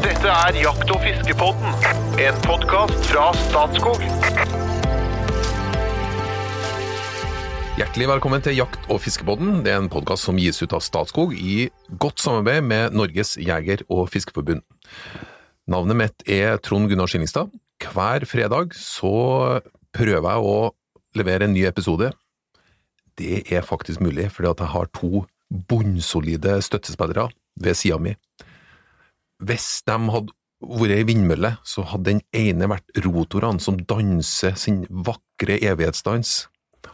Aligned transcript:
Dette 0.00 0.30
er 0.32 0.56
Jakt- 0.56 0.88
og 0.94 1.02
fiskepodden, 1.04 1.74
en 2.24 2.36
podkast 2.46 3.02
fra 3.10 3.26
Statskog. 3.36 4.00
Hjertelig 7.76 8.08
velkommen 8.08 8.40
til 8.40 8.56
Jakt- 8.56 8.88
og 8.88 9.02
fiskepodden. 9.04 9.58
Det 9.66 9.74
er 9.74 9.82
en 9.82 9.90
podkast 9.92 10.24
som 10.24 10.40
gis 10.40 10.62
ut 10.62 10.72
av 10.72 10.80
Statskog 10.80 11.34
i 11.36 11.68
godt 12.00 12.24
samarbeid 12.24 12.64
med 12.64 12.96
Norges 12.96 13.34
jeger- 13.36 13.84
og 13.90 14.08
fiskeforbund. 14.08 14.64
Navnet 15.68 16.00
mitt 16.00 16.24
er 16.24 16.56
Trond 16.64 16.88
Gunnar 16.88 17.10
Skillingstad. 17.12 17.52
Hver 17.84 18.24
fredag 18.24 18.72
så 18.72 19.60
prøver 19.92 20.30
jeg 20.32 20.48
å 20.48 20.72
levere 21.14 21.44
en 21.44 21.52
ny 21.52 21.66
episode. 21.68 22.14
Det 23.20 23.52
er 23.52 23.60
faktisk 23.60 24.00
mulig, 24.00 24.30
fordi 24.32 24.48
jeg 24.48 24.72
har 24.72 24.88
to 24.96 25.26
bunnsolide 25.68 26.62
støttespillere 26.64 27.28
ved 27.60 27.76
sida 27.76 27.98
mi. 28.00 28.16
Hvis 29.40 29.80
de 29.88 29.96
hadde 30.12 30.36
vært 30.60 30.92
ei 30.92 31.04
vindmølle, 31.08 31.54
så 31.64 31.84
hadde 31.88 32.12
den 32.12 32.22
ene 32.36 32.68
vært 32.68 33.00
rotorene 33.04 33.62
som 33.64 33.78
danser 33.88 34.56
sin 34.60 34.82
vakre 34.90 35.56
evighetsdans. 35.64 36.50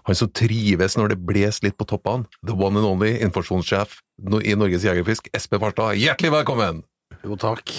Han 0.07 0.19
som 0.19 0.31
trives 0.31 0.95
når 0.99 1.15
det 1.15 1.23
blåser 1.27 1.67
litt 1.67 1.79
på 1.79 1.87
toppene. 1.91 2.29
The 2.47 2.55
one 2.55 2.79
and 2.79 2.87
only 2.87 3.17
informasjonssjef 3.27 3.99
i 4.47 4.55
Norges 4.59 4.87
Jegerfisk, 4.87 5.31
Espen 5.35 5.63
Farstad. 5.63 5.99
Hjertelig 5.99 6.31
velkommen! 6.37 6.85
Jo, 7.25 7.35
takk. 7.41 7.73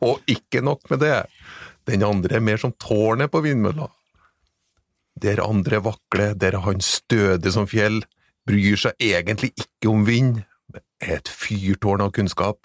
Og 0.00 0.24
ikke 0.30 0.62
nok 0.64 0.88
med 0.90 1.04
det, 1.04 1.18
den 1.90 2.04
andre 2.06 2.38
er 2.38 2.44
mer 2.44 2.60
som 2.60 2.72
tårnet 2.80 3.32
på 3.32 3.42
vindmølla. 3.44 3.90
Der 5.22 5.44
andre 5.44 5.82
vakler, 5.84 6.32
der 6.34 6.56
er 6.56 6.64
han 6.64 6.80
stødig 6.80 7.52
som 7.52 7.68
fjell, 7.68 8.00
bryr 8.48 8.80
seg 8.80 8.96
egentlig 8.96 9.52
ikke 9.52 9.92
om 9.92 10.06
vind, 10.08 10.40
er 11.02 11.18
et 11.20 11.28
fyrtårn 11.28 12.02
av 12.02 12.14
kunnskap. 12.16 12.64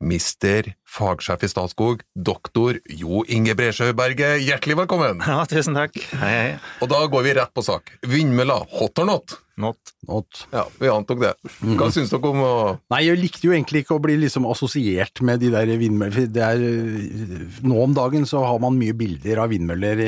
Mister, 0.00 0.64
fagsjef 0.88 1.42
i 1.44 1.48
Statskog, 1.52 2.00
doktor 2.16 2.78
Jo 2.88 3.20
Inge 3.28 3.52
Bresjø 3.52 3.90
Berge, 3.92 4.30
hjertelig 4.40 4.78
velkommen! 4.78 5.20
Ja, 5.28 5.42
tusen 5.44 5.76
takk. 5.76 5.98
Hei, 6.16 6.30
hei. 6.32 6.54
Og 6.80 6.88
da 6.88 7.02
går 7.12 7.26
vi 7.26 7.34
rett 7.36 7.52
på 7.52 7.60
sak. 7.66 7.92
Vindmølla, 8.08 8.56
hot 8.78 9.02
or 9.02 9.08
not? 9.10 9.34
Not. 9.60 9.92
Not. 10.08 10.46
Ja, 10.54 10.62
vi 10.80 10.88
antok 10.88 11.20
det. 11.20 11.34
Hva 11.76 11.90
syns 11.92 12.14
dere 12.14 12.30
om 12.32 12.40
å 12.40 12.54
Nei, 12.94 13.02
jeg 13.10 13.20
likte 13.20 13.44
jo 13.44 13.52
egentlig 13.52 13.84
ikke 13.84 13.98
å 13.98 14.00
bli 14.00 14.16
liksom 14.22 14.48
assosiert 14.48 15.20
med 15.20 15.44
de 15.44 15.52
der 15.52 15.68
vindmøllene. 15.68 16.32
Det 16.32 16.46
er, 16.48 16.64
øh, 16.64 17.60
nå 17.68 17.84
om 17.84 17.92
dagen 18.00 18.24
så 18.30 18.40
har 18.46 18.62
man 18.64 18.80
mye 18.80 18.96
bilder 18.96 19.44
av 19.44 19.52
vindmøller 19.52 20.00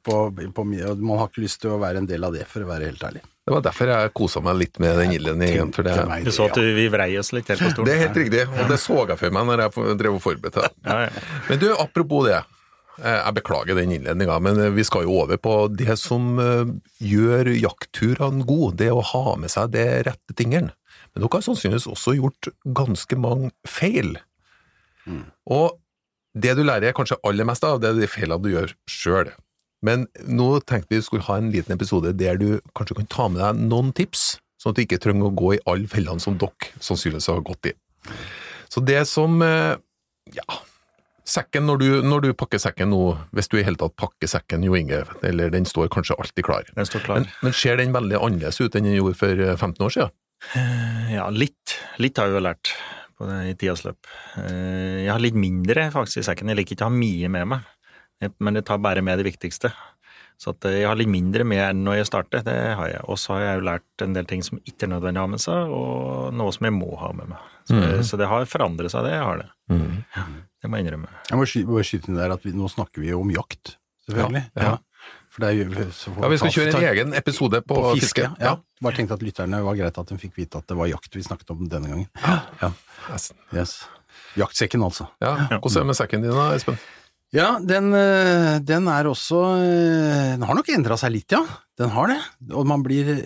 på, 0.00 0.22
på 0.56 0.66
Man 0.72 1.20
har 1.20 1.28
ikke 1.28 1.44
lyst 1.44 1.60
til 1.66 1.76
å 1.76 1.82
være 1.84 2.00
en 2.00 2.08
del 2.08 2.24
av 2.24 2.32
det, 2.32 2.48
for 2.48 2.64
å 2.64 2.72
være 2.72 2.88
helt 2.88 3.04
ærlig. 3.10 3.26
Det 3.42 3.50
var 3.56 3.62
derfor 3.64 3.90
jeg 3.90 4.12
kosa 4.14 4.40
meg 4.44 4.54
litt 4.60 4.78
med 4.78 4.94
den 5.00 5.12
innledningen. 5.16 5.72
For 5.74 5.82
det, 5.82 5.96
Du 6.22 6.30
så 6.30 6.44
at 6.46 6.58
vi 6.62 6.84
vrei 6.92 7.08
oss 7.18 7.32
litt 7.34 7.48
helt 7.50 7.58
på 7.64 7.70
stolen. 7.72 7.88
det 7.88 7.94
er 7.96 8.02
helt 8.06 8.18
riktig, 8.20 8.42
og 8.54 8.68
det 8.70 8.78
så 8.78 9.00
jeg 9.08 9.18
for 9.18 9.34
meg 9.34 9.48
når 9.48 9.62
jeg 9.64 9.96
drev 9.98 10.18
og 10.18 10.22
forberedte 10.22 10.62
det. 10.68 10.70
Men 11.48 11.58
du, 11.58 11.66
apropos 11.74 12.28
det. 12.28 12.38
eh, 13.02 13.18
Jeg 13.24 13.34
beklager 13.40 13.74
den 13.80 13.90
innledninga, 13.96 14.38
men 14.38 14.60
eh, 14.62 14.70
vi 14.76 14.84
skal 14.86 15.02
jo 15.08 15.16
over 15.24 15.40
på 15.42 15.56
det 15.74 15.98
som 15.98 16.38
eh, 16.38 16.70
gjør 17.02 17.50
jaktturene 17.56 18.46
gode. 18.46 18.76
Det 18.84 18.92
å 18.94 19.02
ha 19.10 19.34
med 19.36 19.50
seg 19.50 19.72
det 19.74 19.88
rette 20.06 20.38
tingene. 20.38 20.70
Men 21.12 21.24
dere 21.26 21.34
har 21.34 21.42
sannsynligvis 21.48 21.90
også 21.90 22.14
gjort 22.20 22.52
ganske 22.78 23.18
mange 23.18 23.50
feil. 23.66 24.14
Og 25.50 25.80
det 26.32 26.54
du 26.56 26.62
lærer 26.64 26.94
kanskje 26.96 27.18
aller 27.26 27.44
mest 27.44 27.64
av, 27.66 27.80
det 27.82 27.90
er 27.90 27.98
de 27.98 28.06
feilene 28.08 28.40
du 28.44 28.52
gjør 28.54 28.70
sjøl. 28.88 29.32
Men 29.82 30.06
nå 30.30 30.48
tenkte 30.68 30.94
vi 30.94 31.02
skulle 31.02 31.26
ha 31.26 31.36
en 31.40 31.50
liten 31.54 31.74
episode 31.74 32.12
der 32.18 32.36
du 32.38 32.60
kanskje 32.78 32.98
kan 33.00 33.08
ta 33.10 33.28
med 33.32 33.42
deg 33.42 33.62
noen 33.70 33.92
tips, 33.98 34.36
sånn 34.62 34.72
at 34.74 34.78
du 34.78 34.84
ikke 34.84 35.00
trenger 35.02 35.26
å 35.30 35.34
gå 35.34 35.54
i 35.56 35.62
alle 35.66 35.90
fellene 35.90 36.22
som 36.22 36.36
dere 36.38 36.70
sannsynligvis 36.78 37.26
har 37.32 37.40
gått 37.46 37.72
i. 37.72 37.74
Så 38.70 38.82
det 38.86 39.00
som 39.10 39.40
eh, 39.42 39.74
Ja, 40.32 40.46
sekken 41.26 41.66
når 41.66 41.80
du, 41.82 41.88
når 42.06 42.22
du 42.24 42.28
pakker 42.38 42.58
sekken 42.62 42.90
nå, 42.94 43.00
hvis 43.34 43.50
du 43.50 43.58
i 43.58 43.64
hele 43.66 43.78
tatt 43.80 43.94
pakker 43.98 44.30
sekken, 44.30 44.62
Jo 44.66 44.74
Inge, 44.78 45.02
eller 45.26 45.50
den 45.52 45.66
står 45.68 45.90
kanskje 45.92 46.14
alltid 46.18 46.46
klar, 46.46 46.70
Den 46.78 46.86
står 46.88 47.02
klar. 47.04 47.20
men, 47.20 47.28
men 47.42 47.52
ser 47.58 47.76
den 47.82 47.92
veldig 47.94 48.18
annerledes 48.22 48.60
ut 48.62 48.74
enn 48.78 48.86
den 48.88 48.96
gjorde 49.00 49.18
for 49.18 49.42
eh, 49.50 49.56
15 49.58 49.86
år 49.86 49.94
siden? 49.98 50.14
Ja, 51.12 51.28
litt. 51.30 51.76
Litt 52.02 52.18
har 52.18 52.30
jeg 52.30 52.38
jo 52.38 52.46
lært 52.46 52.72
på 53.18 53.26
det, 53.28 53.36
i 53.52 53.58
tidas 53.60 53.84
løp. 53.86 54.08
Eh, 54.42 55.02
Jeg 55.04 55.12
har 55.12 55.22
litt 55.22 55.36
mindre 55.38 55.84
faktisk 55.94 56.22
i 56.22 56.26
sekken. 56.30 56.50
Jeg 56.50 56.58
liker 56.62 56.74
ikke 56.78 56.86
å 56.86 56.90
ha 56.90 56.96
mye 56.96 57.28
med 57.30 57.50
meg, 57.52 57.68
men 58.38 58.54
jeg 58.60 58.64
tar 58.68 58.78
bare 58.78 59.02
med 59.02 59.18
det 59.18 59.26
viktigste. 59.26 59.72
Så 60.42 60.50
at 60.56 60.64
jeg 60.74 60.86
har 60.88 60.96
litt 60.98 61.10
mindre 61.12 61.44
med 61.46 61.60
enn 61.62 61.84
når 61.86 62.00
jeg 62.00 62.06
starter, 62.08 62.42
det 62.42 62.54
har 62.74 62.88
jeg. 62.90 63.02
Og 63.06 63.18
så 63.20 63.34
har 63.36 63.40
jeg 63.44 63.58
jo 63.60 63.66
lært 63.68 64.02
en 64.02 64.14
del 64.16 64.24
ting 64.26 64.40
som 64.42 64.58
ikke 64.66 64.88
er 64.88 64.90
nødvendig 64.94 65.20
å 65.20 65.26
ha 65.26 65.30
med 65.30 65.42
seg, 65.44 65.70
og 65.70 66.32
noe 66.34 66.50
som 66.56 66.66
jeg 66.66 66.74
må 66.74 66.88
ha 66.98 67.12
med 67.14 67.28
meg. 67.34 67.38
Så, 67.68 67.78
så 68.08 68.18
det 68.18 68.26
har 68.26 68.48
forandret 68.50 68.90
seg, 68.90 69.04
det 69.06 69.12
jeg 69.14 69.22
har 69.22 69.38
det. 69.44 69.48
Det 70.62 70.70
må 70.70 70.78
jeg 70.80 70.86
innrømme. 70.88 71.10
Jeg 71.30 71.38
må 71.38 71.46
sky- 71.46 71.66
bare 71.68 71.84
skyte 71.86 72.10
inn 72.10 72.18
der 72.18 72.34
at 72.34 72.42
vi, 72.46 72.52
nå 72.58 72.66
snakker 72.70 73.02
vi 73.04 73.12
jo 73.12 73.20
om 73.22 73.30
jakt, 73.34 73.76
selvfølgelig. 74.08 74.42
Ja, 74.58 74.72
ja. 74.72 74.78
For 75.32 75.40
det 75.44 75.48
er 75.48 75.54
jo, 75.56 75.86
Ja, 76.20 76.28
Vi 76.28 76.36
skal 76.42 76.50
kjøre 76.52 76.72
en 76.76 76.88
egen 76.90 77.14
episode 77.16 77.62
på, 77.64 77.74
på 77.78 77.92
fiske. 77.96 78.26
fiske. 78.26 78.42
Ja. 78.42 78.56
Bare 78.84 78.94
tenkte 78.98 79.14
at 79.16 79.22
lytterne 79.24 79.62
var 79.64 79.78
greit 79.78 79.96
at 79.98 80.10
de 80.10 80.18
fikk 80.20 80.34
vite 80.36 80.58
at 80.60 80.66
det 80.68 80.76
var 80.76 80.90
jakt 80.90 81.14
vi 81.16 81.22
snakket 81.24 81.54
om 81.54 81.62
denne 81.72 81.88
gangen. 81.88 82.08
Ja. 82.60 82.72
Yes. 83.10 83.30
Yes. 83.54 83.72
Jaktsekken, 84.36 84.82
altså. 84.84 85.06
Ja, 85.22 85.36
Hvordan 85.54 85.72
er 85.72 85.80
det 85.80 85.86
med 85.92 85.96
sekken 86.02 86.22
din 86.26 86.34
da, 86.36 86.50
Espen? 86.58 86.76
Ja, 87.32 87.56
den, 87.64 87.92
øh, 87.96 88.58
den 88.60 88.88
er 88.92 89.08
også 89.08 89.38
øh, 89.56 90.32
Den 90.36 90.42
har 90.44 90.54
nok 90.58 90.68
endra 90.68 90.98
seg 91.00 91.14
litt, 91.14 91.32
ja. 91.32 91.40
Den 91.80 91.88
har 91.94 92.10
det. 92.12 92.18
Og 92.52 92.66
man 92.68 92.82
blir 92.84 93.08
det- 93.08 93.24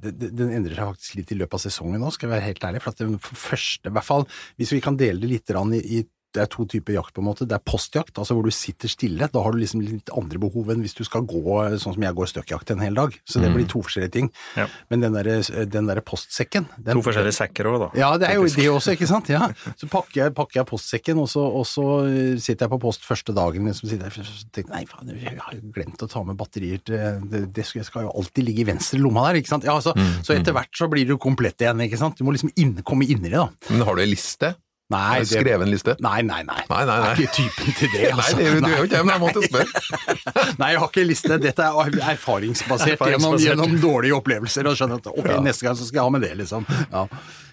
det- 0.00 0.30
Den 0.36 0.50
endrer 0.56 0.74
seg 0.78 0.94
faktisk 0.94 1.16
litt 1.18 1.32
i 1.32 1.36
løpet 1.36 1.54
av 1.54 1.60
sesongen 1.60 2.00
nå, 2.00 2.10
skal 2.12 2.30
jeg 2.30 2.38
være 2.38 2.46
helt 2.48 2.64
ærlig. 2.64 2.80
For 2.82 2.90
at 2.90 3.02
den 3.04 3.18
første, 3.18 3.86
i 3.86 3.92
hvert 3.92 4.04
fall 4.08 4.24
hvis 4.56 4.72
vi 4.72 4.80
kan 4.80 4.96
dele 4.96 5.20
det 5.20 5.28
litt 5.28 5.50
i, 5.50 6.00
i 6.00 6.06
det 6.34 6.42
er 6.44 6.50
to 6.50 6.64
typer 6.70 6.94
jakt, 6.94 7.12
på 7.16 7.22
en 7.22 7.28
måte. 7.30 7.46
Det 7.48 7.56
er 7.56 7.62
postjakt, 7.66 8.14
altså 8.20 8.36
hvor 8.36 8.46
du 8.46 8.54
sitter 8.54 8.90
stille. 8.90 9.28
Da 9.32 9.42
har 9.42 9.54
du 9.54 9.60
liksom 9.60 9.82
litt 9.82 10.12
andre 10.16 10.38
behov 10.42 10.70
enn 10.72 10.84
hvis 10.84 10.94
du 10.98 11.02
skal 11.06 11.24
gå 11.28 11.42
sånn 11.80 11.96
som 11.96 12.04
jeg 12.06 12.16
går 12.16 12.30
støkkjakt 12.30 12.74
en 12.74 12.84
hel 12.84 12.96
dag. 12.98 13.16
Så 13.26 13.42
det 13.42 13.50
blir 13.54 13.66
to 13.70 13.82
forskjellige 13.84 14.14
ting. 14.14 14.30
Ja. 14.58 14.68
Men 14.92 15.04
den 15.04 15.16
derre 15.16 15.40
den 15.70 15.88
der 15.90 16.00
postsekken 16.06 16.68
den, 16.76 16.98
To 16.98 17.04
forskjellige 17.04 17.36
sekker 17.36 17.68
òg, 17.70 17.78
da. 17.82 17.88
ja, 17.98 18.10
det 18.20 18.30
er 18.30 18.38
jo 18.38 18.46
det 18.46 18.68
også, 18.70 18.94
ikke 18.96 19.08
sant? 19.10 19.30
Ja. 19.32 19.48
Så 19.80 19.88
pakker 19.90 20.22
jeg, 20.24 20.34
pakker 20.36 20.60
jeg 20.60 20.68
postsekken, 20.68 21.18
og 21.22 21.28
så, 21.30 21.42
og 21.42 21.64
så 21.68 21.84
eh, 22.06 22.38
sitter 22.42 22.66
jeg 22.66 22.72
på 22.74 22.80
post 22.82 23.04
første 23.06 23.34
dagen. 23.36 23.66
Liksom, 23.70 23.88
sitter 23.90 24.10
jeg, 24.10 24.26
så 24.26 24.48
tenker 24.54 24.74
nei, 24.74 24.82
faen, 24.88 25.12
jeg 25.16 25.38
har 25.40 25.56
jo 25.56 25.72
glemt 25.74 26.02
å 26.04 26.08
ta 26.10 26.22
med 26.26 26.38
batterier 26.40 26.82
til 26.84 27.20
Det, 27.30 27.42
det 27.56 27.64
skal, 27.66 27.84
skal 27.86 28.06
jo 28.06 28.14
alltid 28.20 28.46
ligge 28.46 28.64
i 28.64 28.68
venstre 28.70 29.00
lomma 29.00 29.28
der, 29.28 29.40
ikke 29.40 29.52
sant? 29.54 29.66
Ja, 29.68 29.76
så, 29.82 29.94
så 30.26 30.34
etter 30.36 30.54
hvert 30.56 30.74
så 30.76 30.88
blir 30.90 31.08
du 31.08 31.16
komplett 31.20 31.62
igjen, 31.62 31.80
ikke 31.86 32.00
sant? 32.00 32.18
Du 32.18 32.26
må 32.26 32.34
liksom 32.36 32.52
inn, 32.60 32.74
komme 32.86 33.08
inn 33.08 33.22
i 33.24 33.30
det, 33.30 33.38
da. 33.38 33.48
Men 33.70 33.86
Har 33.88 33.96
du 33.96 34.04
ei 34.04 34.10
liste? 34.10 34.54
Nei, 34.90 35.00
Har 35.06 35.20
du 35.22 35.30
skrevet 35.30 35.62
en 35.66 35.70
liste? 35.70 35.94
Nei, 36.02 36.20
nei, 36.26 36.40
nei. 36.48 36.62
Nei, 36.70 36.80
nei, 36.84 36.96
nei. 37.00 37.10
Jeg 37.10 37.12
er 37.12 37.20
ikke 37.22 37.34
typen 37.36 37.76
til 37.78 37.92
det, 37.94 38.00
Nei, 38.10 38.14
altså. 38.16 38.36
det 38.40 38.46
er 38.46 38.56
du 38.60 38.66
er 38.70 38.76
jo 38.76 38.86
ikke 38.88 38.96
det, 38.96 39.02
men 39.06 39.14
jeg 39.14 39.22
måtte 39.22 39.44
spørre. 39.46 39.84
Nei, 40.62 40.70
jeg 40.74 40.80
har 40.82 40.88
ikke 40.90 41.04
liste. 41.06 41.38
Dette 41.44 41.68
er 41.68 42.00
erfaringsbasert, 42.14 42.96
Gjennom, 42.96 42.96
Erfaringsbasert. 42.96 43.46
gjennom 43.46 43.76
dårlige 43.84 44.18
opplevelser. 44.18 44.66
Og 44.72 44.80
skjønner 44.80 44.98
at 45.02 45.06
ok, 45.14 45.30
neste 45.46 45.68
gang 45.68 45.78
så 45.78 45.86
skal 45.86 46.02
jeg 46.02 46.08
ha 46.10 46.14
med 46.16 46.26
det, 46.26 46.32
liksom. 46.42 46.66
Ja. 46.90 47.04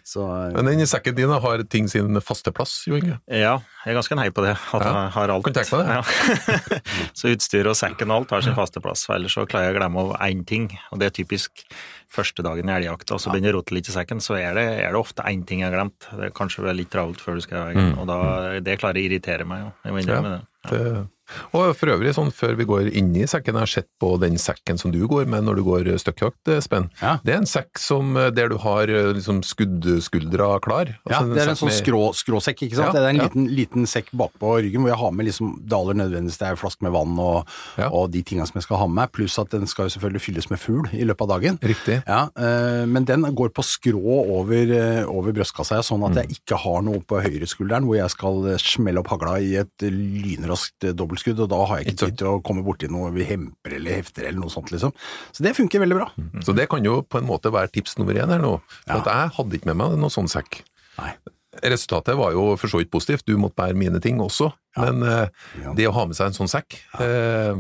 Så, 0.08 0.24
eh, 0.24 0.54
Men 0.56 0.70
den 0.72 0.88
sekken 0.88 1.16
din 1.18 1.30
har 1.30 1.64
ting 1.68 1.90
sin 1.92 2.16
faste 2.24 2.54
plass, 2.56 2.78
Jo 2.88 2.96
Inge. 2.96 3.18
Ja, 3.28 3.58
jeg 3.84 3.92
er 3.92 3.98
ganske 4.00 4.16
nei 4.16 4.30
på 4.32 4.42
det. 4.46 4.54
At 4.56 4.86
Ja, 4.86 4.94
jeg 5.04 5.12
har 5.18 5.34
alt. 5.34 5.44
kan 5.44 5.58
tenke 5.58 5.78
meg 5.78 5.84
det. 5.84 5.98
Ja. 6.00 6.80
så 7.20 7.34
utstyr 7.36 7.68
og 7.68 7.76
sekken 7.76 8.10
og 8.16 8.22
alt 8.24 8.32
har 8.38 8.46
sin 8.48 8.56
faste 8.56 8.80
plass. 8.84 9.04
For 9.06 9.18
ellers 9.20 9.36
så 9.36 9.44
klarer 9.46 9.68
jeg 9.70 9.76
å 9.76 9.80
glemme 9.82 10.06
én 10.24 10.46
ting, 10.48 10.70
og 10.96 11.02
det 11.04 11.12
er 11.12 11.16
typisk 11.20 11.66
første 12.12 12.44
dagen 12.46 12.70
i 12.70 12.76
elgjakta, 12.78 13.18
Og 13.18 13.22
så 13.22 13.32
begynner 13.32 13.52
jeg 13.52 13.56
å 13.56 13.60
rote 13.60 13.76
litt 13.76 13.90
i 13.90 13.96
sekken, 13.96 14.22
så 14.24 14.38
er 14.40 14.56
det, 14.56 14.66
er 14.86 14.96
det 14.96 15.00
ofte 15.02 15.26
én 15.28 15.44
ting 15.48 15.62
jeg 15.62 15.72
har 15.72 15.76
glemt. 15.76 16.08
Det 16.08 16.30
er 16.30 16.34
kanskje 16.36 16.74
litt 16.76 16.92
travelt 16.94 17.22
før 17.24 17.36
du 17.36 17.42
skal 17.46 17.76
Mm. 17.78 17.94
Og 18.00 18.08
da, 18.08 18.18
det 18.64 18.80
klarer 18.80 19.02
å 19.02 19.04
irritere 19.04 19.46
meg, 19.46 19.66
jo. 19.66 19.72
Jeg 19.84 19.94
må 19.94 20.02
innrømme 20.02 20.32
det. 20.38 20.42
Ja. 20.64 20.70
Det, 20.72 21.08
og 21.54 21.76
for 21.78 21.92
øvrig, 21.94 22.14
sånn 22.16 22.32
før 22.34 22.56
vi 22.60 22.66
går 22.70 22.90
inn 22.96 23.12
i 23.16 23.26
sekken, 23.28 23.56
jeg 23.58 23.64
har 23.66 23.72
sett 23.72 23.88
på 24.00 24.14
den 24.22 24.38
sekken 24.42 24.78
som 24.80 24.92
du 24.92 25.02
går 25.08 25.26
med 25.28 25.44
når 25.48 25.56
du 25.60 25.64
går 25.68 25.90
støkkjakt, 26.00 26.48
Espen. 26.58 26.90
Ja. 27.02 27.18
Det 27.24 27.34
er 27.34 27.42
en 27.42 27.50
sekk 27.50 27.78
som, 27.80 28.16
eh, 28.18 28.30
der 28.32 28.50
du 28.50 28.58
har 28.58 28.84
eh, 28.90 29.14
liksom 29.18 29.42
skuddskuldra 29.44 30.60
klar. 30.64 30.94
Ja, 31.10 31.20
Altså 31.22 31.34
det 31.34 31.42
er 31.42 31.44
en 31.44 31.50
en 31.50 31.56
sånn 31.56 31.70
med- 31.72 31.82
skrå, 31.84 32.02
skråsekk, 32.16 32.62
ikke 32.68 32.76
sant? 32.76 32.94
Ja, 32.94 32.94
det 32.94 33.02
er 33.04 33.10
en 33.10 33.16
ja. 33.22 33.24
liten, 33.28 33.48
liten 33.56 33.86
sekk 33.88 34.12
bakpå 34.14 34.58
ryggen 34.62 34.82
hvor 34.82 34.90
jeg 34.94 34.98
har 35.02 35.12
med 35.12 35.26
liksom 35.28 35.54
det 35.68 35.74
aller 35.78 35.94
nødvendigste 36.00 36.46
er 36.52 36.56
flaske 36.56 36.82
med 36.82 36.92
vann 36.92 37.18
og, 37.20 37.48
Ja. 37.78 37.90
og 37.90 38.12
de 38.12 38.22
tingene 38.24 38.48
som 38.48 38.56
jeg 38.60 38.64
skal 38.64 38.78
ha 38.78 38.88
med 38.88 38.96
meg, 38.98 39.12
pluss 39.12 39.38
at 39.40 39.50
den 39.50 39.68
skal 39.68 39.86
jo 39.90 39.98
selvfølgelig 40.00 40.22
fylles 40.22 40.50
med 40.50 40.60
fugl 40.60 40.88
i 40.94 41.04
løpet 41.06 41.22
av 41.22 41.28
dagen. 41.42 41.58
Riktig. 41.62 42.04
Ja, 42.08 42.30
eh, 42.38 42.86
men 42.86 43.06
den 43.06 43.22
går 43.36 43.50
på 43.54 43.64
skrå 43.64 44.02
over, 44.30 45.06
over 45.08 45.32
brystkassa, 45.34 45.82
sånn 45.84 46.06
at 46.10 46.16
jeg 46.28 46.40
ikke 46.40 46.58
har 46.58 46.82
noe 46.82 47.00
på 47.02 47.22
høyreskulderen 47.22 47.86
hvor 47.86 47.98
jeg 47.98 48.10
skal 48.10 48.58
smelle 48.60 49.00
opp 49.00 49.08
hagla 49.08 49.38
i 49.42 49.56
et 49.58 49.78
lynraskt 49.82 50.84
eh, 50.88 50.94
dobbeltskudd, 51.18 51.40
og 51.44 51.50
da 51.50 51.60
har 51.68 51.80
jeg 51.82 51.88
Ikke 51.94 52.06
tid 52.08 52.18
til 52.20 52.28
å 52.28 52.42
komme 52.44 52.64
borti 52.66 52.88
noe 52.90 53.12
vi 53.16 53.26
hemper 53.26 53.76
eller 53.78 53.98
hefter 54.00 54.28
eller 54.28 54.40
noe 54.40 54.50
sånt, 54.54 54.72
liksom. 54.72 54.94
Så 55.34 55.44
det 55.44 55.56
funker 55.58 55.80
veldig 55.82 55.98
bra. 55.98 56.10
Så 56.44 56.56
det 56.56 56.68
kan 56.70 56.84
jo 56.86 57.02
på 57.04 57.20
en 57.20 57.28
måte 57.28 57.52
være 57.52 57.72
tips 57.72 57.98
nummer 57.98 58.14
én 58.14 58.30
her 58.30 58.40
nå. 58.40 58.60
For 58.86 58.94
Ja. 58.96 59.02
at 59.02 59.06
jeg 59.06 59.36
hadde 59.38 59.54
ikke 59.58 59.66
med 59.74 59.78
meg 59.78 59.98
noen 59.98 60.14
sånn 60.14 60.30
sekk. 60.30 60.64
Nei. 61.00 61.16
Resultatet 61.64 62.16
var 62.16 62.32
jo 62.34 62.56
for 62.56 62.68
så 62.68 62.78
vidt 62.78 62.92
positivt, 62.92 63.26
du 63.26 63.36
måtte 63.38 63.56
bære 63.58 63.76
mine 63.76 64.00
ting 64.00 64.20
også, 64.20 64.52
men 64.78 65.02
uh, 65.02 65.28
det 65.76 65.88
å 65.88 65.94
ha 65.96 66.06
med 66.06 66.16
seg 66.16 66.28
en 66.28 66.34
sånn 66.38 66.52
sekk, 66.52 66.78
uh, 67.00 67.58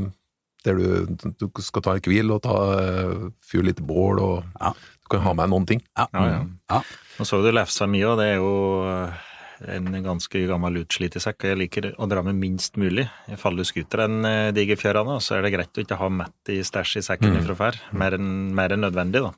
der 0.63 0.75
du, 0.77 1.07
du 1.39 1.49
skal 1.61 1.81
ta 1.81 1.95
en 1.95 2.01
hvil 2.05 2.29
og 2.31 2.43
ta, 2.43 2.53
uh, 2.77 3.31
fyre 3.41 3.63
litt 3.71 3.81
bål 3.81 4.19
og 4.21 4.43
Ja. 4.61 4.73
Du 5.07 5.15
kan 5.15 5.21
ha 5.23 5.31
med 5.33 5.49
noen 5.49 5.65
ting. 5.65 5.79
Ja. 5.97 6.05
Ja, 6.13 6.21
ja. 6.27 6.39
Ja. 6.69 6.81
Nå 7.17 7.23
så 7.25 7.39
du 7.41 7.47
lefsa 7.55 7.87
mye, 7.87 8.09
og 8.11 8.17
det 8.19 8.25
er 8.27 8.41
jo 8.41 8.49
eh, 8.83 9.13
en 9.65 9.87
ganske 10.05 10.41
gammel 10.49 10.81
utslitt 10.83 11.17
sekk. 11.21 11.43
og 11.43 11.51
Jeg 11.51 11.59
liker 11.61 11.89
å 11.97 12.07
dra 12.09 12.23
med 12.25 12.37
minst 12.37 12.77
mulig. 12.77 13.07
Jeg 13.27 13.39
faller 13.41 13.65
du 13.65 13.69
skuter 13.69 14.03
en 14.05 14.25
eh, 14.27 14.51
diger 14.55 14.79
fjørane, 14.79 15.17
så 15.23 15.37
er 15.37 15.45
det 15.45 15.53
greit 15.55 15.77
å 15.77 15.83
ikke 15.83 15.99
ha 15.99 16.09
mett 16.13 16.51
i 16.53 16.59
stæsj 16.65 16.99
i 17.01 17.05
sekken 17.09 17.39
fra 17.45 17.57
før. 17.57 17.79
Mer 17.97 18.17
enn 18.19 18.29
mer 18.57 18.75
enn 18.75 18.85
nødvendig, 18.85 19.23
da. 19.25 19.33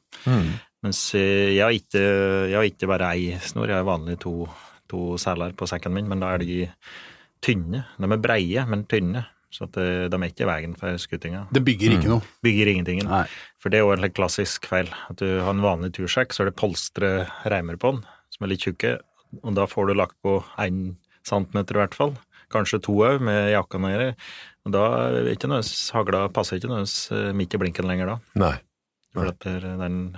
Mens 0.86 1.01
eh, 1.18 1.56
jeg 1.56 1.63
har 1.63 1.75
ikke, 1.75 2.04
jeg 2.51 2.57
har 2.60 2.68
ikke 2.68 2.92
bare 2.92 3.13
ei 3.16 3.33
snor, 3.44 3.71
jeg 3.71 3.80
har 3.80 3.88
vanlig 3.88 4.19
to, 4.24 4.33
to 4.92 5.18
seler 5.21 5.56
på 5.57 5.68
sekken 5.69 5.95
min, 5.95 6.07
men 6.12 6.24
da 6.24 6.33
er 6.36 6.44
de 6.44 6.62
tynne. 7.44 7.86
De 7.98 8.10
er 8.10 8.24
breie, 8.24 8.65
men 8.69 8.88
tynne. 8.89 9.25
Så 9.50 9.65
at 9.65 9.80
eh, 9.81 10.06
de 10.12 10.18
er 10.19 10.30
ikke 10.30 10.45
i 10.45 10.50
veien 10.51 10.75
for 10.77 11.00
skutinga. 11.01 11.48
Det 11.54 11.63
bygger 11.65 11.95
ikke 11.95 12.12
noe. 12.12 12.25
Bygger 12.45 12.69
ingenting. 12.69 13.01
Nei. 13.10 13.25
For 13.60 13.74
det 13.74 13.80
er 13.80 13.88
jo 13.88 13.95
en 13.95 14.13
klassisk 14.13 14.69
feil. 14.69 14.92
At 15.10 15.22
du 15.22 15.39
har 15.42 15.51
en 15.56 15.63
vanlig 15.63 15.92
tursjekk, 15.98 16.36
så 16.36 16.44
er 16.44 16.51
det 16.51 16.60
polstre 16.60 17.13
reimer 17.50 17.80
på 17.81 17.95
den, 17.95 18.04
som 18.30 18.45
er 18.45 18.54
litt 18.54 18.68
tjukke, 18.68 19.00
og 19.43 19.53
da 19.57 19.65
får 19.69 19.87
du 19.89 19.93
lagt 19.99 20.17
på 20.25 20.39
én 20.57 20.95
centimeter 21.27 21.77
i 21.77 21.83
hvert 21.83 21.97
fall. 21.97 22.15
Kanskje 22.49 22.81
to 22.81 22.95
òg, 23.05 23.21
med 23.21 23.51
jakka 23.53 23.77
nedi. 23.81 24.09
Og 24.65 24.73
da 24.73 24.83
er 25.09 25.29
ikke 25.35 25.49
nødvendigvis 25.51 25.91
hagla 25.93 26.23
passer 26.33 26.57
ikke 26.57 26.71
nødvendigvis 26.71 27.35
midt 27.37 27.53
i 27.53 27.61
blinken 27.61 27.85
lenger 27.89 28.13
da. 28.13 28.19
Nei. 28.41 28.55
For 29.13 29.27
at 29.29 29.39
det- 29.39 29.61
den 29.79 30.17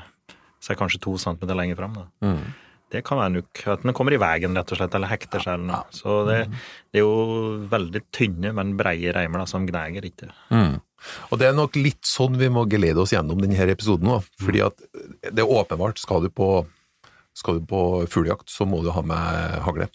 ser 0.61 0.75
kanskje 0.75 1.01
to 1.01 1.17
centimeter 1.17 1.55
lenger 1.55 1.75
fram. 1.75 1.95
Mm. 2.21 2.53
Det 2.91 3.05
kan 3.05 3.17
være 3.17 3.31
nok 3.31 3.67
at 3.67 3.83
den 3.83 3.93
kommer 3.93 4.11
i 4.11 4.17
veien, 4.19 4.53
rett 4.55 4.71
og 4.71 4.77
slett, 4.77 4.93
eller 4.95 5.07
hekter 5.07 5.39
seg 5.39 5.53
eller 5.53 5.65
noe. 5.65 5.83
Så 5.91 6.25
det, 6.27 6.49
det 6.91 6.99
er 6.99 7.05
jo 7.05 7.67
veldig 7.71 8.01
tynne, 8.11 8.51
men 8.53 8.75
breie 8.75 9.13
reimer 9.15 9.39
da, 9.39 9.45
som 9.47 9.65
gnager 9.65 10.03
ikke. 10.03 10.27
Mm. 10.51 10.81
Og 11.31 11.39
det 11.39 11.47
er 11.47 11.53
nok 11.55 11.75
litt 11.79 12.03
sånn 12.03 12.35
vi 12.37 12.49
må 12.49 12.65
gelede 12.69 12.99
oss 12.99 13.13
gjennom 13.15 13.39
denne 13.39 13.55
episoden 13.71 14.11
òg, 14.11 14.27
fordi 14.43 14.59
at 14.65 14.75
det 15.31 15.39
er 15.39 15.47
åpenbart, 15.47 15.97
skal 16.03 16.21
du 16.21 16.29
på, 16.29 16.67
skal 17.37 17.59
du 17.61 17.65
på 17.69 17.81
fuglejakt, 18.11 18.49
så 18.51 18.67
må 18.67 18.81
du 18.83 18.91
ha 18.91 19.01
med 19.01 19.59
hagle. 19.65 19.87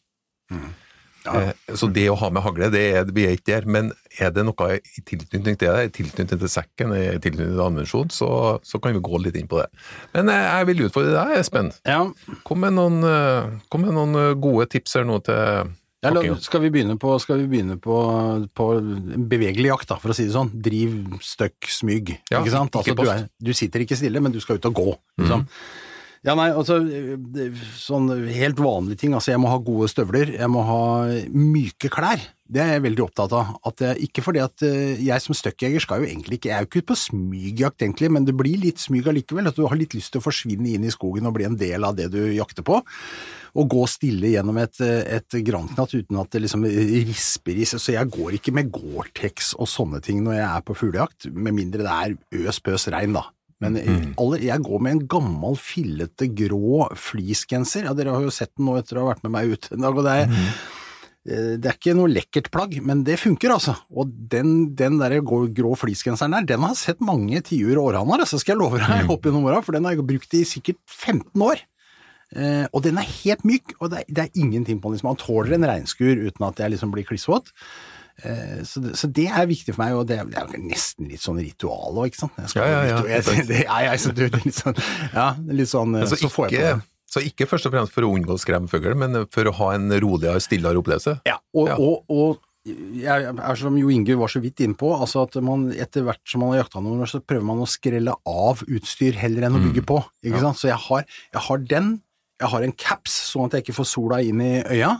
Eh, 1.26 1.50
Så 1.74 1.88
det 1.90 2.04
å 2.06 2.14
ha 2.20 2.28
med 2.30 2.44
hagle, 2.44 2.68
det 2.70 2.82
er, 2.94 3.08
vi 3.10 3.24
er 3.26 3.32
ikke 3.34 3.48
der, 3.50 3.64
men 3.66 3.88
er 4.22 4.30
det 4.30 4.44
noe 4.46 4.68
i 4.78 5.02
tilknytning 5.02 5.56
til 5.58 5.72
det, 5.74 5.88
i 5.88 5.94
tilknytning 5.96 6.38
til 6.44 6.50
sekken, 6.52 6.92
i 6.94 7.16
tilknytning 7.18 7.56
til 7.56 7.64
ammunisjon, 7.64 8.12
så, 8.14 8.28
så 8.62 8.78
kan 8.82 8.94
vi 8.94 9.02
gå 9.02 9.18
litt 9.24 9.34
inn 9.40 9.48
på 9.50 9.58
det. 9.58 9.66
Men 10.14 10.30
eh, 10.30 10.44
jeg 10.60 10.68
vil 10.70 10.84
utfordre 10.86 11.16
deg, 11.16 11.40
Espen. 11.40 11.72
Ja. 11.88 12.04
Kom 12.46 12.62
med 12.62 12.76
noen, 12.78 13.00
eh, 13.10 13.50
kom 13.74 13.82
med 13.88 13.96
noen 13.98 14.38
gode 14.38 14.68
tips 14.76 14.94
her 15.00 15.08
nå 15.08 15.18
til 15.26 15.34
Ja, 16.04 16.12
la, 16.12 16.20
pakkinga. 16.20 16.38
skal 16.46 16.62
vi 16.62 16.70
begynne, 16.70 16.94
på, 17.02 17.16
skal 17.18 17.40
vi 17.42 17.48
begynne 17.56 17.80
på, 17.82 17.96
på 18.54 18.68
bevegelig 19.26 19.72
jakt, 19.72 19.88
da, 19.90 19.98
for 19.98 20.14
å 20.14 20.16
si 20.16 20.28
det 20.28 20.34
sånn. 20.36 20.52
Driv, 20.62 20.94
støkk, 21.26 21.66
smygg. 21.80 22.14
Ja, 22.30 22.38
ikke 22.44 22.54
sant? 22.54 22.78
ikke 22.84 22.94
Altså, 22.94 23.02
du, 23.02 23.10
er, 23.16 23.26
du 23.50 23.52
sitter 23.56 23.82
ikke 23.82 23.98
stille, 23.98 24.22
men 24.22 24.30
du 24.30 24.38
skal 24.44 24.60
ut 24.62 24.70
og 24.70 24.78
gå. 24.78 24.86
Liksom. 25.24 25.42
Ja, 26.26 26.34
nei, 26.34 26.48
altså 26.50 26.80
sånn 27.78 28.08
helt 28.34 28.58
vanlige 28.58 29.04
ting. 29.04 29.12
Altså, 29.14 29.30
jeg 29.30 29.38
må 29.38 29.50
ha 29.52 29.60
gode 29.62 29.86
støvler, 29.92 30.32
jeg 30.34 30.50
må 30.50 30.64
ha 30.66 30.80
myke 31.30 31.90
klær. 31.92 32.24
Det 32.50 32.62
er 32.62 32.72
jeg 32.76 32.82
veldig 32.82 33.04
opptatt 33.04 33.34
av. 33.34 33.52
At 33.66 33.82
jeg, 33.82 34.08
ikke 34.08 34.24
fordi 34.26 34.42
at 34.42 34.64
eh, 34.66 34.98
jeg 35.06 35.22
som 35.22 35.38
støkkjeger 35.38 35.82
skal 35.82 36.02
jo 36.02 36.08
egentlig 36.08 36.38
ikke 36.38 36.50
Jeg 36.50 36.56
er 36.56 36.64
jo 36.64 36.68
ikke 36.68 36.82
ute 36.82 36.90
på 36.90 36.98
smygjakt 36.98 37.82
egentlig, 37.86 38.10
men 38.14 38.26
det 38.26 38.34
blir 38.38 38.58
litt 38.62 38.82
smyg 38.82 39.06
allikevel. 39.10 39.50
At 39.50 39.58
du 39.58 39.68
har 39.70 39.78
litt 39.78 39.94
lyst 39.94 40.14
til 40.14 40.22
å 40.22 40.26
forsvinne 40.26 40.74
inn 40.74 40.86
i 40.86 40.94
skogen 40.94 41.30
og 41.30 41.34
bli 41.38 41.46
en 41.46 41.58
del 41.58 41.86
av 41.86 41.94
det 41.98 42.08
du 42.14 42.20
jakter 42.34 42.66
på. 42.66 42.80
Og 43.56 43.70
gå 43.70 43.86
stille 43.90 44.34
gjennom 44.34 44.58
et, 44.62 44.82
et 44.82 45.38
granknatt 45.46 45.94
uten 45.94 46.22
at 46.22 46.34
det 46.34 46.42
liksom 46.42 46.66
risper 46.66 47.62
i 47.62 47.70
seg. 47.70 47.82
Så 47.82 47.94
jeg 47.94 48.14
går 48.18 48.40
ikke 48.40 48.54
med 48.54 48.74
Gore-Tex 48.74 49.54
og 49.60 49.70
sånne 49.70 50.02
ting 50.02 50.26
når 50.26 50.40
jeg 50.40 50.48
er 50.50 50.66
på 50.66 50.78
fuglejakt, 50.82 51.30
med 51.30 51.54
mindre 51.54 51.86
det 51.86 51.96
er 52.02 52.46
øs 52.46 52.62
pøs 52.66 52.90
regn, 52.94 53.14
da. 53.14 53.28
Men 53.64 53.76
aller, 54.20 54.42
jeg 54.44 54.64
går 54.66 54.82
med 54.84 54.92
en 54.92 55.04
gammel, 55.08 55.54
fillete, 55.56 56.28
grå 56.36 56.86
fleecegenser. 57.00 57.86
Ja, 57.88 57.94
dere 57.96 58.16
har 58.16 58.26
jo 58.26 58.32
sett 58.34 58.52
den 58.56 58.68
nå 58.68 58.76
etter 58.76 58.98
å 58.98 59.06
ha 59.06 59.14
vært 59.14 59.24
med 59.24 59.32
meg 59.32 59.54
ut 59.54 59.70
en 59.72 59.86
dag, 59.86 59.96
og 59.96 60.04
det 60.04 60.16
er, 60.20 60.34
eh, 61.24 61.54
det 61.56 61.70
er 61.70 61.78
ikke 61.78 61.94
noe 61.96 62.12
lekkert 62.12 62.50
plagg, 62.52 62.76
men 62.84 63.00
det 63.06 63.16
funker, 63.22 63.54
altså. 63.56 63.78
Og 63.96 64.12
den, 64.12 64.74
den 64.76 65.00
der 65.00 65.16
grå, 65.24 65.72
fleecegenseren 65.80 66.36
der, 66.36 66.50
den 66.52 66.66
har 66.66 66.76
jeg 66.76 66.82
sett 66.82 67.00
mange 67.00 67.40
tiur 67.48 67.78
og 67.78 67.94
århanner, 67.94 68.26
altså, 68.26 68.42
skal 68.42 68.56
jeg 68.56 68.64
love 68.64 68.82
deg, 68.82 69.08
opp 69.14 69.24
gjennom 69.24 69.48
åra, 69.48 69.62
for 69.64 69.78
den 69.78 69.88
har 69.88 69.96
jeg 69.96 70.08
brukt 70.12 70.36
i 70.36 70.44
sikkert 70.48 70.82
15 70.84 71.48
år. 71.48 71.64
Eh, 72.36 72.64
og 72.74 72.82
den 72.84 72.98
er 72.98 73.08
helt 73.22 73.44
myk, 73.46 73.76
og 73.78 73.92
det 73.92 74.02
er, 74.02 74.08
det 74.10 74.24
er 74.26 74.40
ingenting 74.42 74.82
på 74.82 74.90
den. 74.90 74.98
Liksom. 74.98 75.12
Man 75.14 75.20
tåler 75.22 75.56
en 75.56 75.68
regnskur 75.70 76.26
uten 76.26 76.48
at 76.48 76.60
jeg 76.60 76.74
liksom 76.74 76.92
blir 76.92 77.06
klissvåt. 77.08 77.54
Eh, 78.24 78.62
så, 78.64 78.80
det, 78.80 78.94
så 78.96 79.10
det 79.12 79.26
er 79.28 79.46
viktig 79.50 79.74
for 79.76 79.82
meg, 79.84 79.94
og 79.98 80.06
det, 80.08 80.16
er- 80.22 80.30
det 80.32 80.38
er 80.40 80.62
nesten 80.62 81.10
litt 81.10 81.20
sånn 81.20 81.36
ritual 81.42 81.98
òg, 82.00 82.06
ikke 82.08 82.22
sant. 82.22 82.32
Jeg 82.40 82.48
skal, 82.54 82.62
Ja, 82.70 82.82
ja, 82.86 82.98
ja. 83.04 83.20
Jeg, 83.20 83.46
det, 83.50 83.62
ja, 83.66 83.78
ja, 83.90 83.96
så 84.00 84.12
det 84.16 84.30
er 84.30 84.40
litt 84.44 84.56
sånn, 84.62 84.78
ja, 85.12 85.26
litt 85.52 85.68
sånn 85.72 85.96
eh, 86.00 86.06
Så 86.08 86.16
Så 86.24 86.30
får 86.32 86.48
jeg 86.50 86.62
på 86.62 86.64
det. 86.64 86.86
så 87.16 87.22
ikke 87.28 87.46
først 87.50 87.68
og 87.68 87.76
fremst 87.76 87.92
for 87.94 88.06
å 88.08 88.10
unngå 88.16 88.34
å 88.36 88.40
skremme 88.40 88.68
fugl, 88.72 88.94
men 88.98 89.26
for 89.30 89.44
å 89.50 89.54
ha 89.60 89.68
en 89.76 89.90
roligere, 89.92 90.40
stillere 90.40 90.80
opplevelse. 90.80 91.18
Ja, 91.28 91.36
og, 91.54 91.68
Ja. 91.68 91.76
og, 91.76 92.04
og 92.08 92.42
jeg 92.66 93.28
er 93.30 93.54
som 93.60 93.76
Jo 93.78 93.92
Inge 93.94 94.16
var 94.18 94.26
så 94.32 94.40
vidt 94.42 94.58
innpå, 94.64 94.88
altså 94.98 95.22
at 95.22 95.36
man 95.44 95.68
etter 95.70 96.02
hvert 96.02 96.18
som 96.26 96.40
man 96.42 96.50
har 96.50 96.64
jakta 96.64 96.80
noen 96.82 97.04
år, 97.04 97.06
så 97.12 97.20
prøver 97.22 97.44
man 97.46 97.60
å 97.62 97.68
skrelle 97.70 98.10
av 98.26 98.64
utstyr 98.66 99.14
heller 99.14 99.46
enn 99.46 99.54
å 99.54 99.60
bygge 99.68 99.84
på. 99.86 100.00
Ikke 100.26 100.40
sant? 100.42 100.58
Så 100.58 100.66
jeg 100.72 100.80
har, 100.88 101.04
jeg 101.36 101.44
har 101.46 101.62
den, 101.70 101.92
jeg 102.36 102.52
har 102.52 102.64
en 102.66 102.74
caps 102.76 103.14
sånn 103.30 103.48
at 103.48 103.56
jeg 103.56 103.64
ikke 103.64 103.78
får 103.78 103.88
sola 103.88 104.18
inn 104.24 104.40
i 104.44 104.50
øya, 104.60 104.90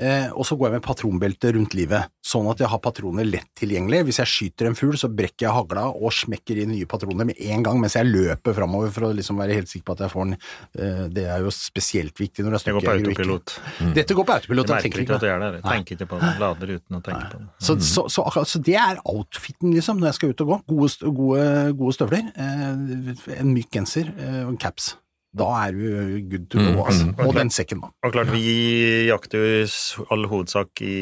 eh, 0.00 0.26
og 0.34 0.42
så 0.46 0.56
går 0.58 0.66
jeg 0.66 0.74
med 0.74 0.82
patronbelte 0.82 1.52
rundt 1.54 1.74
livet, 1.78 2.10
sånn 2.26 2.48
at 2.50 2.62
jeg 2.62 2.70
har 2.72 2.80
patroner 2.82 3.28
lett 3.28 3.46
tilgjengelig. 3.58 4.00
Hvis 4.08 4.18
jeg 4.18 4.30
skyter 4.32 4.66
en 4.66 4.78
fugl, 4.78 4.96
så 4.98 5.10
brekker 5.12 5.46
jeg 5.46 5.54
hagla 5.54 5.84
og 5.92 6.10
smekker 6.14 6.58
inn 6.58 6.72
nye 6.74 6.88
patroner 6.90 7.28
med 7.28 7.38
en 7.46 7.66
gang 7.66 7.78
mens 7.82 7.94
jeg 7.94 8.08
løper 8.10 8.56
framover 8.56 8.90
for 8.94 9.06
å 9.06 9.12
liksom 9.14 9.38
være 9.38 9.60
helt 9.60 9.70
sikker 9.70 9.86
på 9.86 9.96
at 9.96 10.02
jeg 10.06 10.14
får 10.16 10.26
den. 10.26 10.40
Eh, 10.82 11.04
det 11.14 11.26
er 11.30 11.44
jo 11.46 11.52
spesielt 11.54 12.24
viktig 12.24 12.46
når 12.46 12.56
det 12.56 12.60
er 12.60 12.66
Det 12.66 12.74
går 12.78 12.88
på 12.88 12.96
autopilot. 12.96 13.54
Mm. 13.78 13.92
Dette 14.00 14.16
går 14.18 14.26
på 14.26 14.36
autopilot. 14.38 14.72
Jeg 14.74 14.90
merker 14.90 15.04
ikke 15.04 15.14
at 15.14 15.22
du 15.22 15.26
det. 15.26 15.30
gjør 15.30 15.44
det. 15.44 15.52
Jeg 15.60 15.66
tenker 15.68 15.98
ikke 15.98 16.08
på 16.10 16.18
det. 16.24 16.32
Lader 16.42 16.74
uten 16.74 16.98
å 16.98 17.02
tenke 17.06 17.28
på 17.36 17.44
det. 17.44 17.52
Så, 17.60 17.76
så, 17.78 18.08
så, 18.10 18.26
akkurat, 18.26 18.50
så 18.50 18.62
det 18.66 18.74
er 18.82 18.98
outfiten, 19.04 19.76
liksom, 19.78 20.02
når 20.02 20.10
jeg 20.10 20.18
skal 20.18 20.34
ut 20.34 20.42
og 20.46 20.50
gå. 20.50 20.58
Gode, 20.74 21.14
gode, 21.20 21.46
gode 21.78 21.94
støvler, 21.94 22.34
eh, 22.34 23.38
en 23.38 23.54
myk 23.54 23.70
genser 23.78 24.10
eh, 24.16 24.42
og 24.42 24.56
en 24.56 24.60
caps. 24.66 24.96
Da 25.36 25.46
er 25.62 25.76
du 25.76 26.18
good 26.26 26.48
to 26.50 26.58
go, 26.58 26.84
altså. 26.88 27.06
mm. 27.06 27.22
Og 27.26 27.36
den 27.36 27.52
sekken, 27.54 27.84
da. 27.84 27.92
Og 28.02 28.14
klart, 28.14 28.32
vi 28.34 29.06
jakter 29.06 29.38
jo 29.38 29.60
i 29.60 30.06
all 30.10 30.26
hovedsak 30.30 30.82
i, 30.82 30.96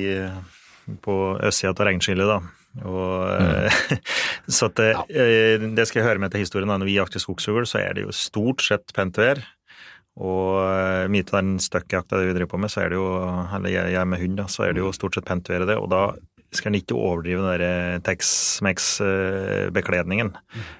på 1.05 1.19
østsida 1.49 1.73
av 1.73 1.87
regnskillet, 1.89 2.29
da. 2.29 2.41
Og, 2.85 3.15
mm. 3.41 4.03
så 4.59 4.69
at 4.69 4.77
det, 4.79 4.91
ja. 4.93 5.29
det 5.79 5.87
skal 5.89 6.03
jeg 6.03 6.09
høre 6.11 6.23
med 6.23 6.35
til 6.35 6.45
historien. 6.45 6.69
da. 6.69 6.77
Når 6.77 6.91
vi 6.91 6.99
jakter 6.99 7.25
skogsfugl, 7.25 7.65
så 7.69 7.81
er 7.81 7.97
det 7.97 8.05
jo 8.05 8.15
stort 8.15 8.65
sett 8.67 8.93
pent 8.97 9.17
vær. 9.19 9.41
Og 10.19 10.59
eh, 10.67 11.07
mye 11.13 11.27
av 11.29 11.37
den 11.39 11.59
støkkjakta 11.63 12.19
vi 12.21 12.33
driver 12.35 12.53
på 12.53 12.61
med, 12.61 12.73
så 12.75 12.83
er 12.83 12.93
det 12.93 12.99
jo, 12.99 13.07
eller 13.55 13.71
jeg, 13.71 13.95
jeg 13.95 14.11
med 14.11 14.23
hund, 14.25 14.41
da, 14.41 14.49
så 14.51 14.67
er 14.67 14.75
det 14.75 14.83
jo 14.83 14.95
stort 14.95 15.17
sett 15.17 15.29
pent 15.29 15.49
vær 15.51 15.65
i 15.65 15.71
det. 15.71 15.79
Og 15.79 15.89
da 15.93 16.03
skal 16.55 16.71
en 16.73 16.79
ikke 16.79 16.95
overdrive 16.97 17.43
den 17.45 17.61
der 17.61 18.01
Tex-Mex-bekledningen. 18.07 20.31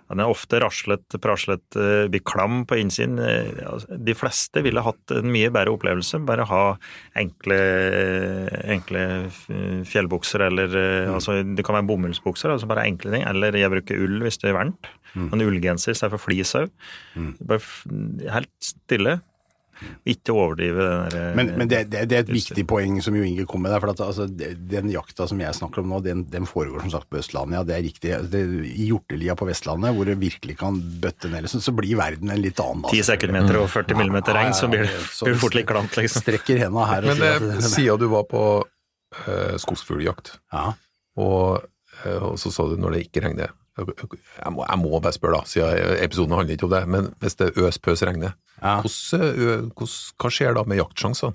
Den 0.09 0.21
er 0.23 0.33
ofte 0.33 0.61
raslet, 0.63 1.05
praslet, 1.21 1.77
eh, 1.77 2.09
blir 2.09 2.23
klam 2.25 2.65
på 2.69 2.77
innsiden. 2.81 3.19
Eh, 3.21 3.49
altså, 3.69 3.87
De 4.05 4.15
fleste 4.17 4.63
ville 4.65 4.81
hatt 4.85 5.11
en 5.13 5.33
mye 5.33 5.51
bedre 5.53 5.73
opplevelse, 5.77 6.19
bare 6.25 6.45
ha 6.49 6.77
enkle, 7.21 7.59
enkle 8.65 9.29
fjellbukser, 9.85 10.41
eller 10.49 10.69
mm. 10.73 11.15
altså 11.15 11.31
det 11.45 11.65
kan 11.67 11.77
være 11.77 11.89
bomullsbukser, 11.91 12.49
altså 12.55 12.67
bare 12.71 12.89
enkle 12.89 13.11
ting. 13.13 13.23
Eller 13.29 13.51
jeg 13.59 13.73
bruker 13.75 14.03
ull 14.07 14.19
hvis 14.25 14.41
det 14.41 14.49
er 14.53 14.61
varmt. 14.61 14.85
En 15.19 15.43
ullgenser 15.43 15.91
istedenfor 15.93 16.21
flisau. 16.23 16.67
Mm. 17.17 17.33
Bare 17.49 17.61
helt 18.37 18.57
stille. 18.63 19.13
Ikke 20.09 20.35
overdrive 20.35 20.85
den 20.85 21.13
der 21.13 21.35
Men, 21.39 21.53
men 21.61 21.71
det, 21.71 21.85
det, 21.93 22.05
det 22.11 22.17
er 22.17 22.25
et 22.25 22.33
viktig 22.33 22.65
poeng 22.69 22.99
som 23.05 23.17
Jo 23.17 23.25
Inge 23.27 23.47
kom 23.49 23.63
med 23.65 23.73
der. 23.75 23.83
For 23.83 23.93
at, 23.93 24.03
altså, 24.05 24.27
den 24.29 24.93
jakta 24.93 25.29
som 25.31 25.41
jeg 25.43 25.57
snakker 25.59 25.85
om 25.85 25.93
nå, 25.93 26.01
den, 26.05 26.25
den 26.33 26.49
foregår 26.49 26.85
som 26.85 26.95
sagt 26.97 27.11
på 27.13 27.21
Østlandet. 27.21 27.61
Ja, 27.61 27.65
det 27.69 27.77
er 27.77 27.85
riktig. 27.87 28.15
Det, 28.33 28.43
I 28.69 28.89
hjortelia 28.91 29.37
på 29.39 29.49
Vestlandet, 29.49 29.95
hvor 29.97 30.09
det 30.09 30.19
virkelig 30.21 30.59
kan 30.61 30.81
bøtte 31.03 31.31
ned, 31.33 31.47
liksom, 31.47 31.63
så 31.65 31.75
blir 31.77 31.99
verden 32.01 32.35
en 32.35 32.43
litt 32.43 32.61
annen. 32.63 32.87
Ti 32.91 33.03
10 33.03 33.11
sekundmeter 33.13 33.61
og 33.61 33.69
40 33.73 33.99
millimeter 33.99 34.37
regn, 34.37 34.57
så 34.57 34.71
blir 34.71 34.87
det, 34.89 35.37
fort 35.41 35.57
litt 35.57 35.69
klamt, 35.69 35.97
liksom. 35.99 36.25
Strekker 36.25 36.61
henda 36.65 36.89
her 36.89 37.07
og 37.07 37.15
Men 37.15 37.23
sier 37.23 37.49
eh, 37.53 37.71
sida 37.77 37.97
du 38.01 38.09
var 38.13 38.27
på 38.31 38.45
eh, 39.27 39.55
skogsfugljakt, 39.61 40.35
ja. 40.55 40.73
og, 41.21 41.69
eh, 42.03 42.19
og 42.19 42.39
så 42.41 42.53
sa 42.55 42.69
du 42.71 42.77
når 42.81 42.97
det 42.97 43.07
ikke 43.09 43.25
regner 43.29 43.55
jeg 43.79 44.53
må, 44.53 44.65
jeg 44.69 44.79
må 44.83 45.01
bare 45.01 45.13
spørre, 45.15 45.39
da, 45.41 45.47
siden 45.47 45.99
episoden 46.05 46.35
handler 46.37 46.55
ikke 46.57 46.65
om 46.69 46.73
det, 46.75 46.83
men 46.89 47.11
hvis 47.23 47.37
det 47.39 47.53
øs-pøs 47.57 48.03
regner, 48.09 48.33
Ja. 48.63 48.81
hvordan, 48.83 49.71
hvordan, 49.71 49.93
hva 50.19 50.31
skjer 50.35 50.55
da 50.59 50.65
med 50.67 50.81
jaktsjansene? 50.81 51.35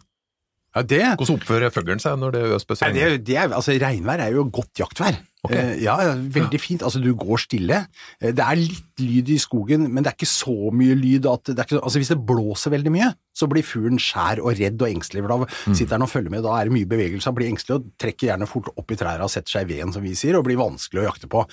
ja, 0.75 0.81
det 0.81 1.01
Hvordan 1.17 1.37
oppfører 1.37 1.69
fuglen 1.71 1.99
seg 2.01 2.17
når 2.19 2.31
det 2.35 2.41
øs-pøs 2.55 2.81
regner? 2.81 3.13
er- 3.13 3.17
det 3.17 3.37
er, 3.37 3.47
altså, 3.53 3.71
regnvær 3.79 4.19
er 4.25 4.31
jo 4.33 4.43
godt 4.51 4.73
jaktvær. 4.81 5.19
Eh, 5.51 5.73
ja, 5.83 5.97
veldig 6.15 6.59
fint. 6.61 6.83
Altså, 6.87 7.01
du 7.03 7.09
går 7.19 7.41
stille. 7.41 7.81
Eh, 8.21 8.31
Det 8.31 8.39
er 8.39 8.55
litt 8.55 9.01
lyd 9.03 9.27
i 9.33 9.35
skogen, 9.41 9.89
men 9.91 10.03
det 10.03 10.13
er 10.13 10.15
ikke 10.15 10.29
så 10.31 10.71
mye 10.71 10.95
lyd 10.95 11.25
at 11.27 11.43
det 11.51 11.59
er 11.59 11.65
ikke, 11.67 11.81
altså, 11.83 11.99
Hvis 11.99 12.11
det 12.13 12.25
blåser 12.25 12.71
veldig 12.71 12.91
mye, 12.93 13.09
så 13.35 13.49
blir 13.49 13.65
fuglen 13.65 13.99
skjær 13.99 14.39
og 14.39 14.55
redd 14.55 14.79
og 14.79 14.87
engstelig. 14.87 15.23
For 15.25 15.33
da 15.33 15.73
sitter 15.75 15.97
han 15.97 16.05
og 16.05 16.11
følger 16.13 16.31
med, 16.31 16.43
da 16.45 16.53
er 16.55 16.69
det 16.69 16.75
mye 16.77 16.87
bevegelse. 16.87 17.27
Han 17.27 17.35
blir 17.35 17.49
engstelig 17.51 17.75
og 17.75 17.89
trekker 17.99 18.29
gjerne 18.29 18.47
fort 18.47 18.69
opp 18.77 18.91
i 18.93 18.95
trærne 18.95 19.25
og 19.25 19.33
setter 19.33 19.57
seg 19.57 19.67
i 19.67 19.73
veden, 19.73 19.91
som 19.91 20.05
vi 20.05 20.13
sier, 20.15 20.37
og 20.37 20.45
blir 20.47 20.55
vanskelig 20.61 21.01
å 21.03 21.07
jakte 21.09 21.27
på. 21.27 21.43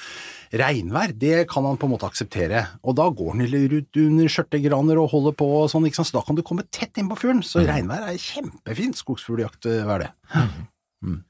Regnvær, 0.61 1.17
det 1.19 1.49
kan 1.51 1.65
han 1.67 1.79
på 1.81 1.89
en 1.89 1.95
måte 1.97 2.07
akseptere, 2.07 2.67
og 2.85 2.95
da 3.01 3.09
går 3.11 3.33
han 3.35 3.47
rundt 3.51 3.97
under 4.05 4.31
skjørtegraner 4.31 5.01
og 5.03 5.11
holder 5.11 5.35
på 5.35 5.49
og 5.65 5.71
sånn, 5.73 5.87
ikke 5.89 5.99
sant? 5.99 6.13
så 6.13 6.21
da 6.21 6.27
kan 6.27 6.39
du 6.39 6.43
komme 6.47 6.63
tett 6.71 6.95
inn 7.01 7.09
på 7.11 7.19
fuglen. 7.19 7.43
Så 7.43 7.65
regnvær 7.67 8.07
er 8.13 8.21
kjempefint 8.23 9.01
skogsfugljakt-vær, 9.03 10.07
det. 10.07 10.13
Men 11.03 11.25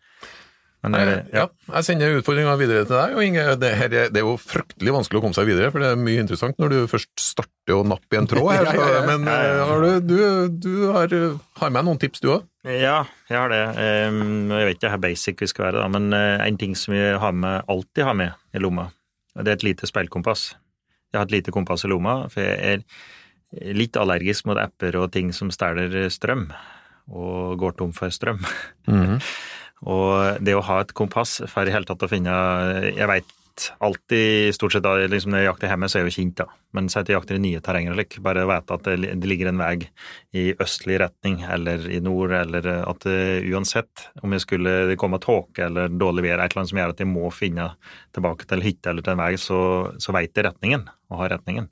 eh, 0.85 1.11
Ja, 1.37 1.47
jeg 1.75 1.85
sender 1.85 2.15
utfordringa 2.19 2.55
videre 2.61 2.87
til 2.89 2.97
deg. 2.97 3.15
Og 3.19 3.25
Inge, 3.27 3.43
det, 3.61 3.71
her, 3.77 3.91
er- 3.93 4.13
det 4.15 4.21
er 4.23 4.25
jo 4.27 4.37
fryktelig 4.41 4.95
vanskelig 4.97 5.21
å 5.21 5.23
komme 5.27 5.37
seg 5.37 5.49
videre, 5.51 5.69
for 5.75 5.83
det 5.85 5.91
er 5.93 6.01
mye 6.01 6.23
interessant 6.23 6.57
når 6.63 6.73
du 6.73 6.79
først 6.89 7.11
starter 7.21 7.77
å 7.77 7.83
nappe 7.85 8.17
i 8.17 8.21
en 8.21 8.29
tråd 8.31 8.49
her. 8.55 8.71
Ja. 8.81 9.03
Men 9.11 9.29
eh, 9.29 9.61
har 9.69 9.85
du, 9.85 9.91
du, 10.01 10.17
du 10.65 10.73
har, 10.97 11.13
har 11.61 11.75
med 11.77 11.85
noen 11.91 12.01
tips, 12.01 12.23
du 12.25 12.31
òg? 12.37 12.47
Ja, 12.65 13.03
jeg 13.31 13.39
har 13.41 13.49
det. 13.53 13.61
Jeg 13.81 14.65
vet 14.71 14.77
ikke 14.81 14.91
hvor 14.95 15.05
basic 15.05 15.41
vi 15.45 15.49
skal 15.53 15.69
være, 15.71 15.85
da, 15.85 15.93
men 15.93 16.11
eh, 16.17 16.41
en 16.49 16.59
ting 16.61 16.75
som 16.77 16.97
jeg 16.97 17.21
har 17.23 17.33
med, 17.37 17.63
alltid 17.73 18.05
har 18.09 18.17
med 18.19 18.57
i 18.57 18.61
lomma, 18.65 18.89
det 19.37 19.47
er 19.53 19.57
et 19.61 19.69
lite 19.69 19.89
speilkompass. 19.89 20.51
Jeg 21.13 21.19
har 21.21 21.27
et 21.29 21.33
lite 21.39 21.53
kompass 21.55 21.85
i 21.87 21.91
lomma, 21.91 22.23
for 22.33 22.45
jeg 22.45 22.59
er 22.81 23.75
litt 23.75 23.97
allergisk 23.99 24.45
mot 24.47 24.59
apper 24.63 24.95
og 25.01 25.09
ting 25.15 25.33
som 25.35 25.49
stjeler 25.51 26.07
strøm, 26.13 26.49
og 27.11 27.57
går 27.59 27.73
tom 27.81 27.91
for 27.97 28.13
strøm. 28.15 28.39
Og 29.89 30.41
det 30.45 30.57
å 30.57 30.65
ha 30.67 30.81
et 30.83 30.93
kompass 30.97 31.39
for 31.49 31.69
i 31.69 31.73
hele 31.73 31.89
tatt 31.89 32.03
å 32.05 32.11
finne 32.11 32.33
Jeg 32.93 33.09
veit 33.09 33.37
alltid, 33.83 34.55
stort 34.57 34.75
sett 34.75 34.85
da, 34.85 34.97
liksom 35.11 35.33
når 35.33 35.43
jeg 35.43 35.49
jakter 35.51 35.73
hjemme, 35.73 35.89
så 35.91 35.99
er 35.99 36.05
jeg 36.05 36.11
jo 36.11 36.17
kjent, 36.19 36.43
da. 36.43 36.47
Men 36.77 36.87
så 36.91 37.01
at 37.01 37.09
jeg 37.11 37.17
jakter 37.17 37.39
i 37.39 37.43
nye 37.43 37.61
terrenger, 37.65 37.95
eller 37.95 38.07
ikke, 38.07 38.23
bare 38.23 38.45
vite 38.47 38.77
at 38.77 38.87
det, 38.87 39.27
ligger 39.27 39.51
en 39.51 39.59
vei 39.59 39.75
i 40.39 40.45
østlig 40.63 41.01
retning, 41.03 41.41
eller 41.51 41.89
i 41.91 41.99
nord, 42.05 42.35
eller 42.37 42.69
at 42.85 43.07
det, 43.07 43.19
uansett 43.51 44.07
om 44.23 44.37
jeg 44.37 44.45
skulle 44.45 44.97
komme 45.01 45.19
tåke 45.23 45.67
eller 45.67 45.91
dårlig 45.91 46.29
vær, 46.29 46.45
et 46.45 46.53
eller 46.53 46.63
annet 46.63 46.73
som 46.73 46.81
gjør 46.83 46.95
at 46.95 47.03
jeg 47.03 47.11
må 47.11 47.33
finne 47.35 47.67
tilbake 48.15 48.47
til 48.51 48.65
hytte 48.65 48.93
eller 48.93 49.07
til 49.07 49.17
en 49.17 49.23
vei, 49.25 49.33
så, 49.41 49.61
så 50.03 50.15
veit 50.15 50.31
jeg 50.37 50.47
retningen, 50.47 50.87
og 51.11 51.25
har 51.25 51.35
retningen. 51.35 51.67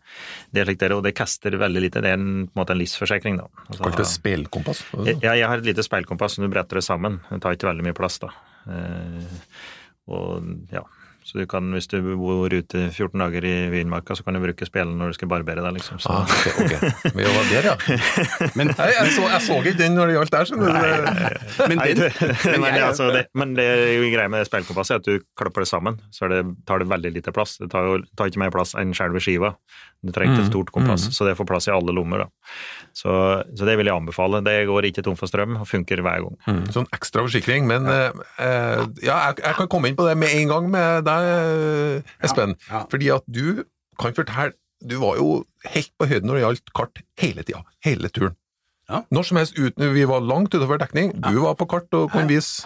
Det 0.50 0.62
er 0.64 0.68
slik 0.68 0.82
det 0.82 0.90
er, 0.90 0.96
og 0.98 1.06
det 1.06 1.14
kaster 1.18 1.54
veldig 1.62 1.86
lite. 1.86 2.02
Det 2.02 2.10
er 2.10 2.18
en, 2.18 2.48
på 2.48 2.56
en 2.56 2.62
måte 2.64 2.74
en 2.74 2.82
livsforsikring, 2.82 3.38
da. 3.38 3.46
Altså, 3.68 3.82
Kalt 3.84 4.02
det 4.02 4.10
speilkompass? 4.10 4.84
ja, 5.22 5.32
jeg 5.38 5.46
har 5.46 5.62
et 5.62 5.70
lite 5.70 5.86
speilkompass 5.86 6.38
som 6.38 6.46
du 6.46 6.50
bretter 6.50 6.80
det 6.82 6.86
sammen. 6.86 7.20
Det 7.30 7.42
tar 7.44 7.54
ikke 7.54 7.70
veldig 7.70 7.86
mye 7.86 7.98
plass, 7.98 8.18
da. 8.24 8.34
Eh, 8.66 9.36
og 10.08 10.72
ja, 10.72 10.82
så 11.28 11.36
du 11.36 11.44
kan, 11.50 11.66
hvis 11.76 11.84
du 11.92 11.98
bor 12.16 12.48
ute 12.48 12.86
14 12.88 13.20
dager 13.20 13.44
i 13.44 13.52
Vinmarka, 13.68 14.14
så 14.16 14.24
kan 14.24 14.32
du 14.38 14.40
bruke 14.40 14.64
spelen 14.64 14.94
når 14.96 15.12
du 15.12 15.16
skal 15.18 15.28
barbere 15.28 15.60
deg, 15.60 15.76
liksom. 15.76 15.98
Så. 16.00 16.08
Ah, 16.08 16.24
ok, 16.24 16.62
okay. 16.64 17.12
Men 17.12 17.20
det 17.26 17.34
var 17.34 17.50
der, 17.52 17.68
ja. 17.68 17.74
Men, 18.58 18.72
Nei, 18.72 18.86
jeg, 18.94 19.12
så, 19.18 19.26
jeg 19.28 19.44
så 19.44 19.58
ikke 19.60 19.74
den 19.82 19.98
når 19.98 20.08
det 20.08 20.16
gjaldt 20.16 20.32
der, 20.38 20.48
skjønner 20.48 20.72
du. 20.72 21.68
men 21.68 21.82
Nei, 21.82 21.88
den, 21.98 22.04
men, 22.64 22.68
jeg- 22.72 22.86
altså, 22.88 23.10
det, 23.12 23.26
men 23.36 23.52
det 23.58 23.68
greia 24.14 24.32
med 24.32 24.48
spjelkompasset 24.48 24.96
er 24.96 25.02
at 25.02 25.10
du 25.10 25.28
klapper 25.38 25.66
det 25.66 25.70
sammen, 25.70 26.00
så 26.16 26.30
det, 26.32 26.40
tar 26.68 26.80
det 26.80 26.88
veldig 26.90 27.12
lite 27.20 27.34
plass. 27.36 27.58
Det 27.60 27.68
tar 27.74 27.84
jo 27.90 28.00
tar 28.16 28.32
ikke 28.32 28.40
mer 28.46 28.54
plass 28.56 28.72
enn 28.80 28.96
selve 28.96 29.20
skiva. 29.20 29.52
Du 30.00 30.12
trenger 30.14 30.36
ikke 30.38 30.46
et 30.46 30.52
stort 30.52 30.70
kompass, 30.72 31.08
så 31.12 31.26
det 31.26 31.36
får 31.36 31.46
plass 31.50 31.66
i 31.68 31.72
alle 31.74 31.92
lommer. 31.92 32.24
Da. 32.24 32.28
Så, 32.98 33.12
så 33.54 33.66
det 33.68 33.76
vil 33.78 33.86
jeg 33.86 33.94
anbefale. 33.94 34.40
Det 34.42 34.54
går 34.66 34.88
ikke 34.88 35.04
tom 35.06 35.16
for 35.18 35.30
strøm 35.30 35.56
og 35.60 35.68
funker 35.70 36.00
hver 36.02 36.24
gang. 36.24 36.38
Mm, 36.48 36.64
Sånn 36.74 36.88
ekstra 36.96 37.22
forsikring, 37.26 37.68
men 37.70 37.86
ja, 37.86 38.08
eh, 38.42 38.82
ja, 39.06 39.18
jeg, 39.28 39.38
jeg 39.44 39.58
kan 39.60 39.68
komme 39.70 39.90
inn 39.92 39.98
på 39.98 40.06
det 40.08 40.16
med 40.18 40.34
en 40.34 40.48
gang 40.54 40.70
med 40.72 41.06
deg, 41.06 41.28
eh, 41.34 42.16
Espen. 42.26 42.56
Ja, 42.66 42.80
ja. 42.80 42.82
Fordi 42.90 43.12
at 43.14 43.28
du 43.30 43.62
kan 43.98 44.14
fortelle 44.16 44.52
Du 44.78 44.94
var 45.02 45.16
jo 45.18 45.40
helt 45.66 45.90
på 45.98 46.06
høyden 46.06 46.28
når 46.30 46.36
det 46.38 46.42
gjaldt 46.44 46.68
kart 46.78 47.00
hele 47.18 47.42
tida. 47.42 47.64
Hele 47.82 48.10
turen. 48.14 48.36
Ja. 48.88 49.02
Når 49.12 49.26
som 49.28 49.36
helst 49.36 49.58
uten 49.58 49.90
Vi 49.92 50.04
var 50.08 50.22
langt 50.24 50.54
utover 50.56 50.78
dekning. 50.80 51.10
Du 51.20 51.42
var 51.42 51.52
på 51.60 51.66
kart 51.68 51.92
og 51.92 52.06
kunne 52.12 52.30
vise 52.30 52.64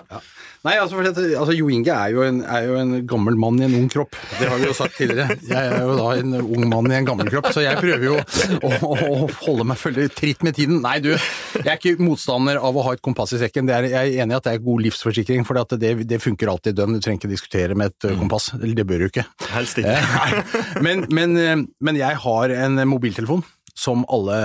Nei, 0.62 0.76
altså, 0.78 0.94
for 0.94 1.02
dette, 1.08 1.24
altså 1.34 1.54
Jo 1.56 1.66
Inge 1.74 1.90
er 1.90 2.12
jo, 2.14 2.22
en, 2.22 2.36
er 2.46 2.68
jo 2.68 2.76
en 2.78 2.92
gammel 3.10 3.34
mann 3.42 3.56
i 3.58 3.64
en 3.66 3.72
ung 3.80 3.88
kropp. 3.90 4.14
Det 4.38 4.46
har 4.46 4.60
vi 4.60 4.68
jo 4.68 4.76
sagt 4.78 4.94
tidligere. 4.94 5.34
Jeg 5.48 5.58
er 5.72 5.80
jo 5.82 5.96
da 5.98 6.12
en 6.20 6.36
ung 6.38 6.68
mann 6.70 6.86
i 6.92 7.00
en 7.00 7.08
gammel 7.08 7.26
kropp, 7.32 7.48
så 7.50 7.64
jeg 7.64 7.80
prøver 7.82 8.06
jo 8.06 8.14
å, 8.20 8.70
å, 8.70 8.92
å 8.94 9.16
holde 9.40 9.66
meg 9.66 9.80
følge 9.82 10.06
tritt 10.14 10.46
med 10.46 10.54
tiden. 10.54 10.78
Nei, 10.84 11.00
du, 11.02 11.10
jeg 11.16 11.66
er 11.66 11.80
ikke 11.80 11.96
motstander 12.06 12.62
av 12.62 12.78
å 12.78 12.86
ha 12.86 12.94
et 12.94 13.02
kompass 13.02 13.34
i 13.34 13.42
sekken. 13.42 13.66
Det 13.66 13.74
er, 13.80 13.88
jeg 13.90 14.14
er 14.14 14.22
enig 14.22 14.36
i 14.36 14.38
at 14.38 14.46
det 14.46 14.54
er 14.54 14.62
god 14.70 14.86
livsforsikring, 14.86 15.42
for 15.50 15.58
det, 15.82 15.92
det 16.14 16.22
funker 16.22 16.54
alltid 16.54 16.78
dønn. 16.78 16.94
Du 16.94 17.02
trenger 17.02 17.24
ikke 17.24 17.32
diskutere 17.34 17.74
med 17.82 17.90
et 17.96 18.12
kompass. 18.22 18.52
Eller 18.60 18.78
det 18.78 18.86
bør 18.86 19.02
du 19.02 19.10
ikke. 19.10 19.26
Helst 19.56 19.82
ikke. 19.82 19.98
Eh, 19.98 20.58
Men, 20.86 21.08
men, 21.10 21.34
eh, 21.42 21.56
men 21.82 21.98
jeg 21.98 22.22
har 22.22 22.54
en 22.62 22.78
mobiltelefon 22.86 23.42
som 23.74 24.06
alle 24.14 24.38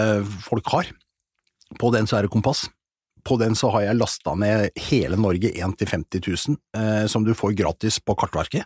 folk 0.50 0.74
har. 0.74 0.90
På 1.80 1.92
den 1.92 2.08
så 2.08 2.18
er 2.18 2.22
det 2.22 2.32
kompass. 2.32 2.70
På 3.28 3.36
den 3.40 3.58
så 3.60 3.70
har 3.74 3.84
jeg 3.84 4.00
lasta 4.00 4.34
ned 4.40 4.70
hele 4.88 5.18
Norge 5.20 5.52
1 5.52 5.76
til 5.80 5.90
50 5.92 6.22
000, 6.24 6.58
eh, 6.80 7.06
som 7.12 7.26
du 7.26 7.34
får 7.36 7.58
gratis 7.60 8.00
på 8.00 8.16
Kartverket. 8.20 8.64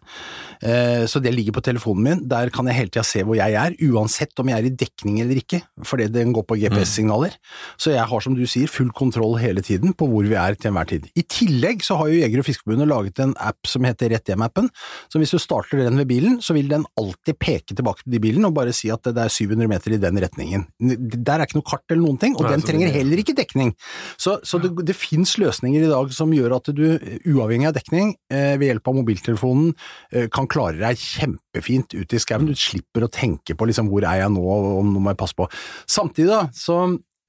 Eh, 0.62 1.06
så 1.10 1.22
det 1.24 1.34
ligger 1.34 1.56
på 1.58 1.64
telefonen 1.66 2.06
min. 2.06 2.24
Der 2.30 2.52
kan 2.54 2.70
jeg 2.70 2.78
hele 2.78 2.94
tida 2.94 3.06
se 3.08 3.24
hvor 3.26 3.40
jeg 3.40 3.58
er, 3.58 3.74
uansett 3.90 4.38
om 4.42 4.52
jeg 4.52 4.62
er 4.62 4.70
i 4.70 4.74
dekning 4.84 5.22
eller 5.24 5.42
ikke, 5.42 5.62
fordi 5.88 6.10
den 6.14 6.36
går 6.36 6.46
på 6.46 6.60
GPS-signaler. 6.62 7.38
Så 7.82 7.96
jeg 7.96 8.06
har, 8.12 8.24
som 8.24 8.38
du 8.38 8.44
sier, 8.46 8.70
full 8.70 8.92
kontroll 8.98 9.40
hele 9.42 9.64
tiden 9.66 9.96
på 9.98 10.08
hvor 10.12 10.28
vi 10.28 10.38
er 10.38 10.58
til 10.60 10.72
enhver 10.72 10.90
tid. 10.92 11.10
I 11.18 11.26
tillegg 11.26 11.82
så 11.86 11.98
har 12.00 12.12
jo 12.12 12.22
Jeger- 12.22 12.44
og 12.44 12.48
Fiskerforbundet 12.48 12.92
laget 12.92 13.24
en 13.24 13.36
app 13.42 13.70
som 13.70 13.86
heter 13.88 14.12
Rett 14.12 14.30
hjem-appen, 14.30 14.70
så 15.10 15.22
hvis 15.22 15.34
du 15.34 15.40
starter 15.42 15.82
den 15.82 15.98
ved 16.02 16.10
bilen, 16.10 16.38
så 16.44 16.54
vil 16.58 16.70
den 16.72 16.86
alltid 17.00 17.38
peke 17.42 17.76
tilbake 17.78 18.06
til 18.06 18.22
bilen 18.22 18.46
og 18.48 18.56
bare 18.58 18.74
si 18.76 18.92
at 18.94 19.06
det 19.08 19.26
er 19.26 19.32
700 19.32 19.70
meter 19.72 19.96
i 19.96 20.02
den 20.02 20.22
retningen. 20.22 20.68
Der 20.80 21.40
er 21.40 21.48
ikke 21.48 21.60
noe 21.60 21.70
kart 21.72 21.86
eller 21.90 22.04
noen 22.04 22.20
ting, 22.22 22.36
og 22.38 22.46
Nei, 22.46 22.54
den 22.56 22.66
trenger 22.68 22.94
heller 22.94 23.22
ikke 23.22 23.36
dekning. 23.38 23.74
Så, 24.20 24.38
så 24.52 24.60
det, 24.62 24.74
det 24.88 24.96
finnes 25.00 25.32
løsninger 25.40 25.86
i 25.88 25.92
dag 25.92 26.12
som 26.16 26.34
gjør 26.36 26.58
at 26.58 26.70
du, 26.76 26.84
uavhengig 27.32 27.70
av 27.72 27.78
dekning, 27.80 28.12
eh, 28.34 28.58
ved 28.60 28.68
hjelp 28.74 28.92
av 28.92 28.98
mobiltelefonen, 29.00 29.70
eh, 30.12 30.28
kan 30.34 30.50
klare 30.52 30.76
deg 30.82 31.00
kjempefint 31.00 31.96
ute 31.96 32.20
i 32.20 32.22
skauen. 32.22 32.50
Du 32.52 32.58
slipper 32.60 33.08
å 33.08 33.12
tenke 33.12 33.56
på 33.56 33.70
liksom, 33.72 33.88
hvor 33.92 34.04
er 34.08 34.26
jeg 34.26 34.34
nå, 34.36 34.44
og 34.44 34.84
nå 34.90 35.00
må 35.00 35.14
jeg 35.16 35.22
passe 35.24 35.38
på. 35.40 35.48
Samtidig 35.90 36.30
da, 36.34 36.42
så 36.56 36.82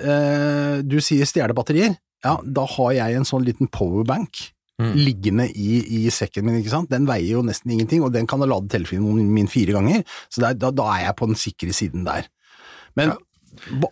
eh, 0.03 0.81
du 0.83 0.99
sier 1.05 1.29
stjele 1.31 1.55
batterier. 1.57 1.95
Ja, 2.23 2.37
da 2.43 2.67
har 2.77 2.93
jeg 2.95 3.17
en 3.19 3.29
sånn 3.29 3.47
liten 3.47 3.71
powerbank 3.73 4.51
Mm. 4.81 4.95
liggende 4.97 5.45
i, 5.53 5.83
i 5.85 6.11
sekken 6.11 6.47
min, 6.47 6.57
ikke 6.59 6.71
sant. 6.73 6.89
Den 6.91 7.05
veier 7.07 7.37
jo 7.37 7.43
nesten 7.45 7.71
ingenting, 7.75 8.01
og 8.03 8.15
den 8.15 8.25
kan 8.27 8.41
ha 8.43 8.47
lade 8.49 8.71
telefonen 8.73 9.29
min 9.31 9.47
fire 9.47 9.75
ganger, 9.77 10.01
så 10.33 10.41
der, 10.47 10.57
da, 10.59 10.71
da 10.75 10.87
er 10.97 11.03
jeg 11.05 11.17
på 11.21 11.29
den 11.29 11.39
sikre 11.39 11.75
siden 11.77 12.07
der. 12.09 12.25
Men 12.99 13.13
b- 13.13 13.21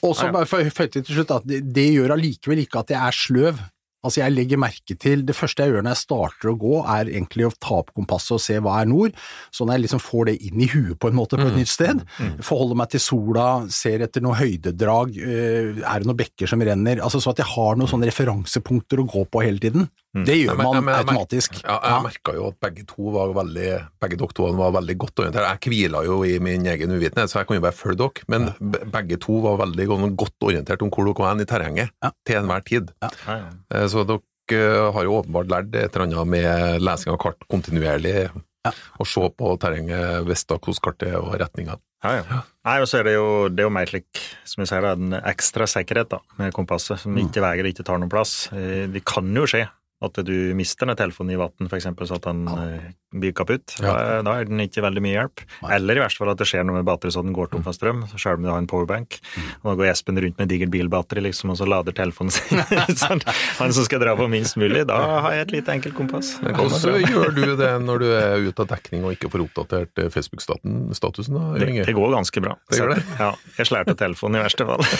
også 0.00 0.26
Ja, 0.26 0.30
ja. 0.30 0.32
bare 0.38 0.48
for 0.48 0.86
til 0.86 1.04
slutt 1.04 1.36
at 1.36 1.46
det, 1.48 1.62
det 1.74 1.90
gjør 1.94 2.16
allikevel 2.16 2.64
ikke 2.64 2.84
at 2.84 2.94
jeg 2.96 3.00
er 3.00 3.16
sløv. 3.16 3.60
Altså 4.00 4.22
jeg 4.22 4.32
legger 4.32 4.60
merke 4.60 4.94
til, 4.96 5.26
Det 5.28 5.36
første 5.36 5.62
jeg 5.62 5.74
gjør 5.74 5.84
når 5.84 5.92
jeg 5.92 6.04
starter 6.06 6.48
å 6.48 6.56
gå, 6.56 6.76
er 6.88 7.10
egentlig 7.10 7.44
å 7.44 7.52
ta 7.60 7.80
opp 7.82 7.90
kompasset 7.92 8.32
og 8.38 8.40
se 8.40 8.56
hva 8.56 8.78
er 8.80 8.88
nord, 8.88 9.16
sånn 9.52 9.68
at 9.68 9.76
jeg 9.76 9.84
liksom 9.84 10.00
får 10.00 10.30
det 10.30 10.36
inn 10.48 10.62
i 10.64 10.68
huet 10.72 10.96
på 10.96 11.10
en 11.10 11.18
måte 11.18 11.36
på 11.36 11.44
et 11.50 11.58
nytt 11.58 11.68
sted. 11.68 12.00
Forholder 12.40 12.80
meg 12.80 12.94
til 12.94 13.02
sola, 13.04 13.48
ser 13.68 14.00
etter 14.06 14.24
noe 14.24 14.38
høydedrag, 14.40 15.12
øh, 15.20 15.82
er 15.84 16.00
det 16.00 16.08
noen 16.08 16.20
bekker 16.22 16.48
som 16.48 16.64
renner, 16.64 17.02
altså 17.04 17.20
så 17.20 17.34
at 17.34 17.44
jeg 17.44 17.52
har 17.52 17.76
noen 17.76 17.92
sånne 17.92 18.08
referansepunkter 18.08 19.04
å 19.04 19.08
gå 19.10 19.26
på 19.28 19.44
hele 19.44 19.60
tiden. 19.60 19.90
Det 20.12 20.34
gjør 20.40 20.56
man 20.58 20.66
men 20.66 20.74
jeg 20.74 20.84
mer- 20.88 21.00
automatisk. 21.04 21.60
Ja, 21.62 21.76
jeg 21.86 22.02
merka 22.02 22.32
jo 22.34 22.48
at 22.50 22.56
begge 22.60 22.82
to 22.90 23.10
var 23.14 23.28
veldig 23.36 23.66
Begge 24.02 24.16
dere 24.18 24.34
to 24.34 24.48
var 24.58 24.72
veldig 24.74 24.96
godt 24.98 25.20
orientert. 25.22 25.46
Jeg 25.46 25.70
hvila 25.70 26.00
jo 26.04 26.16
i 26.26 26.38
min 26.42 26.66
egen 26.66 26.90
uvitenhet, 26.90 27.30
så 27.30 27.38
jeg 27.40 27.46
kunne 27.46 27.62
bare 27.62 27.76
følge 27.78 27.98
dere. 28.02 28.24
Men 28.26 28.48
ja. 28.50 28.84
begge 28.90 29.20
to 29.22 29.38
var 29.44 29.60
veldig 29.62 29.86
godt- 30.18 30.42
orientert 30.42 30.82
om 30.82 30.90
hvor 30.90 31.06
dere 31.06 31.14
var 31.22 31.34
hen 31.34 31.40
i 31.40 31.44
terrenget 31.46 31.90
Ja. 32.02 32.10
til 32.26 32.36
enhver 32.42 32.64
tid. 32.64 32.90
Ja, 33.02 33.10
ja. 33.28 33.38
Eh, 33.70 33.86
Så 33.86 34.04
dere 34.04 34.20
eh, 34.50 34.92
har 34.92 35.04
jo 35.04 35.22
åpenbart 35.22 35.46
lært 35.46 35.74
et 35.78 35.94
eller 35.94 36.06
annet 36.08 36.26
med 36.26 36.80
lesing 36.82 37.12
av 37.12 37.18
kart 37.22 37.38
kontinuerlig. 37.48 38.30
Ja. 38.66 38.72
Og 38.98 39.06
se 39.06 39.20
på 39.30 39.54
terrenget, 39.62 40.26
visste 40.26 40.58
hvordan 40.58 40.82
kartet 40.82 41.08
er 41.14 41.16
og 41.22 41.38
retninga. 41.38 41.78
Ja, 42.02 42.16
ja. 42.18 42.42
Nei, 42.64 42.80
og 42.80 42.88
så 42.88 42.98
er 42.98 43.04
det 43.04 43.14
jo, 43.14 43.48
det 43.48 43.60
er 43.62 43.68
jo 43.68 43.70
mer 43.72 43.86
slik, 43.86 44.06
som 44.44 44.62
jeg 44.64 44.68
sier, 44.68 44.84
en 44.90 45.12
ekstra 45.22 45.66
sikkerhet 45.68 46.08
da, 46.10 46.18
med 46.36 46.52
kompasset, 46.52 46.98
som 46.98 47.14
ikke 47.16 47.40
veier 47.40 47.62
og 47.64 47.70
ikke 47.72 47.84
tar 47.84 47.98
noen 48.00 48.10
plass. 48.10 48.48
Eh, 48.52 48.86
Det 48.88 49.04
kan 49.04 49.24
jo 49.32 49.46
skje 49.46 49.68
at 50.00 50.16
du 50.24 50.34
mister 50.56 50.88
den 50.88 50.96
telefonen 50.96 51.34
i 51.34 51.36
vann, 51.36 51.68
f.eks., 51.68 51.86
så 52.08 52.16
at 52.16 52.24
den 52.24 52.46
ja. 52.48 52.68
blir 53.12 53.34
kaputt. 53.36 53.74
Da, 53.82 54.22
da 54.24 54.36
er 54.40 54.46
den 54.48 54.62
ikke 54.64 54.80
veldig 54.80 55.02
mye 55.04 55.12
hjelp. 55.12 55.42
Nei. 55.60 55.72
Eller 55.76 55.98
i 55.98 56.00
verste 56.00 56.22
fall 56.22 56.30
at 56.32 56.40
det 56.40 56.46
skjer 56.48 56.64
noe 56.64 56.78
med 56.78 56.86
batteriet 56.88 57.18
så 57.18 57.24
den 57.26 57.34
går 57.36 57.50
tom 57.52 57.64
for 57.66 57.76
strøm, 57.76 58.06
selv 58.14 58.40
om 58.40 58.46
du 58.46 58.48
har 58.48 58.62
en 58.62 58.68
powerbank. 58.70 59.18
Og 59.60 59.68
da 59.68 59.74
går 59.82 59.90
Espen 59.90 60.20
rundt 60.24 60.40
med 60.40 60.48
digert 60.48 60.72
bilbatteri 60.72 61.26
liksom, 61.26 61.52
og 61.52 61.58
så 61.60 61.68
lader 61.68 61.92
telefonen 61.96 62.32
sin. 62.32 62.62
sånn, 63.02 63.20
han 63.58 63.76
som 63.76 63.84
skal 63.84 64.00
dra 64.00 64.14
på 64.16 64.28
minst 64.32 64.56
mulig. 64.60 64.86
Da 64.88 65.02
har 65.26 65.36
jeg 65.36 65.48
et 65.48 65.52
lite 65.58 65.76
enkelt 65.76 65.98
kompass. 65.98 66.32
Hvordan 66.40 67.04
gjør 67.04 67.36
du 67.36 67.44
det 67.60 67.70
når 67.84 68.00
du 68.00 68.08
er 68.14 68.48
ute 68.48 68.64
av 68.64 68.72
dekning 68.72 69.04
og 69.04 69.18
ikke 69.18 69.28
får 69.34 69.44
oppdatert 69.44 70.00
eh, 70.00 70.08
Facebook-statusen? 70.16 71.36
da, 71.36 71.44
Det, 71.60 71.68
det 71.90 71.96
går 71.98 72.16
ganske 72.16 72.44
bra. 72.46 72.56
Det 72.72 72.80
gjør 72.80 72.94
det? 72.94 73.04
Ja, 73.20 73.34
jeg 73.60 73.68
slærte 73.68 73.98
telefonen 74.00 74.40
i 74.40 74.44
verste 74.48 74.64
fall. 74.64 74.80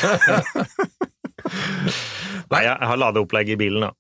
Nei, 2.51 2.63
jeg 2.67 2.89
har 2.93 2.99
ladeopplegg 3.01 3.55
i 3.55 3.59
bilen, 3.65 3.89
da. 3.89 3.95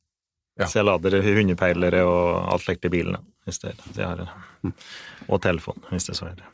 Ja. 0.60 0.68
Så 0.68 0.80
jeg 0.80 0.88
lader 0.88 1.20
hundepeilere 1.24 2.04
og 2.04 2.52
alt 2.52 2.66
slikt 2.66 2.86
i 2.86 2.92
bilen. 2.92 3.16
Hvis 3.48 3.62
det, 3.62 3.72
så 3.94 4.02
jeg 4.02 4.08
har, 4.08 4.40
og 5.30 5.40
telefon, 5.42 5.78
hvis 5.88 6.08
det 6.10 6.16
så 6.18 6.28
er. 6.28 6.34
det. 6.38 6.48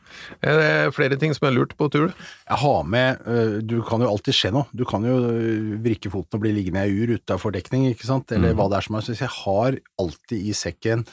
Er 0.47 0.61
det 0.61 0.95
flere 0.97 1.19
ting 1.21 1.35
som 1.37 1.49
er 1.49 1.55
lurt 1.57 1.75
på 1.79 1.89
tur? 1.93 2.13
Jeg 2.13 2.59
har 2.63 2.83
med 2.87 3.27
øh, 3.27 3.57
Du 3.67 3.81
kan 3.87 4.01
jo 4.01 4.11
alltid 4.11 4.37
skje 4.37 4.53
noe. 4.55 4.69
Du 4.73 4.85
kan 4.89 5.05
jo 5.05 5.17
øh, 5.31 5.75
vrikke 5.83 6.13
foten 6.13 6.39
og 6.39 6.45
bli 6.45 6.55
liggende 6.57 6.85
i 6.87 6.93
ei 6.93 7.03
ur 7.03 7.17
utafor 7.17 7.55
dekning, 7.57 7.89
ikke 7.91 8.09
sant, 8.09 8.33
eller 8.33 8.55
hva 8.57 8.69
det 8.71 8.79
er 8.79 8.87
som 8.87 8.99
er. 8.99 9.07
Så 9.07 9.17
jeg 9.17 9.33
har 9.43 9.81
alltid 10.03 10.51
i 10.51 10.55
sekken 10.57 11.07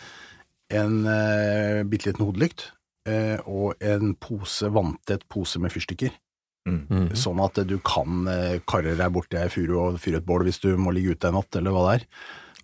en 0.74 1.04
uh, 1.06 1.84
bitte 1.86 2.10
liten 2.10 2.26
hodelykt 2.26 2.68
uh, 3.10 3.40
og 3.46 3.82
en 3.84 4.14
pose, 4.18 4.70
vanntett 4.74 5.26
pose 5.30 5.62
med 5.62 5.74
fyrstikker. 5.74 6.14
Mm. 6.64 7.10
Sånn 7.20 7.42
at 7.44 7.60
du 7.68 7.76
kan 7.84 8.24
uh, 8.30 8.56
karre 8.70 8.96
deg 8.98 9.14
borti 9.14 9.38
ei 9.38 9.52
furu 9.52 9.76
og 9.82 10.00
fyre 10.02 10.22
et 10.22 10.28
bål 10.28 10.48
hvis 10.48 10.62
du 10.64 10.72
må 10.80 10.96
ligge 10.96 11.18
ute 11.18 11.30
en 11.30 11.38
natt, 11.38 11.60
eller 11.60 11.76
hva 11.76 11.86
det 11.90 11.98
er. 12.00 12.08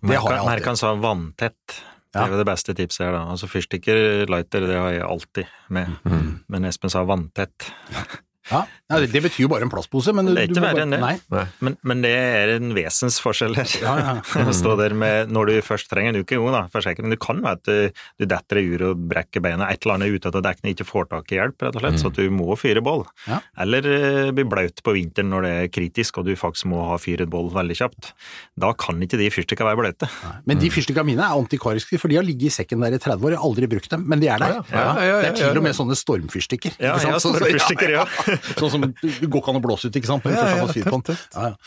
Det 0.00 0.16
har 0.16 0.32
jeg 0.32 0.40
alltid. 0.40 0.52
Merkan 0.52 0.80
sa 0.80 0.94
vanntett. 0.96 1.78
Det 2.10 2.18
er 2.18 2.32
jo 2.32 2.40
det 2.40 2.46
beste 2.48 2.74
tipset 2.74 3.04
her, 3.06 3.14
da. 3.14 3.20
Altså 3.30 3.46
fyrstikker, 3.50 4.24
lighter, 4.30 4.66
det 4.66 4.78
har 4.78 4.94
jeg 4.96 5.06
alltid 5.06 5.52
med. 5.70 5.92
Mm. 6.02 6.30
Men 6.50 6.66
Espen 6.66 6.90
sa 6.90 7.04
vanntett. 7.06 7.70
Ja, 8.50 8.64
ja 8.90 8.98
det, 9.02 9.10
det 9.14 9.22
betyr 9.24 9.44
jo 9.44 9.50
bare 9.52 9.66
en 9.66 9.72
plastpose, 9.72 10.12
men 10.16 10.28
Det 10.28 10.34
er 10.34 10.50
du 10.50 10.54
ikke 10.54 10.62
må 10.62 10.66
verre 10.66 10.84
enn 10.86 10.94
det. 10.94 11.00
Nei. 11.02 11.12
Nei. 11.32 11.44
Men, 11.64 11.76
men 11.86 12.04
det 12.04 12.12
er 12.16 12.54
en 12.56 12.74
vesensforskjell 12.76 13.56
her. 13.58 13.74
Ja, 13.82 13.94
ja. 14.00 14.44
Stå 14.60 14.74
der 14.80 14.94
med, 14.98 15.30
når 15.32 15.50
du 15.50 15.54
først 15.64 15.90
trenger 15.92 16.14
en 16.14 16.24
uke, 16.24 16.38
jo 16.38 16.50
da, 16.52 16.64
forsikring. 16.72 17.10
Det 17.14 17.20
kan 17.22 17.42
være 17.44 17.60
at 17.60 17.70
du, 17.70 18.02
du 18.20 18.26
detter 18.30 18.60
i 18.60 18.66
ur 18.72 18.86
og 18.90 19.04
brekker 19.10 19.44
beina, 19.44 19.70
et 19.70 19.84
eller 19.86 19.98
annet 19.98 20.16
ute 20.16 20.32
etter 20.32 20.44
dekkene, 20.44 20.74
ikke 20.74 20.88
får 20.88 21.10
tak 21.14 21.34
i 21.34 21.38
hjelp, 21.38 21.66
rett 21.66 21.78
og 21.78 21.84
slett, 21.84 22.00
så 22.02 22.10
at 22.12 22.18
du 22.18 22.34
må 22.34 22.48
fyre 22.60 22.82
boll. 22.84 23.04
Ja. 23.28 23.40
Eller 23.62 23.86
uh, 23.86 24.32
bli 24.36 24.46
blaut 24.50 24.82
på 24.84 24.96
vinteren 24.96 25.30
når 25.32 25.46
det 25.46 25.54
er 25.60 25.70
kritisk, 25.72 26.20
og 26.20 26.28
du 26.28 26.34
faktisk 26.38 26.70
må 26.72 26.82
ha 26.90 26.98
fyret 27.00 27.30
boll 27.30 27.50
veldig 27.54 27.78
kjapt. 27.82 28.12
Da 28.60 28.72
kan 28.78 29.00
ikke 29.04 29.20
de 29.20 29.30
fyrstikka 29.32 29.66
være 29.68 29.80
blaute. 29.80 30.10
Men 30.48 30.60
de 30.60 30.70
fyrstikka 30.72 31.04
mine 31.06 31.24
er 31.24 31.38
antikvariske, 31.38 31.98
for 32.00 32.10
de 32.10 32.18
har 32.18 32.26
ligget 32.26 32.50
i 32.50 32.54
sekken 32.60 32.82
der 32.82 32.96
i 32.96 33.00
30 33.00 33.26
år. 33.26 33.36
Jeg 33.36 33.42
har 33.42 33.48
aldri 33.48 33.70
brukt 33.70 33.90
dem, 33.92 34.04
men 34.10 34.22
de 34.22 34.30
er 34.32 34.42
der. 34.42 34.58
Ja, 34.58 34.64
ja, 34.70 34.82
ja, 34.82 35.06
ja, 35.06 35.16
det 35.20 35.30
er 35.30 35.38
til 35.40 35.60
og 35.60 35.66
med 35.66 35.76
sånne 35.76 35.96
stormfyrstikker. 35.98 36.76
Ja, 36.80 36.96
ikke 36.96 37.06
sant? 37.06 37.14
ja, 37.14 37.22
stormfyrstikker, 37.24 37.94
ja. 37.98 38.06
Sånn 38.56 38.72
som 38.72 38.84
det 38.84 39.26
går 39.26 39.42
ikke 39.42 39.52
an 39.52 39.60
å 39.60 39.62
blåse 39.64 39.90
ut, 39.90 39.96
ikke 40.00 40.10
sant? 40.10 40.24
Men 40.26 40.36
Ja, 40.36 40.42
først 40.42 40.50
har 40.50 40.60
ja, 40.60 40.66
man 40.66 40.74
fyr 40.74 40.86
på 40.86 41.00
den. 41.06 41.18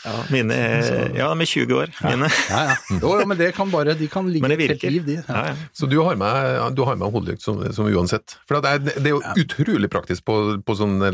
Ja, 0.04 0.14
mine 0.32 0.58
ja, 1.14 1.28
de 1.30 1.46
er 1.46 1.50
20 1.50 1.78
år, 1.78 1.94
mine. 2.04 2.30
Ja, 2.50 2.62
ja. 2.70 2.76
Jo, 2.94 3.14
jo, 3.20 3.26
men 3.30 3.40
det 3.40 3.50
kan 3.56 3.70
bare, 3.72 3.94
de 3.98 4.08
kan 4.10 4.28
ligge 4.30 4.46
Men 4.46 4.54
et 4.56 4.74
helt 4.74 4.86
liv, 4.88 5.06
de. 5.06 5.18
Ja, 5.22 5.44
ja. 5.50 5.54
Så 5.76 5.88
du 5.90 5.98
har 6.00 6.18
med, 6.20 6.76
du 6.76 6.84
har 6.86 6.98
med 7.00 7.12
hodelykt 7.14 7.44
som, 7.44 7.60
som 7.74 7.88
uansett. 7.90 8.36
For 8.48 8.60
det 8.64 8.74
er, 8.74 8.84
det 8.98 9.10
er 9.10 9.14
jo 9.14 9.22
utrolig 9.44 9.90
praktisk 9.92 10.26
på, 10.28 10.38
på 10.64 10.76
sånne 10.78 11.10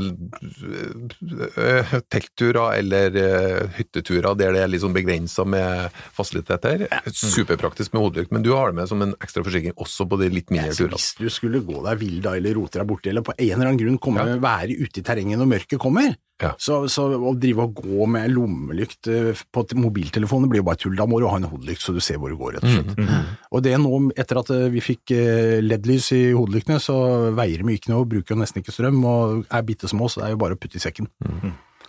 eh, 1.57 1.95
teltturer 2.12 2.79
eller 2.81 3.21
eh, 3.21 3.62
hytteturer 3.79 4.35
der 4.38 4.55
det 4.57 4.64
er 4.64 4.71
litt 4.71 4.85
sånn 4.85 4.97
begrensa 4.97 5.47
med 5.49 5.97
fasiliteter. 6.17 6.87
Superpraktisk 7.14 7.95
med 7.95 8.05
hodelykt, 8.05 8.35
men 8.35 8.45
du 8.47 8.52
har 8.55 8.71
det 8.71 8.81
med 8.81 8.90
som 8.90 9.02
en 9.05 9.14
ekstra 9.21 9.45
forsikring 9.47 9.76
også 9.81 10.07
på 10.11 10.21
de 10.21 10.31
litt 10.33 10.52
mindre 10.52 10.75
turene. 10.76 10.97
hvis 10.97 11.12
du 11.19 11.29
skulle 11.33 11.62
gå 11.67 11.83
deg 11.87 12.00
vill 12.00 12.21
da, 12.25 12.37
eller 12.38 12.57
rote 12.59 12.81
deg 12.81 12.88
borti, 12.88 13.12
eller 13.12 13.26
på 13.26 13.35
en 13.37 13.47
eller 13.49 13.71
annen 13.71 13.81
grunn 13.81 13.99
komme, 14.02 14.26
være 14.43 14.76
ute 14.79 15.02
i 15.02 15.07
terrenget 15.07 15.39
når 15.40 15.49
mørket 15.56 15.80
kommer, 15.82 16.12
Ja. 16.40 16.54
så, 16.56 16.78
så 16.88 17.02
å 17.18 17.35
drive 17.37 17.66
og 17.66 17.80
gå 17.85 18.06
med 18.09 18.30
lommelykt 18.32 19.09
eh, 19.12 19.40
på 19.52 19.64
mobiltelefonen 19.76 20.49
blir 20.49 20.62
jo 20.62 20.66
bare 20.70 20.80
tull. 20.80 20.94
Da 20.97 21.04
må 21.09 21.18
du 21.20 21.26
ha 21.28 21.35
en 21.37 21.44
hodelykt 21.50 21.82
så 21.85 21.92
du 21.92 22.00
ser 22.00 22.16
hvor 22.23 22.32
du 22.32 22.37
går, 22.40 22.54
rett 22.56 22.64
og 22.64 22.76
slett. 22.78 23.26
Og 23.52 23.64
det 23.66 23.75
nå, 23.82 23.90
etter 24.16 24.40
at 24.40 24.52
eh, 24.54 24.68
vi 24.73 24.80
fikk 24.85 25.12
eh, 25.16 25.59
LED-lys 25.64 26.09
i 26.16 26.23
hodelyktene, 26.32 26.78
så 26.80 26.97
veier 27.37 27.61
de 27.61 27.76
ikke 27.76 27.92
noe, 27.92 28.09
bruker 28.09 28.32
jo 28.37 28.40
nesten 28.40 28.62
ikke 28.62 28.73
strøm, 28.73 29.02
og 29.04 29.44
er 29.52 29.66
bitte 29.68 29.90
små, 29.92 30.09
så 30.09 30.23
det 30.23 30.28
er 30.30 30.35
jo 30.37 30.40
bare 30.47 30.56
å 30.56 30.61
putte 30.62 30.80
i 30.80 30.85
sekken. 30.87 31.11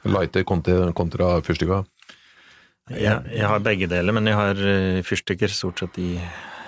Lighter 0.03 0.43
kontra, 0.49 0.91
kontra 0.97 1.35
fyrstikker. 1.47 1.85
Jeg, 2.91 3.21
jeg 3.31 3.47
har 3.47 3.61
begge 3.63 3.87
deler, 3.87 4.11
men 4.17 4.27
jeg 4.27 4.35
har 4.35 4.59
fyrstikker 5.07 5.51
stort 5.53 5.79
sett 5.85 5.99
i, 6.01 6.15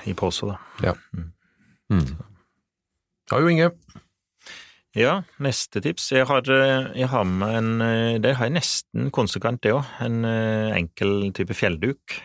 i 0.08 0.14
pose, 0.16 0.48
da. 0.54 0.60
Ja. 0.86 0.94
Mm. 1.92 2.06
Ja, 3.32 3.40
jo 3.44 3.50
Inge. 3.52 3.72
Ja, 4.94 5.24
neste 5.42 5.82
tips. 5.82 6.12
Jeg 6.14 6.28
har, 6.30 6.46
eh, 6.54 6.92
jeg 6.94 7.10
har 7.10 7.24
med 7.26 7.56
en 7.58 7.82
eh, 7.82 8.20
Der 8.22 8.36
har 8.38 8.46
jeg 8.46 8.60
nesten 8.60 9.10
konsekvent, 9.10 9.64
det 9.64 9.74
òg. 9.74 9.86
En 10.06 10.24
eh, 10.24 10.70
enkel 10.78 11.32
type 11.34 11.54
fjellduk 11.54 12.22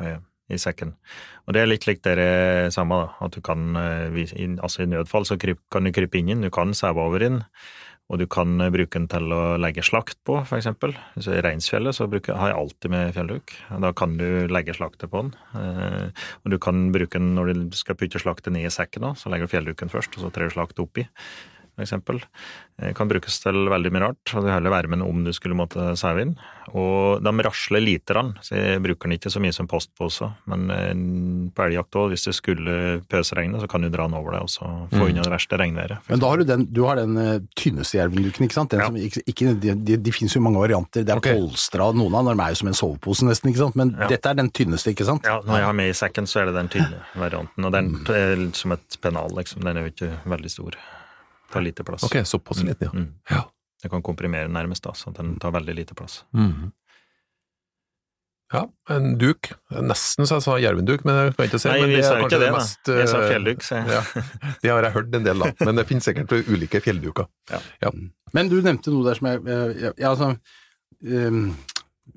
i 0.00 0.56
sekken. 0.56 0.94
Og 1.46 1.54
det 1.54 1.60
er 1.60 1.68
litt 1.68 1.86
likt 1.86 2.04
det 2.04 2.72
samme, 2.72 2.96
da. 2.96 3.08
At 3.20 3.32
du 3.32 3.40
kan 3.40 3.76
Altså 3.76 4.82
i 4.82 4.88
nødfall 4.88 5.24
så 5.28 5.36
kan 5.36 5.84
du 5.84 5.92
krype 5.92 6.18
inn 6.18 6.28
i 6.28 6.34
den, 6.34 6.42
du 6.42 6.50
kan 6.50 6.72
seve 6.74 7.00
over 7.00 7.22
inn. 7.22 7.42
Og 8.10 8.18
du 8.18 8.26
kan 8.26 8.58
bruke 8.58 8.98
den 8.98 9.06
til 9.08 9.30
å 9.32 9.56
legge 9.60 9.84
slakt 9.86 10.18
på, 10.26 10.40
for 10.44 10.58
eksempel. 10.58 10.96
I 11.16 11.42
Reinsfjellet 11.44 11.94
så 11.94 12.08
bruker, 12.10 12.34
har 12.34 12.50
jeg 12.50 12.58
alltid 12.58 12.90
med 12.90 13.14
fjellduk. 13.14 13.54
Da 13.84 13.92
kan 13.92 14.16
du 14.18 14.48
legge 14.50 14.74
slaktet 14.74 15.12
på 15.12 15.22
den. 15.22 15.32
Eh, 15.54 16.26
og 16.42 16.50
du 16.50 16.58
kan 16.58 16.90
bruke 16.92 17.20
den 17.20 17.36
når 17.36 17.52
du 17.52 17.78
skal 17.78 17.96
putte 17.96 18.18
slaktet 18.18 18.52
ned 18.52 18.66
i 18.66 18.74
sekken 18.74 19.12
òg. 19.12 19.16
Så 19.20 19.30
legger 19.30 19.46
du 19.46 19.54
fjellduken 19.54 19.92
først, 19.92 20.16
og 20.18 20.26
så 20.26 20.32
trer 20.34 20.50
du 20.50 20.56
slaktet 20.56 20.82
oppi 20.82 21.06
eksempel. 21.82 22.20
Eh, 22.80 22.92
Kan 22.96 23.08
brukes 23.10 23.40
til 23.42 23.66
veldig 23.70 23.92
mye 23.92 24.02
rart, 24.08 24.34
og 24.34 24.44
det 24.46 24.52
holder 24.54 24.70
varmen 24.72 25.02
om 25.04 25.24
du 25.24 25.32
skulle 25.36 25.56
måtte 25.58 25.92
saue 26.00 26.22
inn. 26.22 26.36
Og 26.70 27.18
de 27.24 27.30
rasler 27.42 27.82
lite 27.82 28.14
grann, 28.14 28.34
så 28.46 28.54
jeg 28.54 28.82
bruker 28.84 29.08
den 29.08 29.16
ikke 29.18 29.30
så 29.32 29.40
mye 29.42 29.52
som 29.52 29.66
postpose. 29.66 30.28
Men 30.46 30.70
eh, 30.70 30.92
på 31.56 31.64
elgjakt 31.66 31.96
òg, 31.98 32.12
hvis 32.12 32.24
det 32.28 32.34
skulle 32.38 33.00
pøsregne, 33.10 33.58
så 33.60 33.66
kan 33.70 33.82
du 33.82 33.88
dra 33.90 34.06
den 34.06 34.14
over 34.18 34.36
deg 34.36 34.46
og 34.46 34.52
så 34.52 34.68
få 34.92 35.08
unna 35.10 35.24
det 35.26 35.32
verste 35.34 35.58
regnværet. 35.58 35.98
Men 36.08 36.22
da 36.22 36.30
har 36.30 36.38
du 36.38 36.44
den, 36.44 36.66
du 36.70 36.84
har 36.86 37.00
den 37.00 37.16
eh, 37.18 37.40
tynneste 37.58 37.98
jervenduken, 37.98 38.46
ikke 38.46 38.54
sant? 38.60 38.70
Den 38.70 38.80
Ja. 38.80 38.86
som, 38.86 38.96
ikke, 38.96 39.24
ikke, 39.26 39.54
de, 39.60 39.74
de, 39.74 39.96
de 39.96 40.12
finnes 40.14 40.36
jo 40.36 40.40
mange 40.44 40.62
varianter. 40.62 41.02
Det 41.04 41.10
er 41.16 41.18
okay. 41.22 41.34
polstra, 41.40 41.90
noen 41.96 42.14
av 42.14 42.30
dem 42.30 42.40
er 42.46 42.54
jo 42.54 42.60
som 42.62 42.70
en 42.70 42.78
sovepose 42.78 43.26
nesten, 43.26 43.50
ikke 43.50 43.64
sant? 43.66 43.76
Men 43.76 43.96
Ja. 43.98 44.06
dette 44.14 44.30
er 44.30 44.34
den 44.38 44.50
tynneste, 44.54 44.94
ikke 44.94 45.04
sant? 45.08 45.26
Ja, 45.26 45.40
når 45.44 45.58
jeg 45.58 45.66
har 45.66 45.76
med 45.82 45.90
i 45.90 45.98
sekken, 45.98 46.26
så 46.30 46.40
er 46.42 46.46
det 46.52 46.54
den 46.60 46.68
tynne 46.72 47.02
varianten. 47.18 47.64
Og 47.66 47.72
den 47.74 47.90
er 48.14 48.36
litt 48.36 48.56
som 48.56 48.72
et 48.72 48.96
pennal, 49.02 49.30
liksom. 49.36 49.62
Den 49.66 49.76
er 49.76 49.88
jo 49.88 49.92
ikke 49.92 50.12
veldig 50.30 50.50
stor. 50.50 50.78
Tar 51.50 51.64
lite 51.64 51.84
plass. 51.86 52.04
Ok, 52.06 52.20
såpass 52.28 52.62
liten, 52.62 52.88
ja. 52.88 52.92
Mm. 52.94 53.08
ja. 53.30 53.44
Det 53.82 53.88
kan 53.90 54.02
komprimere 54.04 54.48
nærmest, 54.52 54.84
da, 54.84 54.92
så 54.94 55.10
den 55.16 55.38
tar 55.40 55.54
veldig 55.56 55.74
lite 55.74 55.94
plass. 55.96 56.20
Mm. 56.36 56.68
Ja, 58.52 58.64
en 58.90 59.12
duk. 59.18 59.52
Nesten 59.78 60.26
så 60.26 60.40
jeg 60.40 60.42
sa 60.42 60.56
jervenduk, 60.58 61.04
men 61.06 61.14
jeg 61.20 61.34
kan 61.36 61.46
ikke 61.46 61.60
si 61.62 61.68
Nei, 61.70 61.76
men 61.84 61.92
vi 61.92 61.98
det 62.00 62.06
sa 62.08 62.16
ikke 62.18 62.40
det, 62.42 62.48
da. 62.50 62.56
mest, 62.58 62.88
Jeg 62.90 63.10
sa 63.12 63.20
eh, 63.22 63.28
fjellduk, 63.30 63.62
sa 63.62 63.78
jeg. 63.78 63.92
Ja, 63.94 64.24
det 64.64 64.72
har 64.72 64.86
jeg 64.88 64.94
hørt 64.96 65.14
en 65.20 65.26
del 65.28 65.44
av, 65.46 65.52
men 65.68 65.78
det 65.78 65.84
finnes 65.86 66.08
sikkert 66.10 66.34
ulike 66.50 66.80
fjellduker. 66.82 67.28
Ja. 67.52 67.92
Men 68.34 68.50
du 68.50 68.56
nevnte 68.58 68.90
noe 68.90 69.06
der 69.06 69.20
som 69.20 69.28
jeg, 69.30 69.44
jeg, 69.46 69.92
jeg 69.94 70.08
altså, 70.10 70.32
um, 71.06 71.44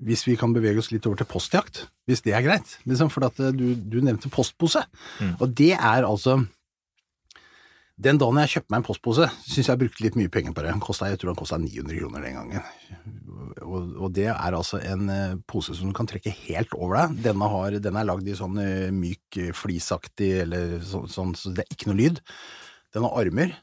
Hvis 0.09 0.25
vi 0.25 0.33
kan 0.41 0.55
bevege 0.57 0.81
oss 0.81 0.89
litt 0.89 1.05
over 1.05 1.21
til 1.21 1.29
postjakt, 1.29 1.83
hvis 2.09 2.25
det 2.25 2.33
er 2.33 2.41
greit. 2.41 2.79
Liksom, 2.89 3.13
for 3.13 3.29
at 3.29 3.37
eh, 3.39 3.53
du, 3.53 3.67
du 3.77 3.99
nevnte 4.01 4.31
postpose, 4.33 4.81
Mm. 5.21 5.35
og 5.37 5.53
det 5.53 5.71
er 5.77 6.09
altså 6.09 6.39
Den 7.93 8.17
dagen 8.17 8.39
jeg 8.41 8.49
kjøpte 8.55 8.73
meg 8.73 8.79
en 8.81 8.85
postpose, 8.87 9.25
syns 9.45 9.67
jeg 9.69 9.79
brukte 9.83 10.01
litt 10.01 10.15
mye 10.17 10.31
penger 10.33 10.55
på 10.57 10.63
det. 10.65 10.71
Kostet, 10.81 11.11
jeg 11.13 11.19
tror 11.21 11.29
den 11.33 11.37
kosta 11.37 11.59
900 11.61 11.99
kroner 11.99 12.23
den 12.25 12.39
gangen. 12.39 12.63
Og, 13.61 13.91
og 14.01 14.15
det 14.17 14.31
er 14.31 14.57
altså 14.57 14.79
en 14.81 15.11
eh, 15.13 15.35
pose 15.49 15.75
som 15.77 15.91
du 15.91 15.93
kan 15.95 16.09
trekke 16.09 16.33
helt 16.47 16.73
over 16.73 16.97
deg. 16.97 17.19
Denne, 17.29 17.49
har, 17.53 17.77
den 17.85 17.99
er 17.99 18.07
lagd 18.09 18.27
i 18.27 18.37
sånn 18.39 18.57
eh, 18.63 18.87
myk, 18.93 19.37
eh, 19.37 19.51
flisaktig, 19.55 20.31
eller 20.47 20.79
så, 20.81 21.03
sånn, 21.11 21.35
så 21.37 21.53
det 21.53 21.67
er 21.67 21.77
ikke 21.77 21.91
noe 21.91 21.99
lyd. 22.01 22.23
Den 22.97 23.05
har 23.05 23.21
armer. 23.21 23.53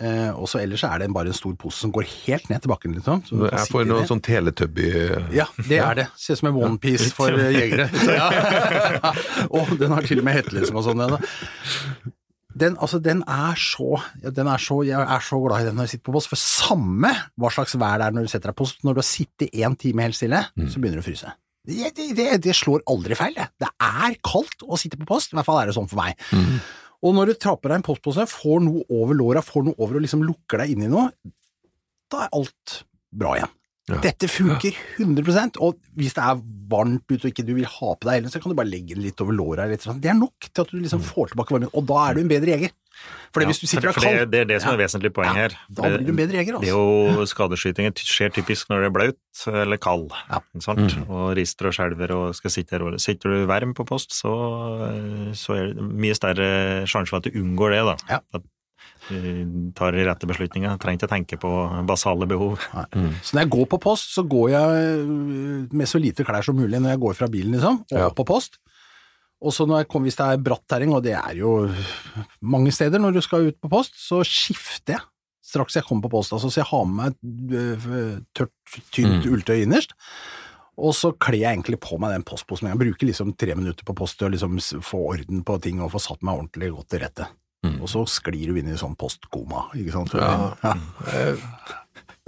Eh, 0.00 0.32
og 0.32 0.48
så 0.50 0.58
ellers 0.64 0.82
er 0.88 1.04
det 1.04 1.10
bare 1.14 1.30
en 1.30 1.36
stor 1.36 1.52
pose 1.60 1.84
som 1.84 1.92
går 1.94 2.08
helt 2.24 2.48
ned 2.50 2.64
til 2.64 2.72
bakken, 2.72 2.96
liksom. 2.96 3.20
Jeg 3.44 3.68
får 3.70 3.84
i 3.84 3.92
noe 3.92 4.00
det. 4.00 4.08
sånn 4.10 4.24
teletubby 4.24 4.88
Ja, 5.36 5.46
det 5.68 5.78
er 5.84 6.00
det. 6.00 6.08
Ser 6.18 6.34
ut 6.34 6.40
som 6.40 6.50
en 6.50 6.60
onepiece 6.70 7.12
for 7.14 7.36
jegere. 7.36 7.90
Så, 7.92 8.16
Ja. 8.16 9.12
og 9.60 9.76
den 9.78 9.92
har 9.92 10.08
til 10.08 10.24
og 10.24 10.26
med 10.32 10.40
hette 10.40 10.56
liksom 10.56 10.80
og 10.80 10.88
sånn. 10.88 11.04
Den, 12.54 12.76
altså, 12.78 13.00
den 13.02 13.24
er 13.26 13.56
så, 13.58 13.98
den 14.22 14.46
er 14.46 14.60
så 14.62 14.76
Jeg 14.86 15.00
er 15.00 15.22
så 15.26 15.40
glad 15.42 15.64
i 15.64 15.66
den 15.66 15.74
når 15.74 15.88
jeg 15.88 15.96
sitter 15.96 16.06
på 16.06 16.14
post, 16.14 16.30
for 16.30 16.38
samme 16.38 17.10
hva 17.40 17.50
slags 17.50 17.74
vær 17.74 17.98
det 17.98 18.06
er 18.06 18.14
når 18.14 18.28
du 18.28 18.30
setter 18.30 18.52
deg 18.52 18.58
på 18.58 18.62
post, 18.62 18.84
når 18.86 18.94
du 18.94 19.00
har 19.02 19.08
sittet 19.08 19.58
én 19.58 19.74
time 19.80 20.06
helt 20.06 20.18
stille, 20.18 20.44
så 20.70 20.78
begynner 20.82 21.02
du 21.02 21.04
å 21.04 21.08
fryse. 21.08 21.34
Det, 21.64 21.90
det, 21.96 22.08
det, 22.18 22.28
det 22.44 22.54
slår 22.54 22.84
aldri 22.92 23.16
feil, 23.18 23.34
det. 23.38 23.48
Det 23.64 23.70
er 23.82 24.16
kaldt 24.22 24.62
å 24.68 24.78
sitte 24.78 25.00
på 25.00 25.08
post, 25.08 25.32
i 25.32 25.38
hvert 25.38 25.48
fall 25.48 25.62
er 25.62 25.70
det 25.70 25.76
sånn 25.78 25.88
for 25.90 25.98
meg. 26.02 26.20
Og 27.04 27.16
når 27.16 27.32
du 27.32 27.40
trapper 27.40 27.72
deg 27.72 27.80
en 27.80 27.86
postpose, 27.86 28.24
får 28.30 28.62
noe 28.64 28.84
over 28.92 29.16
låra, 29.16 29.42
får 29.44 29.66
noe 29.66 29.78
over 29.80 29.98
og 29.98 30.04
liksom 30.06 30.22
lukker 30.24 30.62
deg 30.62 30.74
inn 30.74 30.86
i 30.86 30.92
noe, 30.92 31.10
da 32.12 32.26
er 32.26 32.36
alt 32.36 32.80
bra 33.14 33.34
igjen. 33.38 33.52
Ja. 33.90 33.98
Dette 34.00 34.30
funker 34.32 34.76
100 34.96 35.58
og 35.60 35.76
hvis 35.98 36.14
det 36.16 36.22
er 36.24 36.38
varmt 36.74 37.06
ut 37.14 37.20
og 37.24 37.30
ikke 37.30 37.46
du 37.46 37.54
vil 37.56 37.68
ha 37.70 37.90
på 37.94 38.08
deg 38.10 38.18
heller, 38.20 38.32
så 38.34 38.42
kan 38.42 38.52
du 38.52 38.58
bare 38.58 38.70
legge 38.74 38.94
den 38.98 39.04
litt 39.06 39.20
over 39.24 39.32
låra. 39.38 39.64
annet. 39.70 40.00
Det 40.02 40.10
er 40.10 40.18
nok 40.18 40.50
til 40.50 40.62
at 40.66 40.70
du 40.74 40.80
liksom 40.82 41.00
får 41.06 41.32
tilbake 41.34 41.54
varmen, 41.56 41.70
og 41.72 41.86
da 41.86 42.08
er 42.10 42.14
du 42.18 42.24
en 42.26 42.32
bedre 42.34 42.56
jeger. 42.58 42.74
For 43.34 43.42
Ja, 43.42 43.48
hvis 43.50 43.58
du 43.58 43.66
sitter 43.66 43.88
og 43.90 43.96
er 43.96 44.04
kald 44.04 44.30
det 44.30 44.40
er 44.40 44.44
det 44.46 44.58
som 44.62 44.70
er 44.70 44.78
Ja. 44.78 44.84
vesentlig 44.86 45.10
poeng 45.16 45.26
Ja, 45.26 45.32
her. 45.34 45.54
Da 45.68 45.82
blir 45.82 46.04
du 46.06 46.10
en 46.12 46.16
bedre 46.20 46.36
jeger, 46.38 46.54
altså. 46.54 46.62
Det 46.62 46.70
er 46.70 47.18
jo 47.18 47.26
skadeskytingen 47.26 47.92
skjer 47.98 48.30
typisk 48.36 48.68
når 48.70 48.84
det 48.84 48.86
er 48.86 48.94
blaut 48.94 49.40
eller 49.64 49.76
kald, 49.82 50.12
Ja. 50.30 50.38
ikke 50.54 50.62
sant? 50.62 50.94
og 51.10 51.34
rister 51.36 51.66
og 51.66 51.74
skjelver 51.74 52.10
og 52.14 52.34
skal 52.38 52.50
sitte 52.54 52.78
her. 52.78 52.98
Sitter 53.02 53.34
du 53.34 53.46
varm 53.50 53.74
på 53.74 53.84
post, 53.84 54.14
så, 54.14 54.30
så 55.34 55.56
er 55.58 55.74
det 55.74 55.82
mye 55.82 56.14
større 56.14 56.86
sjanse 56.86 57.10
for 57.10 57.18
at 57.18 57.26
du 57.26 57.34
unngår 57.40 57.74
det. 57.74 57.82
da. 57.90 57.96
Ja. 58.14 58.20
At 58.38 58.42
tar 59.76 59.92
de 59.96 60.04
rette 60.08 60.26
beslutninger. 60.28 60.76
Trenger 60.80 61.02
ikke 61.02 61.10
tenke 61.12 61.38
på 61.40 61.50
basale 61.88 62.26
behov. 62.30 62.58
Så 63.22 63.34
når 63.36 63.44
jeg 63.44 63.50
går 63.56 63.66
på 63.74 63.80
post, 63.84 64.14
så 64.16 64.24
går 64.28 64.52
jeg 64.54 64.84
øh, 65.04 65.72
med 65.72 65.86
så 65.90 66.00
lite 66.00 66.24
klær 66.24 66.44
som 66.46 66.56
mulig 66.56 66.80
når 66.80 66.94
jeg 66.94 67.02
går 67.04 67.14
fra 67.18 67.28
bilen, 67.32 67.52
liksom, 67.56 67.82
og 67.92 67.98
Ja. 67.98 68.08
på 68.10 68.24
post. 68.28 68.58
Og 69.44 69.52
så 69.52 69.66
når 69.68 69.82
jeg 69.82 69.88
kommer, 69.92 70.06
hvis 70.08 70.16
det 70.16 70.24
er 70.26 70.40
bratt 70.40 70.64
terreng, 70.68 70.94
og 70.96 71.02
det 71.04 71.12
er 71.18 71.34
jo 71.36 71.68
mange 72.40 72.72
steder 72.72 72.98
når 73.02 73.12
du 73.12 73.20
skal 73.20 73.50
ut 73.50 73.58
på 73.60 73.68
post, 73.68 73.98
så 74.00 74.22
skifter 74.24 74.96
jeg 74.96 75.04
straks 75.44 75.76
jeg 75.76 75.84
kommer 75.84 76.06
på 76.08 76.14
post. 76.16 76.32
Altså, 76.32 76.48
så 76.50 76.62
jeg 76.62 76.70
har 76.70 76.84
med 76.88 76.96
meg 77.20 77.52
øh, 77.52 78.16
tørt, 78.34 78.54
tynt 78.90 79.26
ulltøy 79.28 79.60
innerst. 79.66 79.92
Og 80.80 80.90
så 80.96 81.12
kler 81.12 81.38
jeg 81.44 81.52
egentlig 81.54 81.78
på 81.84 81.98
meg 82.02 82.10
den 82.16 82.24
postposen. 82.26 82.66
Jeg 82.72 82.80
bruker 82.80 83.06
liksom 83.06 83.34
tre 83.38 83.54
minutter 83.54 83.84
på 83.86 83.94
post 83.94 84.18
til 84.18 84.26
å 84.26 84.32
liksom 84.32 84.56
få 84.82 85.02
orden 85.12 85.44
på 85.46 85.58
ting 85.62 85.78
og 85.84 85.92
få 85.92 86.00
satt 86.02 86.24
meg 86.26 86.40
ordentlig 86.40 86.72
godt 86.74 86.88
til 86.90 87.04
rette. 87.04 87.28
Og 87.84 87.90
så 87.92 88.04
sklir 88.08 88.52
du 88.52 88.60
inn 88.60 88.70
i 88.72 88.78
sånn 88.80 88.96
postkoma, 88.96 89.66
ikke 89.76 89.92
sant. 89.92 90.14
Ja. 90.16 90.54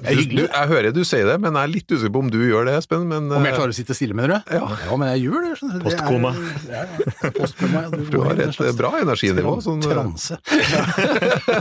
Er 0.05 0.19
Du, 0.29 0.43
jeg 0.45 0.69
hører 0.69 0.93
du 0.93 1.01
sier 1.09 1.25
det, 1.25 1.39
men 1.41 1.55
jeg 1.57 1.65
er 1.65 1.71
litt 1.73 1.89
usikker 1.95 2.13
på 2.13 2.21
om 2.21 2.27
du 2.29 2.37
gjør 2.45 2.67
det, 2.69 2.75
Espen. 2.83 3.07
Men, 3.09 3.31
Om 3.33 3.47
jeg 3.47 3.55
eh, 3.55 3.57
klarer 3.57 3.73
å 3.73 3.77
sitte 3.79 3.95
stille, 3.97 4.13
mener 4.13 4.35
du? 4.35 4.51
Ja. 4.53 4.97
men 5.01 5.09
jeg 5.15 5.23
gjør 5.25 5.47
det. 5.47 5.53
du. 5.57 5.71
Er- 5.71 5.85
Postkoma. 5.87 6.33
Ja, 6.69 6.83
ja. 6.85 7.31
Postkoma, 7.39 7.83
ja. 7.87 8.03
du 8.13 8.19
har 8.21 8.43
et 8.45 8.61
eh, 8.61 8.75
bra 8.77 8.91
energinivå. 9.01 9.55
Sånn, 9.65 9.81
eh, 9.81 9.95
Transe. 9.97 10.37
ja, 10.77 10.85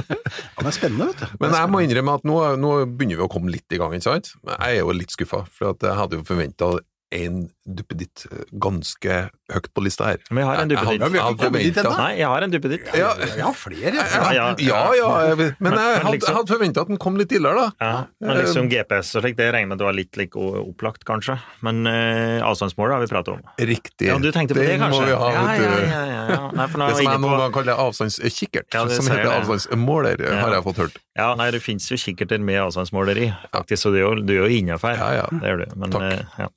men 0.03 0.67
det 0.67 0.73
er 0.73 0.75
spennende, 0.75 1.07
vet 1.13 1.23
du. 1.23 1.39
Men 1.45 1.55
jeg 1.61 1.71
må 1.71 1.83
innrømme 1.87 2.17
at 2.19 2.27
nå, 2.27 2.41
nå 2.59 2.73
begynner 2.91 3.21
vi 3.21 3.27
å 3.29 3.31
komme 3.31 3.55
litt 3.55 3.71
i 3.71 3.79
gang, 3.79 3.95
ikke 3.95 4.09
sant? 4.09 4.33
Jeg 4.51 4.67
er 4.67 4.81
jo 4.81 4.97
litt 4.99 5.15
skuffa, 5.15 5.45
for 5.55 5.71
at 5.71 5.87
jeg 5.87 5.99
hadde 6.01 6.19
jo 6.19 6.27
forventa 6.27 6.73
en 7.15 7.45
duppeditt 7.65 8.25
eh, 8.31 8.43
ganske 8.61 9.15
høyt 9.51 9.67
på 9.73 9.83
lista 9.83 10.05
her. 10.11 10.17
Men 10.29 10.43
jeg 10.43 10.47
har 10.47 10.61
en 10.61 10.69
Jeg- 10.69 10.77
jeg 10.77 10.99
duppeditt. 10.99 11.15
jeg 11.15 11.37
forventet- 11.37 11.85
ennå. 11.85 11.97
Nei, 11.97 12.17
jeg 12.17 12.27
har 12.27 12.41
en 12.43 12.51
duppeditt. 12.51 12.85
Ja, 12.95 13.13
Jeg 13.17 13.41
har 13.41 13.53
flere. 13.53 13.93
jeg. 13.93 14.11
Ja, 14.13 14.31
ja. 14.31 14.55
ja, 14.57 14.93
ja, 14.93 15.35
jeg 15.35 15.55
men 15.59 15.73
jeg 15.73 16.01
hadde, 16.01 16.11
liksom- 16.19 16.35
hadde 16.35 16.47
forventa 16.53 16.81
at 16.81 16.87
den 16.87 16.97
kom 16.97 17.15
litt 17.17 17.29
tidligere, 17.29 17.55
da. 17.55 17.71
Ja, 17.81 18.05
men 18.21 18.37
liksom 18.37 18.69
GPS 18.69 19.15
og 19.15 19.23
slik, 19.23 19.35
det 19.35 19.53
regner 19.53 19.67
med 19.67 19.73
at 19.73 19.79
det 19.79 19.85
var 19.85 19.93
litt 19.93 20.17
like 20.17 20.35
opplagt, 20.35 21.03
kanskje. 21.05 21.39
Men 21.61 21.85
uh, 21.87 22.41
avstandsmålet 22.45 22.93
har 22.93 23.01
vi 23.01 23.07
pratet 23.07 23.27
om. 23.33 23.41
Riktig. 23.59 24.07
Ja, 24.07 24.17
du 24.17 24.31
tenkte 24.31 24.53
på 24.53 24.61
det, 24.65 24.79
kanskje? 24.79 24.79
kanskje? 24.79 25.01
må 25.01 25.05
vi 25.05 25.15
ha, 25.15 25.31
ja, 25.31 25.41
vet 25.45 25.61
ja, 25.61 25.75
du. 25.75 25.81
ja, 25.85 26.05
ja, 26.05 26.27
ja. 26.35 26.51
Nei, 26.51 26.67
for 26.67 26.77
Det 26.79 26.89
som 26.95 27.05
jeg 27.05 27.11
jeg 27.11 27.21
noen 27.21 27.37
ganger 27.39 27.51
kaller 27.53 27.73
avstandskikkert, 27.85 28.73
Ja, 28.73 28.87
som 28.87 29.05
heter 29.07 29.31
avstandsmåler, 29.41 30.19
Ja. 30.21 30.41
har 30.41 30.53
jeg 30.53 30.63
fått 30.63 30.77
hørt. 30.77 30.97
Ja, 31.17 31.33
nei, 31.35 31.49
det 31.51 31.61
finnes 31.63 31.87
jo 31.89 31.95
kikkerter 31.97 32.39
med 32.41 32.59
avstandsmåler 32.61 33.17
i, 33.17 33.33
faktisk, 33.53 33.81
så 33.87 33.91
du 33.91 33.97
er 33.97 34.03
jo, 34.03 34.15
du 34.21 34.33
innafor. 34.49 34.95
Ja, 34.97 35.11
ja. 35.13 35.27
Det 35.31 35.41
gjør 35.47 35.65
du. 35.65 35.75
Men, 35.79 35.89
Takk. 35.91 36.01
eh, 36.13 36.25
ja. 36.39 36.47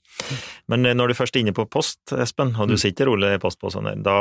Men 0.68 0.84
eh, 0.86 0.94
når 0.98 1.12
du 1.12 1.14
først 1.18 1.36
er 1.38 1.44
inne 1.44 1.54
på 1.56 1.64
post, 1.70 2.00
Espen, 2.18 2.50
og 2.58 2.68
du 2.68 2.74
Mm. 2.74 2.82
sitter 2.82 3.06
rolig 3.06 3.30
i 3.36 3.40
postposen 3.42 3.86
der, 3.86 4.00
da 4.02 4.18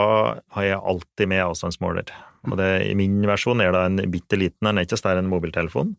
har 0.56 0.64
jeg 0.68 0.80
alltid 0.80 1.28
med 1.28 1.42
avstandsmåler. 1.48 2.12
Og 2.48 2.58
det, 2.60 2.70
min 2.98 3.18
versjon 3.28 3.62
er 3.64 3.74
det 3.74 3.82
en 3.88 4.02
bitte 4.14 4.38
liten, 4.40 4.68
den 4.68 4.78
er 4.78 4.86
ikke 4.86 5.00
større 5.00 5.20
enn 5.20 5.26
en 5.26 5.32
mobiltelefon, 5.32 5.96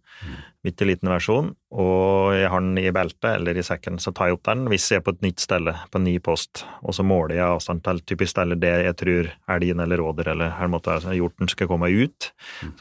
bitte 0.64 0.86
liten 0.88 1.10
versjon, 1.10 1.50
og 1.70 2.32
jeg 2.34 2.48
har 2.50 2.62
den 2.64 2.78
i 2.80 2.90
beltet 2.94 3.28
eller 3.34 3.58
i 3.58 3.64
sekken, 3.66 3.98
så 4.02 4.12
tar 4.16 4.30
jeg 4.30 4.38
opp 4.38 4.46
den 4.48 4.64
hvis 4.70 4.86
jeg 4.90 5.00
er 5.00 5.04
på 5.06 5.12
et 5.14 5.24
nytt 5.26 5.42
stelle, 5.42 5.74
på 5.92 6.00
en 6.00 6.06
ny 6.08 6.16
post, 6.24 6.64
og 6.82 6.96
så 6.96 7.04
måler 7.06 7.36
jeg 7.36 7.46
avstand 7.46 7.84
til 7.84 8.00
typisk 8.08 8.32
stelle 8.32 8.58
det 8.60 8.72
jeg 8.86 8.96
tror 9.02 9.30
elgen 9.54 9.84
eller 9.84 10.02
rådyr 10.02 10.32
eller 10.34 10.56
her 10.58 10.72
måtte 10.72 10.94
altså, 10.96 11.14
hjorten 11.16 11.50
skal 11.52 11.70
komme 11.70 11.90
ut. 11.92 12.30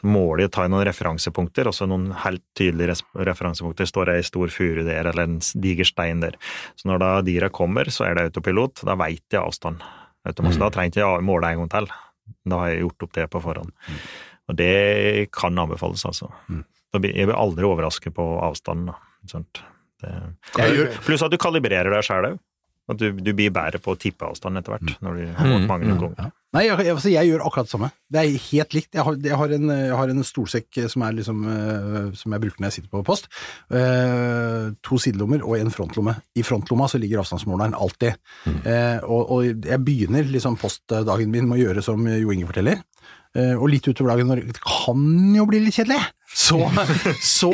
Så 0.00 0.08
måler 0.08 0.46
jeg, 0.46 0.54
tar 0.56 0.66
jeg 0.66 0.74
noen 0.74 0.88
referansepunkter, 0.88 1.70
også 1.70 1.88
noen 1.90 2.10
helt 2.24 2.44
tydelige 2.58 2.98
referansepunkter. 3.28 3.88
Står 3.88 4.10
det 4.10 4.18
ei 4.18 4.26
stor 4.26 4.52
furu 4.52 4.82
der, 4.82 5.04
eller 5.04 5.24
en 5.24 5.38
diger 5.62 5.88
stein 5.88 6.24
der. 6.24 6.38
Så 6.78 6.90
når 6.90 7.04
da 7.04 7.14
dyra 7.26 7.52
kommer, 7.52 7.92
så 7.92 8.08
er 8.08 8.18
det 8.18 8.28
autopilot, 8.30 8.84
da 8.88 8.98
veit 8.98 9.24
jeg 9.30 9.42
avstand. 9.42 9.84
Da 10.24 10.34
trenger 10.34 11.00
jeg 11.00 11.04
ikke 11.04 11.24
måle 11.24 11.52
en 11.52 11.64
gang 11.64 11.72
til. 11.72 11.92
Da 12.48 12.62
har 12.62 12.72
jeg 12.72 12.84
gjort 12.86 13.06
opp 13.06 13.14
det 13.18 13.28
på 13.32 13.42
forhånd. 13.44 13.72
Og 14.48 14.56
det 14.56 15.28
kan 15.34 15.58
anbefales, 15.60 16.04
altså. 16.08 16.30
Mm. 16.48 16.64
Jeg 16.94 17.04
blir 17.04 17.34
aldri 17.36 17.66
overrasket 17.68 18.14
på 18.16 18.26
avstanden. 18.40 18.94
Da. 18.94 19.42
Pluss 21.04 21.24
at 21.26 21.34
du 21.34 21.38
kalibrerer 21.40 21.92
deg 21.92 22.06
sjæl 22.06 22.30
òg. 22.32 22.38
At 22.88 23.00
du, 23.00 23.10
du 23.12 23.32
blir 23.36 23.52
bedre 23.52 23.80
på 23.82 23.92
å 23.92 24.00
tippe 24.00 24.24
avstand 24.24 24.60
etter 24.60 24.74
hvert, 24.74 24.92
når 25.04 25.18
du 25.18 25.24
har 25.36 25.50
gått 25.52 25.66
mange 25.68 25.88
mm. 25.90 25.98
ganger. 26.00 26.30
Nei, 26.56 26.62
jeg, 26.64 26.78
jeg, 26.80 26.92
altså, 26.96 27.10
jeg 27.12 27.28
gjør 27.28 27.42
akkurat 27.44 27.68
det 27.68 27.72
samme. 27.74 27.88
Det 28.08 28.20
er 28.22 28.44
helt 28.46 28.74
likt. 28.78 28.88
Jeg 28.96 29.04
har, 29.04 29.16
jeg 29.28 29.36
har, 29.36 29.52
en, 29.52 29.72
jeg 29.74 29.96
har 30.00 30.12
en 30.14 30.24
stolsekk 30.24 30.78
som, 30.88 31.04
er 31.04 31.18
liksom, 31.18 31.42
uh, 31.44 31.98
som 32.16 32.32
jeg 32.32 32.44
bruker 32.44 32.62
når 32.62 32.70
jeg 32.70 32.76
sitter 32.78 32.92
på 32.94 33.02
post. 33.04 33.28
Uh, 33.68 34.72
to 34.80 34.96
sidelommer 35.02 35.44
og 35.44 35.58
en 35.58 35.72
frontlomme. 35.74 36.16
I 36.40 36.46
frontlomma 36.48 36.88
så 36.88 37.00
ligger 37.02 37.20
avstandsmåleren 37.20 37.76
alltid. 37.76 38.16
Eh, 38.48 39.04
og, 39.04 39.34
og 39.34 39.66
jeg 39.68 39.80
begynner 39.84 40.24
liksom 40.32 40.56
postdagen 40.60 41.32
min 41.32 41.48
med 41.50 41.58
å 41.58 41.66
gjøre 41.66 41.84
som 41.84 42.08
Jo 42.08 42.32
Inge 42.32 42.48
forteller. 42.48 42.80
Eh, 43.38 43.54
og 43.54 43.68
litt 43.70 43.86
utover 43.86 44.14
dagen 44.14 44.30
når 44.32 44.40
det 44.50 44.62
kan 44.64 45.02
jo 45.36 45.44
bli 45.46 45.60
litt 45.62 45.76
kjedelig, 45.76 46.00
så, 46.38 46.58
så 47.24 47.50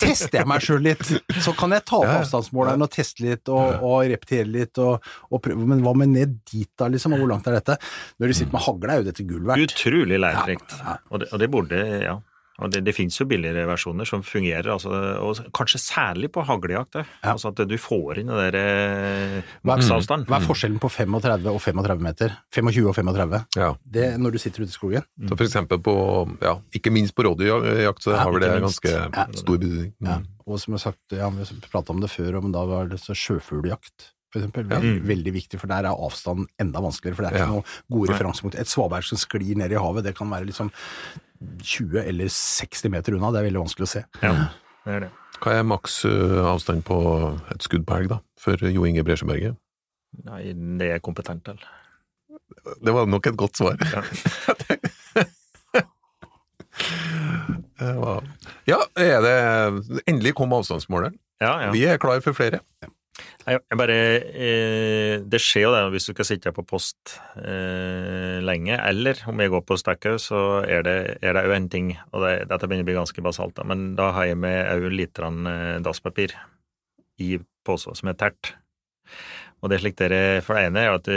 tester 0.00 0.40
jeg 0.40 0.48
meg 0.50 0.64
sjøl 0.64 0.82
litt. 0.84 1.04
Så 1.44 1.54
kan 1.58 1.72
jeg 1.76 1.84
ta 1.88 2.00
opp 2.00 2.10
avstandsmåleren 2.16 2.84
og 2.84 2.90
teste 2.92 3.24
litt 3.24 3.50
og, 3.52 3.84
og 3.86 4.02
repetere 4.10 4.48
litt. 4.50 4.80
Og, 4.82 5.04
og 5.30 5.42
prøve. 5.44 5.68
Men 5.68 5.84
hva 5.84 5.94
med 5.98 6.12
ned 6.16 6.40
dit 6.50 6.70
da, 6.78 6.90
liksom? 6.92 7.14
Og 7.16 7.22
hvor 7.22 7.30
langt 7.32 7.46
er 7.50 7.58
dette? 7.60 7.78
Når 8.18 8.32
du 8.32 8.38
sitter 8.40 8.56
med 8.56 8.66
hagle, 8.66 8.90
er 8.92 9.02
jo 9.02 9.08
dette 9.10 9.28
gull 9.28 9.46
verdt. 9.48 9.76
Utrolig 9.78 10.20
lærerikt. 10.20 10.76
Ja, 10.80 10.96
ja. 10.96 10.98
Og, 11.08 11.22
det, 11.22 11.30
og 11.32 11.42
det 11.44 11.50
borde, 11.54 11.84
ja. 12.04 12.18
Og 12.58 12.72
det, 12.74 12.80
det 12.82 12.90
finnes 12.96 13.14
jo 13.20 13.24
billigere 13.30 13.68
versjoner 13.70 14.04
som 14.08 14.22
fungerer, 14.26 14.66
altså, 14.72 14.90
og 15.22 15.36
kanskje 15.54 15.78
særlig 15.78 16.26
på 16.34 16.42
haglejakt. 16.42 16.96
Ja. 16.98 17.04
Altså 17.36 17.52
at 17.52 17.60
du 17.70 17.76
får 17.78 18.18
inn 18.18 18.26
den 18.32 18.50
der 18.50 19.44
maksavstanden. 19.62 20.26
Hva 20.26 20.36
er- 20.36 20.40
Hva 20.40 20.42
er 20.42 20.48
forskjellen 20.48 20.80
på 20.82 20.90
35 20.90 21.46
og 21.52 21.60
35 21.62 22.02
meter? 22.02 22.34
25 22.54 22.88
og 22.90 22.94
35? 22.98 23.44
Ja. 23.56 23.70
Det 23.86 24.18
når 24.18 24.32
du 24.34 24.38
sitter 24.42 24.62
ute 24.66 24.70
i 24.74 24.78
skogen? 24.78 25.06
Så 25.28 25.36
for 25.38 25.44
eksempel 25.46 25.78
på, 25.78 25.94
ja, 26.42 26.56
ikke 26.74 26.90
minst 26.90 27.14
på 27.14 27.22
rådyrjakt, 27.28 28.02
så 28.02 28.12
Ja, 28.16 28.24
har 28.24 28.32
vel 28.32 28.40
det 28.40 28.60
ganske 28.62 28.90
Ja. 28.90 29.26
stor 29.34 29.58
betydning. 29.58 29.92
Ja. 30.02 30.18
Mm. 30.18 30.26
Og 30.46 30.58
som 30.60 30.74
jeg 30.74 30.80
har 30.82 30.92
sagt, 30.92 31.12
ja, 31.12 31.28
vi 31.30 31.44
pratet 31.70 31.90
om 31.90 32.00
det 32.00 32.10
før, 32.10 32.42
men 32.42 32.52
da 32.52 32.64
var 32.66 32.88
det 32.88 32.98
så 32.98 33.14
sjøfugljakt. 33.14 34.12
For 34.32 34.40
eksempel, 34.42 34.64
veldig, 34.68 35.06
veldig 35.06 35.32
viktig, 35.32 35.58
for 35.60 35.66
der 35.68 35.86
er 35.86 35.94
avstanden 35.94 36.46
enda 36.60 36.80
vanskeligere, 36.80 37.14
for 37.16 37.22
det 37.22 37.32
er 37.32 37.36
ikke 37.38 37.46
Ja. 37.48 37.54
noe 37.54 37.64
gode 37.90 38.12
referansepunkt. 38.12 38.58
Et 38.58 38.66
svaberg 38.66 39.04
som 39.04 39.16
sklir 39.16 39.56
ned 39.56 39.70
i 39.72 39.74
havet, 39.78 40.02
det 40.04 40.16
kan 40.16 40.28
være 40.28 40.44
liksom 40.46 40.70
20 41.62 42.02
eller 42.02 42.30
60 42.32 42.92
meter 42.92 43.16
unna, 43.16 43.30
det 43.34 43.42
er 43.42 43.48
veldig 43.48 43.62
vanskelig 43.64 43.86
å 43.88 43.92
se. 43.92 44.04
Ja, 44.22 44.34
det 44.84 44.94
er 44.96 45.04
det. 45.06 45.10
Hva 45.38 45.54
er 45.54 45.66
maks 45.70 46.00
eh, 46.08 46.38
avstand 46.50 46.82
på 46.88 46.98
et 47.54 47.62
skudd 47.62 47.84
på 47.86 47.98
elg, 48.00 48.10
da, 48.10 48.18
for 48.42 48.58
Jo 48.66 48.86
Inge 48.88 49.04
Bresjeberget? 49.06 49.58
Nei, 50.26 50.42
det 50.80 50.88
er 50.96 51.04
kompetent 51.04 51.44
til. 51.46 51.60
Det 52.82 52.94
var 52.94 53.06
nok 53.06 53.28
et 53.30 53.38
godt 53.38 53.60
svar. 53.60 53.78
Ja. 53.92 54.02
Ja, 58.68 58.78
er 58.98 59.20
det 59.22 60.02
Endelig 60.10 60.34
kom 60.34 60.52
avstandsmåleren. 60.56 61.14
Ja, 61.38 61.52
ja. 61.62 61.70
Vi 61.70 61.84
er 61.86 62.00
klar 62.02 62.18
for 62.24 62.34
flere. 62.34 62.58
Jeg, 63.48 63.62
bare, 63.80 63.96
eh, 64.28 65.14
det 65.24 65.38
skjer 65.40 65.64
jo 65.64 65.72
det 65.72 65.80
hvis 65.94 66.08
du 66.08 66.12
skal 66.12 66.26
sitte 66.28 66.52
på 66.52 66.64
post 66.68 67.14
eh, 67.40 68.38
lenge, 68.44 68.76
eller 68.76 69.22
om 69.30 69.40
jeg 69.40 69.52
går 69.54 69.64
på 69.64 69.78
Stackhaug, 69.80 70.18
så 70.20 70.42
er 70.68 70.84
det 70.84 70.96
er 71.24 71.36
det 71.36 71.46
jo 71.46 71.54
en 71.56 71.68
ting, 71.72 71.90
og 72.12 72.26
det, 72.26 72.32
dette 72.50 72.68
begynner 72.68 72.84
å 72.84 72.90
bli 72.90 72.98
ganske 72.98 73.24
basalt, 73.24 73.56
da, 73.56 73.64
men 73.68 73.92
da 73.98 74.10
har 74.16 74.28
jeg 74.28 74.40
med 74.42 74.58
òg 74.74 74.88
litt 74.92 75.20
eh, 75.24 75.78
dasspapir 75.84 76.34
i 77.24 77.36
posen 77.64 77.96
som 77.96 78.12
er 78.12 78.18
tært. 78.20 78.52
Og 79.58 79.72
det 79.72 79.80
er 79.80 79.94
dere, 79.98 80.18
For 80.46 80.54
det 80.54 80.68
ene 80.68 80.82
er 80.84 80.92
at 80.94 81.08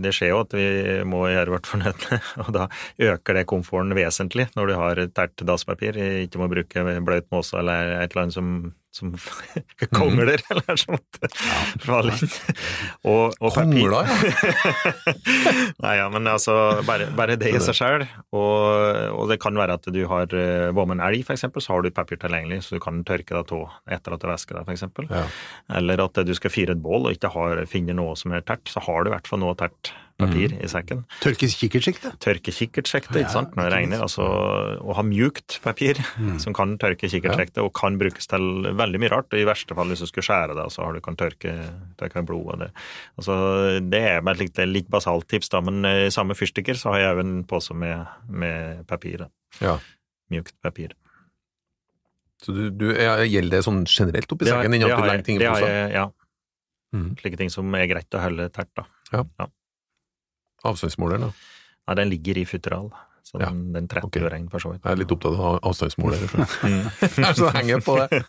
det, 0.00 0.12
skjer 0.16 0.30
jo 0.30 0.38
at 0.46 0.54
vi 0.56 0.68
må 1.04 1.26
gjøre 1.28 1.52
vårt 1.52 1.68
fornødne, 1.68 2.20
og 2.46 2.52
da 2.56 2.68
øker 3.10 3.40
det 3.40 3.48
komforten 3.50 3.96
vesentlig 3.98 4.46
når 4.54 4.70
du 4.70 4.76
har 4.78 5.02
tært 5.16 5.42
dasspapir, 5.44 5.98
ikke 6.22 6.40
må 6.40 6.48
bruke 6.52 6.86
bløt 7.02 7.28
måse 7.34 7.58
eller 7.60 7.98
et 7.98 8.14
eller 8.14 8.28
annet 8.28 8.38
som, 8.38 8.54
som 8.94 9.12
kongler, 9.96 10.42
eller 10.50 10.78
sånt. 10.78 11.20
Faller 11.84 12.16
inn. 12.16 12.32
Og, 13.06 13.36
og 13.38 13.54
Kongler, 13.54 13.94
ja. 13.94 14.16
Nei, 15.84 15.94
ja, 16.00 16.08
men 16.12 16.26
altså, 16.30 16.54
bare, 16.86 17.06
bare 17.16 17.38
det 17.40 17.52
i 17.54 17.62
seg 17.62 17.78
sjøl. 17.78 18.06
Og, 18.34 19.14
og 19.14 19.30
det 19.30 19.38
kan 19.42 19.56
være 19.58 19.78
at 19.78 19.86
du 19.94 20.00
har 20.10 20.34
eh, 20.34 20.74
en 20.74 21.04
elg, 21.06 21.22
eksempel, 21.30 21.62
så 21.62 21.76
har 21.76 21.86
du 21.86 21.92
papir 21.94 22.20
tilgjengelig, 22.20 22.64
så 22.66 22.76
du 22.76 22.82
kan 22.82 23.02
tørke 23.06 23.36
deg 23.36 23.54
av 23.56 23.78
etter 23.94 24.16
at 24.16 24.22
du 24.22 24.30
væsker 24.30 24.58
deg, 24.58 24.74
eksempel. 24.74 25.10
Ja. 25.12 25.24
Eller 25.78 26.02
at 26.04 26.18
du 26.26 26.34
skal 26.36 26.54
fyre 26.54 26.74
et 26.74 26.82
bål 26.82 27.08
og 27.08 27.16
ikke 27.16 27.32
har, 27.36 27.62
finner 27.70 27.98
noe 27.98 28.18
som 28.18 28.34
er 28.34 28.46
tært, 28.46 28.66
så 28.70 28.82
har 28.84 29.04
du 29.04 29.12
i 29.12 29.14
hvert 29.14 29.30
fall 29.30 29.44
noe 29.44 29.58
tært 29.58 29.94
papir 30.20 30.52
i 30.62 30.68
sekken. 30.70 31.00
Tørke 31.24 31.48
kikkertsikte? 31.50 32.12
Tørke 32.22 32.52
kikkertsekte, 32.54 33.18
ikke 33.20 33.32
sant, 33.32 33.56
når 33.56 33.68
det 33.68 33.72
regner. 33.74 34.02
Altså, 34.06 34.22
å 34.80 34.94
ha 34.94 35.02
mjukt 35.02 35.58
papir 35.64 35.98
som 36.44 36.52
kan 36.56 36.76
tørke 36.78 37.08
kikkertsekte, 37.10 37.64
og 37.64 37.72
kan 37.74 37.98
brukes 38.00 38.26
til 38.30 38.46
veldig 38.78 39.00
mye 39.02 39.10
rart. 39.12 39.32
og 39.32 39.40
I 39.42 39.48
verste 39.48 39.74
fall 39.74 39.88
hvis 39.92 40.04
du 40.04 40.06
skulle 40.10 40.26
skjære 40.28 40.54
deg, 40.60 40.70
så 40.74 40.84
har 40.86 40.92
du 40.94 41.00
kan 41.00 41.16
tørke, 41.16 41.56
tørke 42.00 42.24
blod. 42.28 42.46
Og 42.54 42.58
det. 42.64 42.70
Altså, 43.18 43.36
det 43.90 44.00
er 44.14 44.22
et 44.22 44.38
litt, 44.44 44.62
litt 44.70 44.88
basalt 44.92 45.28
tips, 45.28 45.48
da, 45.50 45.60
men 45.60 45.82
i 45.84 46.10
samme 46.14 46.34
fyrstikker 46.38 46.76
så 46.78 46.92
har 46.94 47.00
jeg 47.04 47.14
òg 47.16 47.20
en 47.26 47.36
pose 47.44 47.74
med, 47.74 48.06
med 48.28 48.86
papir. 48.86 49.26
Ja. 49.60 49.78
Mjukt 50.30 50.54
papir. 50.62 50.92
Så 52.40 52.54
du, 52.56 52.70
du, 52.72 52.86
ja, 52.96 53.18
gjelder 53.28 53.58
det 53.58 53.64
sånn 53.66 53.82
generelt 53.84 54.30
oppi 54.32 54.46
sekken? 54.62 54.72
Innen 54.78 54.86
det 55.42 55.48
har 55.50 55.60
jeg- 55.68 55.92
Ja. 55.98 56.06
Mm. 56.96 57.10
Slike 57.20 57.36
ting 57.38 57.50
som 57.52 57.74
er 57.74 57.86
greit 57.86 58.10
å 58.16 58.22
holde 58.22 58.48
tært, 58.50 58.70
da. 58.74 58.84
Avstandsmåleren, 60.68 61.28
da. 61.28 61.32
Nei, 61.88 61.94
den 62.02 62.10
ligger 62.12 62.38
i 62.38 62.44
futteral, 62.48 62.90
så 63.24 63.40
Ja, 63.40 63.48
den, 63.50 63.72
den 63.72 63.88
tretter 63.88 64.08
ok. 64.10 64.20
jo 64.20 64.28
regn, 64.32 64.48
for 64.52 64.58
så 64.62 64.72
vidt. 64.74 64.84
Jeg 64.84 64.92
er 64.92 65.00
litt 65.00 65.12
opptatt 65.14 65.38
av 65.38 65.58
avstandsmåler. 65.70 66.26
så. 66.28 66.44
Mm. 66.66 67.34
Så 67.40 67.50
henger 67.56 67.80
på 67.84 67.96
det. 68.00 68.22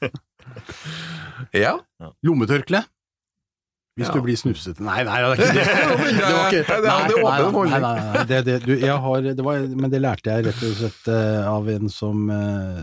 Ja. 1.57 1.77
Lommetørkle? 2.25 2.83
Hvis 3.99 4.07
Ja. 4.07 4.13
du 4.15 4.21
blir 4.23 4.37
snufsete 4.39 4.79
Nei, 4.79 5.01
nei, 5.03 5.17
det 5.19 5.27
er 5.27 5.33
ikke 5.35 5.53
det. 5.53 5.63
Det 6.15 6.29
var 6.31 6.53
ikke 6.53 6.61
Nei, 6.63 6.77
det 6.79 7.11
det 7.11 7.23
nei, 7.25 7.41
nei, 7.51 7.79
nei, 7.81 7.89
nei, 8.15 8.23
det, 8.29 8.37
det, 8.47 8.53
du, 8.63 8.71
jeg 8.79 8.95
har, 9.03 9.25
det 9.35 9.43
var, 9.43 9.65
Men 9.67 9.91
det 9.91 9.99
lærte 10.01 10.31
jeg 10.31 10.45
rett 10.47 10.61
og 10.63 10.77
slett 10.79 11.09
eh, 11.11 11.49
av 11.51 11.67
en 11.73 11.91
som, 11.91 12.21
eh, 12.31 12.79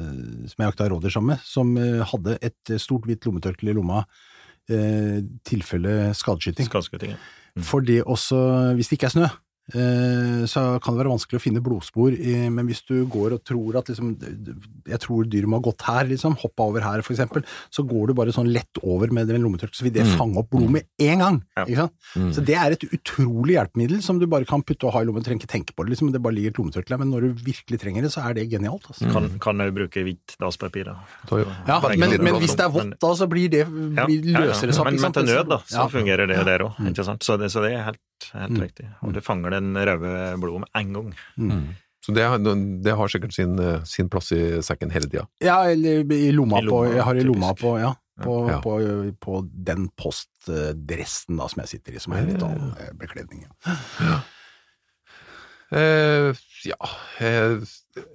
som 0.52 0.60
jeg 0.60 0.68
jakta 0.68 0.88
rådyr 0.92 1.14
sammen 1.14 1.32
med, 1.32 1.46
som 1.48 1.72
eh, 1.80 2.02
hadde 2.12 2.36
et 2.44 2.74
stort 2.84 3.08
hvitt 3.08 3.24
lommetørkle 3.24 3.72
i 3.72 3.76
lomma 3.78 4.02
eh, 4.68 5.24
tilfelle 5.48 6.12
skadeskyting. 6.18 6.68
skadeskyting 6.68 7.16
ja. 7.16 7.20
For 7.62 7.80
det 7.80 8.04
også, 8.04 8.72
hvis 8.74 8.88
det 8.88 8.92
ikke 8.92 9.06
er 9.06 9.14
snø, 9.14 9.26
så 9.68 10.62
kan 10.80 10.94
det 10.94 11.02
være 11.02 11.12
vanskelig 11.12 11.38
å 11.38 11.42
finne 11.42 11.60
blodspor, 11.64 12.14
men 12.54 12.68
hvis 12.70 12.80
du 12.88 13.02
går 13.10 13.34
og 13.36 13.42
tror 13.44 13.76
at 13.80 13.90
liksom, 13.92 14.14
jeg 14.88 15.00
tror 15.02 15.26
dyret 15.28 15.50
må 15.50 15.58
ha 15.58 15.64
gått 15.66 15.84
her, 15.84 16.08
liksom, 16.08 16.38
hoppa 16.40 16.68
over 16.70 16.86
her 16.86 17.02
for 17.04 17.12
eksempel, 17.12 17.44
så 17.74 17.84
går 17.84 18.08
du 18.08 18.14
bare 18.16 18.32
sånn 18.32 18.48
lett 18.54 18.80
over 18.80 19.12
med 19.12 19.28
den 19.28 19.44
lommetørkle, 19.44 19.76
så 19.76 19.84
vil 19.84 19.92
det 19.98 20.06
fange 20.16 20.40
opp 20.40 20.48
blod 20.54 20.72
med 20.78 20.88
en 21.04 21.24
gang. 21.24 21.40
Ja. 21.58 21.66
Ikke 21.66 21.84
sant? 21.84 22.32
Så 22.38 22.44
det 22.48 22.56
er 22.56 22.76
et 22.78 22.86
utrolig 22.88 23.58
hjelpemiddel 23.58 24.00
som 24.04 24.20
du 24.22 24.24
bare 24.30 24.48
kan 24.48 24.64
putte 24.64 24.88
og 24.88 24.96
ha 24.96 25.04
i 25.04 25.08
lommen, 25.08 25.26
trenger 25.26 25.44
ikke 25.44 25.52
tenke 25.52 25.76
på 25.76 25.84
det, 25.84 25.92
liksom, 25.92 26.14
det 26.16 26.22
bare 26.24 26.38
ligger 26.38 26.54
et 26.54 26.62
lommetørkle 26.62 26.96
der, 26.96 27.02
men 27.04 27.12
når 27.12 27.28
du 27.28 27.44
virkelig 27.50 27.82
trenger 27.84 28.08
det, 28.08 28.12
så 28.14 28.24
er 28.24 28.38
det 28.40 28.48
genialt. 28.48 28.88
Altså. 28.88 29.12
Kan, 29.12 29.28
kan 29.42 29.64
òg 29.66 29.74
bruke 29.76 30.06
hvitt 30.06 30.38
dasspapir. 30.40 30.88
da. 30.88 30.96
Ja, 31.68 31.80
men, 31.92 32.16
men 32.24 32.40
hvis 32.40 32.56
det 32.56 32.64
er 32.64 32.72
vått, 32.72 32.96
da, 33.04 33.12
så 33.20 33.28
blir 33.30 33.52
det, 33.52 33.66
løsere 33.68 34.08
blir, 34.08 34.32
ja, 34.32 34.48
ja. 34.48 34.84
Men, 34.88 35.00
men 35.04 35.16
til 35.18 35.28
nød, 35.28 35.46
da, 35.52 35.60
så 35.68 35.88
fungerer 35.92 36.30
det 36.30 36.40
der 36.48 36.64
òg. 36.70 36.78
Så 37.20 37.36
det, 37.40 37.52
så 37.52 37.64
det 37.64 37.74
er 37.76 37.84
helt, 37.90 38.00
helt 38.32 38.50
Mm. 38.52 38.60
riktig. 38.62 38.86
Og 39.02 39.12
du 39.14 39.20
fanger 39.20 39.50
den 39.50 39.74
røde 39.76 40.38
blodet 40.40 40.60
med 40.60 40.68
en 40.74 40.92
gang. 40.92 41.14
Så 42.04 42.14
det, 42.14 42.22
har- 42.24 42.38
det 42.38 42.94
har 42.96 43.08
sikkert 43.08 43.34
sin, 43.34 43.58
sin 43.84 44.08
plass 44.08 44.32
i 44.32 44.60
sekken 44.62 44.90
hele 44.90 45.08
tida. 45.10 45.26
Ja, 45.42 45.62
eller 45.68 46.04
i 46.12 46.30
lomma, 46.32 46.58
I 46.60 46.62
lomma, 46.64 46.70
på 46.70 46.94
Jeg 46.94 47.02
har 47.04 47.14
i 47.16 47.24
lomma 47.26 47.50
typisk. 47.52 47.62
på, 47.62 47.78
ja, 47.80 47.94
på, 48.22 48.36
Ja. 48.48 48.60
På, 48.62 48.76
på 49.20 49.48
den 49.52 49.88
postdressen 49.98 51.36
da 51.36 51.48
som 51.48 51.60
jeg 51.62 51.68
sitter 51.68 51.92
i, 51.94 51.98
som 52.00 52.12
er 52.14 52.26
litt 52.26 52.42
annen 52.42 52.74
eh, 52.80 52.92
bekledning. 52.98 53.44
Ja. 54.00 54.20
Eh, 55.70 56.32
ja 56.64 56.78
eh, 57.20 57.58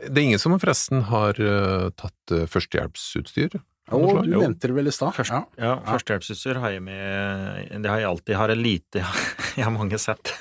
Det 0.09 0.15
er 0.17 0.23
ingen 0.23 0.39
som 0.41 0.55
forresten 0.57 1.03
har 1.11 1.37
eh, 1.37 1.89
tatt 1.99 2.31
eh, 2.33 2.47
førstehjelpsutstyr? 2.49 3.59
Og 3.91 4.23
du 4.23 4.31
Jo. 4.31 4.39
nevnte 4.39 4.69
det 4.69 4.75
vel 4.77 4.87
i 4.87 4.91
stad? 4.95 5.11
Først, 5.13 5.31
Ja. 5.31 5.41
ja, 5.59 5.73
Førstehjelpsutstyr 5.83 6.59
har 6.63 6.69
jeg 6.71 6.81
med 6.81 7.81
Det 7.83 7.89
har 7.91 7.99
jeg 7.99 8.07
alltid. 8.09 8.29
Jeg 8.29 8.37
har 8.37 8.49
en 8.49 8.61
lite 8.63 9.03
Jeg 9.57 9.65
har 9.65 9.71
mange 9.75 9.99
sett. 9.99 10.31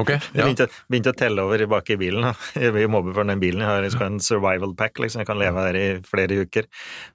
Ok, 0.00 0.10
Jeg 0.10 0.20
ja. 0.34 0.44
begynte, 0.46 0.66
begynte 0.90 1.12
å 1.12 1.16
telle 1.18 1.44
over 1.46 1.62
bak 1.70 1.90
i 1.94 1.96
bilen. 2.00 2.26
Jeg 2.58 2.72
blir 2.76 2.90
mobber 2.90 3.14
for 3.16 3.28
den 3.28 3.42
bilen. 3.42 3.62
Jeg 3.62 3.70
har 3.70 3.84
liksom 3.84 4.04
en 4.06 4.20
survival 4.24 4.74
pack, 4.78 4.98
liksom. 5.02 5.22
Jeg 5.22 5.28
kan 5.30 5.40
leve 5.40 5.66
her 5.68 5.78
i 5.78 5.84
flere 6.06 6.40
uker. 6.44 6.68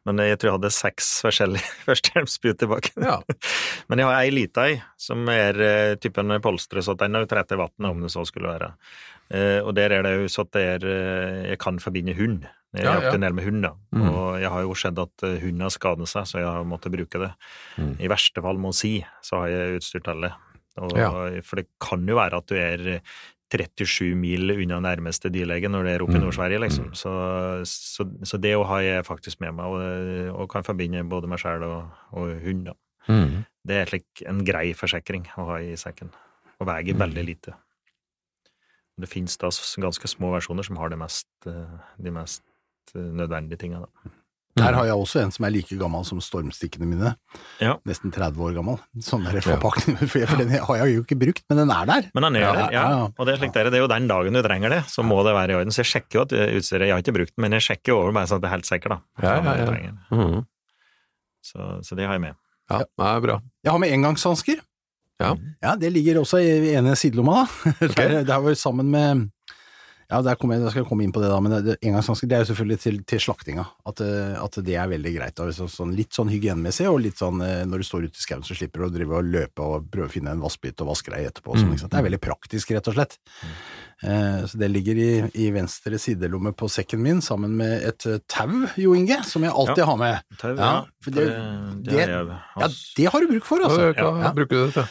Men 0.08 0.22
jeg 0.24 0.40
tror 0.40 0.52
jeg 0.52 0.58
hadde 0.60 0.74
seks 0.76 1.10
forskjellige 1.26 1.74
førstehjelpsputer 1.88 2.72
bak. 2.72 2.92
ja. 3.00 3.20
Men 3.92 4.04
jeg 4.04 4.10
har 4.10 4.20
ei 4.22 4.32
lita 4.34 4.68
ei, 4.70 4.78
som 5.00 5.28
er 5.34 5.60
eh, 5.66 5.96
typen 6.02 6.36
polstre, 6.44 6.84
så 6.86 6.96
den 7.00 7.18
er 7.18 7.26
jo 7.26 7.32
trett 7.32 7.52
i 7.56 7.60
vannet, 7.60 7.90
om 7.90 8.04
det 8.06 8.14
så 8.14 8.24
skulle 8.28 8.52
være. 8.54 8.72
Eh, 9.30 9.60
og 9.62 9.74
der 9.78 9.94
er 9.94 10.06
det 10.08 10.16
jo 10.16 10.30
sånn 10.32 10.48
at 10.48 10.56
det 10.56 10.88
eh, 10.90 11.52
Jeg 11.52 11.60
kan 11.62 11.78
forbinde 11.84 12.16
hund. 12.18 12.48
Jeg 12.78 12.86
Ja, 12.86 13.00
jakter 13.00 13.18
en 13.18 13.24
del 13.26 13.34
med 13.34 13.48
hund, 13.48 13.64
da. 13.66 13.72
Mm. 13.98 14.04
Og 14.12 14.26
jeg 14.44 14.52
har 14.54 14.62
jo 14.62 14.76
sett 14.78 15.00
at 15.02 15.24
hund 15.42 15.64
har 15.66 15.72
skadet 15.74 16.06
seg, 16.12 16.28
så 16.30 16.38
jeg 16.38 16.46
har 16.46 16.68
måttet 16.70 16.94
bruke 16.94 17.22
det. 17.24 17.32
Mm. 17.82 17.96
I 17.98 18.12
verste 18.14 18.44
fall, 18.46 18.62
må 18.62 18.70
si, 18.78 19.00
så 19.26 19.42
har 19.42 19.50
jeg 19.50 19.80
utstyrt 19.80 20.12
alle. 20.14 20.30
Og, 20.78 20.94
Ja. 20.98 21.10
For 21.42 21.56
det 21.56 21.68
kan 21.82 22.06
jo 22.08 22.16
være 22.16 22.38
at 22.38 22.46
du 22.48 22.56
er 22.56 23.02
37 23.52 24.16
mil 24.16 24.52
unna 24.54 24.78
nærmeste 24.80 25.32
dyrlege 25.34 25.68
når 25.70 25.84
det 25.84 25.94
er 25.96 26.04
oppe 26.06 26.14
i 26.14 26.20
Mm. 26.20 26.24
Nord-Sverige, 26.28 26.60
liksom. 26.62 26.92
Så, 26.94 27.10
så, 27.66 28.06
så 28.24 28.38
det 28.40 28.54
å 28.56 28.64
har 28.70 28.82
jeg 28.82 29.06
faktisk 29.06 29.40
med 29.42 29.54
meg, 29.58 29.66
og, 29.66 30.36
og 30.42 30.50
kan 30.50 30.64
forbinde 30.64 31.02
både 31.10 31.28
meg 31.28 31.40
sjøl 31.42 31.64
og, 31.66 31.90
og 32.14 32.36
hund, 32.46 32.66
da. 32.70 32.74
Mm. 33.10 33.46
Det 33.66 33.76
er 33.76 33.86
slik 33.90 34.22
en 34.30 34.44
grei 34.46 34.74
forsikring 34.78 35.26
å 35.38 35.48
ha 35.50 35.58
i 35.66 35.74
sekken, 35.76 36.12
og 36.60 36.68
veier 36.70 36.94
Mm. 36.94 37.00
veldig 37.02 37.26
lite. 37.26 37.54
Det 39.00 39.08
finnes 39.10 39.38
da 39.40 39.48
ganske 39.82 40.08
små 40.12 40.30
versjoner 40.36 40.64
som 40.68 40.76
har 40.78 40.90
de 40.90 40.98
mest, 41.00 41.28
eh, 41.48 41.78
de 41.98 42.12
mest 42.12 42.44
eh, 42.96 43.02
nødvendige 43.02 43.58
tingene. 43.58 43.88
da. 43.88 44.12
Der 44.58 44.74
har 44.74 44.86
jeg 44.90 44.96
også 44.98 45.22
en 45.22 45.32
som 45.32 45.46
er 45.46 45.52
like 45.54 45.76
gammel 45.80 46.02
som 46.04 46.20
stormstikkene 46.20 46.88
mine. 46.90 47.12
Ja. 47.62 47.76
Nesten 47.88 48.12
30 48.12 48.42
år 48.44 48.56
gammel. 48.58 48.80
Sånn 49.06 49.24
der 49.24 49.38
forpakning, 49.46 49.96
for 50.02 50.26
for 50.28 50.42
den 50.42 50.50
har 50.50 50.80
jeg 50.82 50.96
jo 50.98 51.04
ikke 51.06 51.18
brukt, 51.22 51.44
men 51.50 51.62
den 51.62 51.72
er 51.72 51.86
der. 51.88 52.10
Men 52.18 52.26
den 52.28 52.36
er 52.36 52.44
Ja, 52.44 52.54
der, 52.58 52.74
ja. 52.74 52.88
Og 53.14 53.28
det 53.30 53.36
er 53.36 53.40
slik 53.44 53.54
der, 53.56 53.70
det 53.70 53.80
er 53.80 53.86
jo 53.86 53.92
den 53.92 54.10
dagen 54.10 54.34
du 54.36 54.42
trenger 54.44 54.74
det, 54.74 54.82
så 54.92 55.06
må 55.06 55.22
det 55.24 55.36
være 55.38 55.54
i 55.54 55.60
orden. 55.62 55.72
Så 55.72 55.84
jeg 55.86 55.92
sjekker 55.94 56.20
jo 56.20 56.26
at 56.26 56.34
eh, 56.36 56.56
utstyret 56.60 56.90
Jeg 56.90 56.96
har 56.98 57.04
ikke 57.06 57.16
brukt 57.20 57.36
den, 57.36 57.42
men 57.46 57.56
jeg 57.56 57.68
sjekker 57.70 57.96
over 57.96 58.12
bare 58.18 58.28
sånn 58.32 58.42
at 58.42 58.48
det 58.48 58.50
er 58.52 58.56
helt 58.58 58.72
sikker, 58.72 58.96
da. 58.98 59.00
Ja, 59.22 59.36
ja, 59.44 59.76
ja. 59.78 59.94
Mm 60.12 60.24
Mhm. 60.26 60.46
Så, 61.46 61.70
så 61.88 61.96
det 61.96 62.06
har 62.10 62.18
jeg 62.18 62.22
med. 62.26 62.36
ja, 62.70 62.80
det 62.84 63.06
er 63.14 63.22
bra. 63.24 63.40
Jeg 63.64 63.72
har 63.72 63.80
med 63.80 63.94
engangshansker. 63.96 64.60
Ja. 65.20 65.34
Ja, 65.64 65.76
det 65.80 65.90
ligger 65.92 66.20
også 66.22 66.40
i 66.44 66.74
ene 66.76 66.96
sidelomma, 67.00 67.46
da. 67.64 67.88
Der, 67.96 68.24
der 68.28 68.38
var 68.44 68.54
sammen 68.60 68.90
med 68.92 69.30
Ja, 70.10 70.24
der, 70.26 70.34
jeg, 70.42 70.62
der 70.64 70.72
skal 70.74 70.82
jeg 70.82 70.88
komme 70.90 71.04
inn 71.06 71.12
på 71.14 71.22
det, 71.22 71.28
da, 71.30 71.36
men 71.46 71.54
det, 71.68 71.76
engangshansker 71.86 72.26
det 72.32 72.38
er 72.40 72.42
jo 72.42 72.48
selvfølgelig 72.50 72.80
til, 72.82 72.96
til 73.06 73.20
slaktinga. 73.22 73.66
At, 73.86 74.00
eh, 74.02 74.32
at 74.42 74.56
det 74.66 74.74
er 74.82 74.88
veldig 74.90 75.12
greit. 75.14 75.36
Da, 75.38 75.46
så, 75.54 75.68
sånn, 75.70 75.92
litt 75.94 76.18
sånn 76.18 76.32
hygienemessig, 76.34 76.88
og 76.90 76.98
litt 77.04 77.20
sånn 77.22 77.44
eh, 77.46 77.60
når 77.70 77.84
du 77.84 77.86
står 77.86 78.08
ute 78.08 78.18
i 78.18 78.24
skauen, 78.24 78.42
så 78.48 78.58
slipper 78.58 78.82
du 78.82 78.88
å 78.88 78.94
drive 78.96 79.20
og 79.20 79.30
løpe 79.30 79.68
og 79.68 79.86
prøve 79.94 80.10
å 80.10 80.14
finne 80.16 80.34
en 80.34 80.42
vassbit 80.42 80.82
og 80.82 80.90
vaske 80.90 81.14
deg 81.14 81.28
etterpå. 81.30 81.60
Sånn, 81.62 81.76
sant? 81.78 81.94
Det 81.94 82.02
er 82.02 82.08
veldig 82.10 82.22
praktisk, 82.26 82.74
rett 82.74 82.90
og 82.90 82.98
slett. 82.98 83.14
Eh, 84.02 84.42
så 84.50 84.58
det 84.64 84.72
ligger 84.74 84.98
i, 85.04 85.10
i 85.46 85.52
venstre 85.54 86.02
sidelomme 86.02 86.56
på 86.58 86.72
sekken 86.74 87.04
min, 87.06 87.22
sammen 87.22 87.54
med 87.62 87.86
et 87.92 88.10
eh, 88.10 88.18
tau, 88.34 88.64
Jo 88.82 88.98
Inge, 88.98 89.22
som 89.30 89.46
jeg 89.46 89.54
alltid 89.54 89.86
har 89.92 90.02
med. 90.02 90.26
Tau, 90.42 90.56
Ja, 90.58 90.74
det- 91.06 91.30
det, 91.86 92.10
Ja, 92.10 92.74
det 92.98 93.08
har 93.14 93.22
du 93.22 93.30
bruk 93.36 93.46
for, 93.46 93.62
altså. 93.62 93.94
Ja. 93.94 94.34
bruker 94.34 94.56
du 94.58 94.66
det 94.72 94.74
til? 94.80 94.90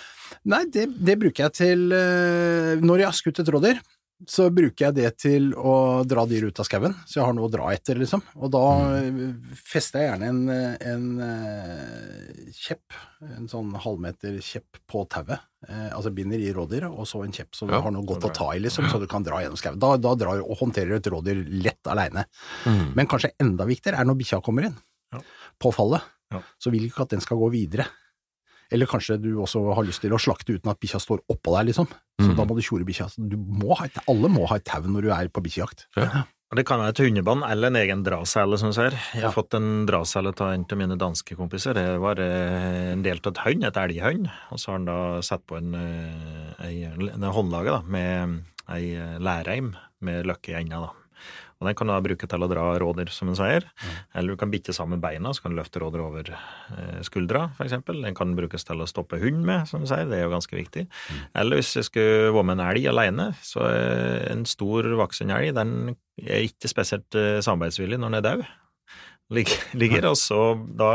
Nei, 0.48 0.62
det, 0.70 0.86
det 1.02 1.18
bruker 1.18 1.48
jeg 1.48 1.52
til 1.58 1.80
Når 1.90 3.00
jeg 3.02 3.06
har 3.08 3.16
skutt 3.16 3.40
et 3.42 3.48
rådyr, 3.50 3.80
så 4.26 4.48
bruker 4.50 4.88
jeg 4.88 4.94
det 4.96 5.10
til 5.22 5.52
å 5.54 6.02
dra 6.08 6.24
dyr 6.26 6.48
ut 6.50 6.58
av 6.58 6.66
skauen, 6.66 6.94
så 7.06 7.20
jeg 7.20 7.26
har 7.28 7.34
noe 7.36 7.46
å 7.46 7.52
dra 7.52 7.68
etter, 7.70 7.94
liksom. 8.00 8.22
Og 8.42 8.50
da 8.50 8.62
eh, 8.98 9.20
fester 9.62 10.02
jeg 10.02 10.10
gjerne 10.10 10.30
en, 10.32 10.40
eh, 10.50 10.74
en 10.90 11.04
eh, 11.22 12.48
kjepp, 12.56 12.96
en 13.36 13.46
sånn 13.50 13.70
halvmeter 13.78 14.40
kjepp 14.42 14.80
på 14.90 15.04
tauet. 15.12 15.38
Eh, 15.68 15.88
altså 15.94 16.10
binder 16.14 16.42
i 16.42 16.50
rådyret, 16.54 16.90
og 16.90 17.06
så 17.06 17.22
en 17.24 17.34
kjepp 17.34 17.54
så 17.54 17.68
du 17.68 17.74
Ja, 17.76 17.80
har 17.84 17.94
noe 17.94 18.06
godt 18.06 18.26
å 18.26 18.32
ta 18.34 18.48
i, 18.56 18.60
liksom, 18.64 18.88
så 18.90 18.98
du 19.02 19.06
kan 19.10 19.22
dra 19.26 19.38
gjennom 19.44 19.58
skauen. 19.60 19.78
Da, 19.82 19.94
da 20.02 20.14
drar 20.18 20.42
og 20.42 20.58
håndterer 20.62 20.96
du 20.96 20.98
et 20.98 21.10
rådyr 21.14 21.44
lett 21.62 21.90
aleine. 21.90 22.26
Mm. 22.66 22.92
Men 22.98 23.06
kanskje 23.10 23.32
enda 23.42 23.66
viktigere 23.70 24.02
er 24.02 24.08
når 24.08 24.18
bikkja 24.24 24.42
kommer 24.42 24.66
inn 24.70 24.76
Ja. 25.14 25.22
på 25.62 25.70
fallet, 25.74 26.02
Ja. 26.34 26.42
så 26.60 26.70
vil 26.74 26.82
du 26.84 26.90
ikke 26.90 27.06
at 27.06 27.14
den 27.14 27.20
skal 27.24 27.38
gå 27.40 27.50
videre. 27.54 27.86
Eller 28.70 28.86
kanskje 28.86 29.16
du 29.22 29.30
også 29.40 29.62
har 29.74 29.82
lyst 29.84 30.00
til 30.04 30.12
å 30.12 30.18
slakte 30.20 30.52
uten 30.58 30.70
at 30.70 30.78
bikkja 30.80 31.00
står 31.00 31.22
oppå 31.32 31.54
deg, 31.58 31.70
liksom. 31.70 31.86
Så 32.20 32.28
Mm. 32.32 32.36
da 32.36 32.44
må 32.44 32.54
du 32.56 32.60
tjore 32.62 32.84
bikkja. 32.84 33.06
Du 33.16 33.36
må 33.36 33.76
ha 33.78 33.84
et, 33.86 33.96
alle 34.08 34.28
må 34.28 34.46
ha 34.48 34.56
et 34.56 34.64
tau 34.64 34.82
når 34.82 35.02
du 35.02 35.10
er 35.14 35.28
på 35.28 35.40
bikkjejakt. 35.42 35.86
Ja. 35.96 36.24
Det 36.56 36.64
kan 36.64 36.80
være 36.80 36.88
et 36.94 37.00
hundebånd 37.04 37.44
eller 37.44 37.66
en 37.68 37.76
egen 37.76 38.02
drasele, 38.04 38.56
som 38.58 38.70
du 38.70 38.72
ser. 38.74 38.90
Jeg 39.12 39.20
har 39.22 39.28
Ja. 39.28 39.30
fått 39.30 39.52
en 39.54 39.84
drasele 39.86 40.28
av 40.40 40.52
en 40.52 40.64
av 40.70 40.78
mine 40.78 40.96
danske 40.98 41.36
kompiser. 41.36 41.74
Det 41.74 42.00
var 42.00 42.16
eh, 42.18 42.92
en 42.92 43.02
del 43.02 43.20
av 43.24 43.32
et 43.32 43.38
hund, 43.44 43.64
et 43.64 43.76
elghund. 43.76 44.30
Og 44.50 44.58
så 44.58 44.66
har 44.72 44.78
han 44.78 44.84
da 44.86 45.20
satt 45.20 45.46
på 45.46 45.58
en, 45.58 45.74
en, 45.74 46.54
ei, 46.64 46.84
en 46.84 47.20
håndlage 47.32 47.66
da, 47.70 47.82
med 47.82 48.44
ei 48.70 48.96
lærreim 49.20 49.74
med 50.00 50.24
løkke 50.26 50.48
i 50.56 50.60
enda. 50.62 50.80
da. 50.80 50.90
Og 51.58 51.66
Den 51.66 51.74
kan 51.74 51.88
du 51.88 51.92
da 51.92 52.02
bruke 52.04 52.28
til 52.30 52.44
å 52.44 52.48
dra 52.50 52.64
rådyr, 52.78 53.10
som 53.10 53.32
en 53.32 53.38
sier. 53.38 53.64
Eller 54.14 54.34
du 54.34 54.38
kan 54.38 54.50
bitte 54.52 54.74
sammen 54.76 55.00
beina, 55.02 55.32
så 55.34 55.42
kan 55.42 55.54
du 55.54 55.58
løfte 55.58 55.82
rådyr 55.82 56.04
over 56.04 56.30
eh, 56.30 57.00
skuldra, 57.06 57.48
f.eks. 57.58 57.80
Den 57.88 58.14
kan 58.18 58.36
brukes 58.38 58.66
til 58.68 58.84
å 58.84 58.86
stoppe 58.86 59.18
hund 59.22 59.42
med, 59.48 59.66
som 59.70 59.82
du 59.82 59.90
sier. 59.90 60.06
Det 60.06 60.20
er 60.20 60.28
jo 60.28 60.34
ganske 60.36 60.54
viktig. 60.54 60.86
Eller 61.38 61.58
hvis 61.58 61.74
jeg 61.80 61.88
skulle 61.90 62.30
være 62.30 62.46
med 62.46 62.60
en 62.60 62.66
elg 62.68 62.86
alene, 62.92 63.28
så 63.42 63.66
er 63.66 64.28
en 64.30 64.46
stor 64.48 64.86
voksen 65.02 65.34
elg 65.34 65.50
den 65.58 65.74
er 66.22 66.46
ikke 66.46 66.70
spesielt 66.70 67.18
eh, 67.18 67.42
samarbeidsvillig 67.44 67.98
når 67.98 68.14
den 68.14 68.20
er 68.20 68.26
død. 68.28 68.48
Ligger, 69.76 70.06
og 70.08 70.16
så 70.16 70.40
da 70.56 70.94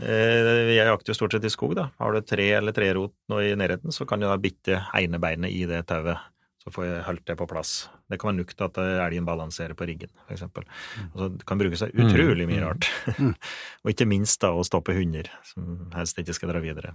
eh, 0.00 0.70
Jeg 0.72 0.86
jakter 0.88 1.12
jo 1.12 1.16
stort 1.18 1.34
sett 1.36 1.44
i 1.44 1.52
skog, 1.52 1.74
da. 1.76 1.90
Har 2.00 2.14
du 2.14 2.22
tre 2.24 2.46
eller 2.56 2.72
tre 2.76 2.88
rot 2.96 3.12
nå 3.28 3.42
i 3.44 3.50
nærheten, 3.58 3.92
så 3.92 4.06
kan 4.08 4.22
du 4.22 4.28
da 4.28 4.38
bitte 4.40 4.80
ene 4.96 5.20
beinet 5.20 5.52
i 5.52 5.66
det 5.68 5.82
tauet. 5.90 6.22
Så 6.64 6.72
får 6.72 6.86
jeg 6.86 7.04
holdt 7.04 7.26
det 7.28 7.36
på 7.36 7.46
plass. 7.48 7.72
Det 8.08 8.16
kan 8.20 8.30
være 8.30 8.38
nok 8.38 8.54
til 8.54 8.64
at 8.64 8.78
eh, 8.80 9.02
elgen 9.04 9.26
balanserer 9.28 9.76
på 9.76 9.84
riggen, 9.88 10.08
f.eks. 10.24 10.46
Altså, 10.46 11.28
det 11.34 11.44
kan 11.48 11.60
brukes 11.60 11.82
til 11.84 12.06
utrolig 12.06 12.46
mye 12.48 12.62
rart. 12.64 12.88
og 13.84 13.92
ikke 13.92 14.08
minst 14.08 14.40
da 14.40 14.54
å 14.56 14.64
stoppe 14.64 14.96
hunder, 14.96 15.28
som 15.50 15.92
helst 15.92 16.20
ikke 16.22 16.36
skal 16.36 16.54
dra 16.54 16.64
videre. 16.64 16.94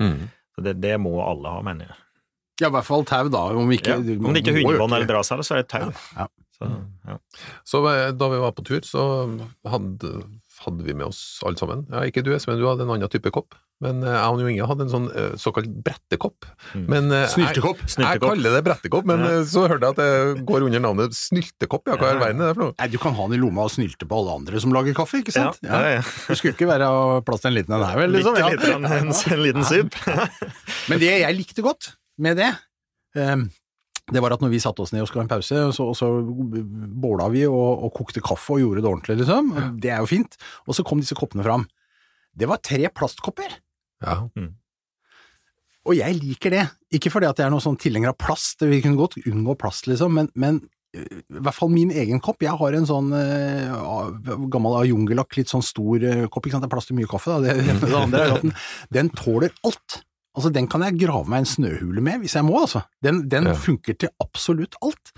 Mm. 0.00 0.30
Så 0.56 0.64
det, 0.64 0.78
det 0.80 0.94
må 1.02 1.12
alle 1.20 1.52
ha, 1.52 1.60
mener 1.64 1.90
jeg. 1.90 2.00
Ja, 2.56 2.70
i 2.70 2.72
hvert 2.72 2.88
fall 2.88 3.04
tau, 3.04 3.28
da. 3.28 3.44
Om, 3.52 3.72
ikke, 3.76 3.98
Ja. 3.98 4.16
Om 4.16 4.32
det 4.32 4.40
ikke 4.40 4.54
er 4.54 4.62
hundebånd 4.62 4.96
eller 4.96 5.08
drasele, 5.10 5.44
så 5.44 5.58
er 5.58 5.64
det 5.64 5.68
tau. 5.74 5.90
Ja. 6.16 6.28
Så, 6.56 6.70
ja. 7.04 7.18
Så 7.68 7.82
eh, 7.90 8.10
da 8.16 8.28
vi 8.32 8.40
var 8.40 8.56
på 8.56 8.64
tur, 8.64 8.80
så 8.88 9.02
hadde, 9.68 10.12
hadde 10.64 10.86
vi 10.86 10.94
med 10.96 11.10
oss 11.10 11.20
alle 11.44 11.60
sammen 11.60 11.84
Ja, 11.92 12.06
ikke 12.08 12.24
du, 12.24 12.32
Espen, 12.32 12.56
du 12.56 12.64
hadde 12.64 12.86
en 12.86 12.94
annen 12.94 13.12
type 13.12 13.28
kopp. 13.34 13.58
Men 13.84 13.98
eh, 14.00 14.08
jeg 14.08 14.32
og 14.32 14.38
Jo 14.40 14.46
Inge 14.48 14.66
hadde 14.70 14.84
en 14.86 14.92
sånn 14.92 15.06
eh, 15.12 15.32
såkalt 15.36 15.66
brettekopp. 15.84 16.46
Men, 16.88 17.10
eh, 17.12 17.26
Snyltekopp. 17.28 17.82
Jeg, 17.84 17.98
jeg 18.06 18.20
kaller 18.22 18.54
det 18.56 18.62
brettekopp, 18.64 19.04
men 19.10 19.20
Ja. 19.20 19.32
eh, 19.36 19.42
så 19.50 19.66
hørte 19.68 19.84
jeg 19.90 19.96
at 19.96 20.00
det 20.00 20.46
går 20.48 20.64
under 20.64 20.80
navnet 20.80 21.12
snyltekopp. 21.18 21.90
Ja, 21.92 21.98
hva 22.00 22.08
i 22.08 22.14
all 22.14 22.22
verden 22.22 22.40
er 22.40 22.48
det 22.48 22.56
for 22.56 22.64
noe? 22.70 22.74
Nei, 22.80 22.88
du 22.94 22.96
kan 23.02 23.12
ha 23.18 23.26
den 23.28 23.36
i 23.36 23.42
lomma 23.42 23.66
og 23.68 23.74
snylte 23.74 24.08
på 24.08 24.16
alle 24.22 24.38
andre 24.40 24.62
som 24.64 24.72
lager 24.72 24.96
kaffe, 24.96 25.20
ikke 25.20 25.34
sant? 25.36 25.60
Ja, 25.60 25.82
ja, 25.84 25.90
ja. 25.98 26.06
Det 26.30 26.38
skulle 26.40 26.54
ikke 26.56 26.70
være 26.72 26.88
plass 27.28 27.44
til 27.44 27.52
en 27.52 27.58
liten 27.58 27.76
en 27.76 27.84
her, 27.84 28.00
vel? 28.00 28.16
Liksom. 28.16 28.38
Litt, 28.40 28.46
Ja. 28.46 28.48
lite 28.54 28.72
en, 28.96 29.12
en 29.36 29.44
liten 29.44 29.68
sup. 29.68 30.00
Men 30.88 31.02
det 31.04 31.12
jeg 31.20 31.36
likte 31.36 31.66
godt 31.66 31.90
med 32.16 32.40
det, 32.40 32.48
um, 33.20 33.44
det 34.08 34.22
var 34.22 34.32
at 34.38 34.40
når 34.40 34.52
vi 34.56 34.62
satte 34.62 34.80
oss 34.86 34.92
ned 34.94 35.02
og 35.04 35.08
skulle 35.10 35.26
ha 35.26 35.28
en 35.28 35.34
pause, 35.36 35.60
så, 35.76 35.90
så 35.98 36.08
båla 37.04 37.28
vi 37.32 37.44
og, 37.44 37.84
og 37.84 37.92
kokte 37.96 38.22
kaffe 38.24 38.56
og 38.56 38.60
gjorde 38.62 38.80
det 38.84 38.88
ordentlig, 38.90 39.16
liksom. 39.20 39.52
Det 39.82 39.90
er 39.92 40.00
jo 40.00 40.08
fint. 40.08 40.36
Og 40.64 40.76
så 40.78 40.84
kom 40.86 41.02
disse 41.02 41.16
koppene 41.18 41.44
fram. 41.44 41.66
Det 42.36 42.48
var 42.48 42.60
tre 42.64 42.88
plastkopper. 42.92 43.50
Ja. 44.04 44.20
Og 45.86 45.94
jeg 45.94 46.16
liker 46.18 46.50
det. 46.50 46.64
Ikke 46.98 47.12
fordi 47.14 47.28
at 47.28 47.38
jeg 47.38 47.46
er 47.46 47.52
noen 47.54 47.62
sånn 47.62 47.78
tilhenger 47.78 48.10
av 48.10 48.18
plast, 48.18 48.64
vi 48.66 48.80
kunne 48.82 48.98
godt 48.98 49.20
unngå 49.22 49.54
plast, 49.60 49.86
liksom, 49.86 50.16
men, 50.18 50.30
men 50.34 50.58
øh, 50.96 51.20
i 51.22 51.42
hvert 51.46 51.54
fall 51.54 51.70
min 51.70 51.92
egen 51.94 52.18
kopp. 52.24 52.42
Jeg 52.42 52.58
har 52.58 52.74
en 52.78 52.88
sånn 52.88 53.12
uh, 53.14 54.48
gammel 54.50 54.80
Ajungelac, 54.80 55.36
litt 55.38 55.52
sånn 55.52 55.62
stor 55.64 56.02
uh, 56.02 56.26
kopp. 56.26 56.46
ikke 56.48 56.56
sant? 56.56 56.66
Det 56.66 56.70
er 56.70 56.74
plass 56.74 56.90
til 56.90 56.98
mye 56.98 57.10
kaffe. 57.10 57.36
Da. 57.36 57.54
Det, 57.54 57.78
det 57.86 57.94
andre 58.00 58.24
er 58.24 58.34
at 58.38 58.46
den, 58.48 58.56
den 58.98 59.12
tåler 59.14 59.54
alt. 59.66 60.00
Altså, 60.36 60.50
Den 60.52 60.66
kan 60.68 60.82
jeg 60.84 60.98
grave 61.00 61.30
meg 61.32 61.44
en 61.44 61.48
snøhule 61.48 62.02
med 62.04 62.20
hvis 62.26 62.34
jeg 62.36 62.44
må, 62.44 62.58
altså. 62.66 62.82
Den, 63.04 63.22
den 63.32 63.46
Ja. 63.52 63.54
funker 63.56 63.94
til 63.96 64.10
absolutt 64.20 64.74
alt. 64.84 65.14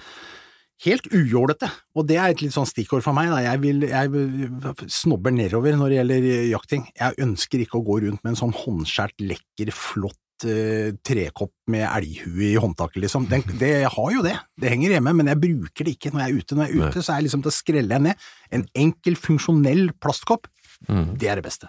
Helt 0.84 1.08
ujålete, 1.10 1.66
og 1.98 2.06
det 2.06 2.16
er 2.22 2.30
et 2.30 2.42
litt 2.44 2.54
sånn 2.54 2.68
stikkord 2.68 3.02
for 3.02 3.16
meg. 3.16 3.32
Da. 3.32 3.40
Jeg, 3.42 3.58
vil, 3.64 3.80
jeg 3.90 4.88
snobber 4.94 5.32
nedover 5.34 5.74
når 5.74 5.90
det 5.90 5.96
gjelder 5.98 6.26
jakting. 6.52 6.84
Jeg 6.94 7.18
ønsker 7.24 7.64
ikke 7.64 7.80
å 7.80 7.84
gå 7.88 7.96
rundt 8.04 8.22
med 8.22 8.30
en 8.34 8.38
sånn 8.38 8.54
håndskjært, 8.54 9.16
lekker, 9.18 9.72
flott 9.74 10.46
eh, 10.46 10.92
trekopp 11.02 11.50
med 11.74 11.82
elghue 11.88 12.52
i 12.52 12.54
håndtaket, 12.62 13.00
liksom. 13.02 13.26
Den, 13.32 13.42
det, 13.60 13.72
jeg 13.82 13.90
har 13.96 14.12
jo 14.14 14.22
det, 14.22 14.36
det 14.62 14.70
henger 14.70 14.94
hjemme, 14.98 15.16
men 15.18 15.32
jeg 15.34 15.42
bruker 15.48 15.88
det 15.88 15.96
ikke 15.96 16.14
når 16.14 16.22
jeg 16.24 16.30
er 16.30 16.38
ute. 16.44 16.54
Når 16.60 16.68
jeg 16.70 16.76
er 16.78 16.86
ute, 16.92 17.02
så 17.02 17.10
er 17.10 17.18
jeg 17.18 17.26
liksom 17.26 17.42
til 17.42 17.50
å 17.54 17.58
skrelle 17.58 17.98
jeg 17.98 18.06
ned. 18.06 18.28
En 18.54 18.68
enkel, 18.86 19.18
funksjonell 19.18 19.88
plastkopp, 19.98 20.46
Mm. 20.86 21.16
det 21.18 21.26
er 21.26 21.40
det 21.40 21.42
beste. 21.42 21.66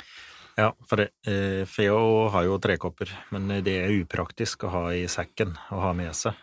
Ja, 0.59 0.73
for 0.89 0.99
eh, 1.05 1.61
Feo 1.69 1.99
har 2.33 2.43
jo 2.49 2.57
trekopper, 2.59 3.11
men 3.31 3.47
det 3.63 3.77
er 3.85 3.93
upraktisk 4.01 4.65
å 4.67 4.73
ha 4.73 4.81
i 4.97 5.05
sekken 5.11 5.53
og 5.71 5.83
ha 5.85 5.93
med 5.95 6.11
seg. 6.17 6.35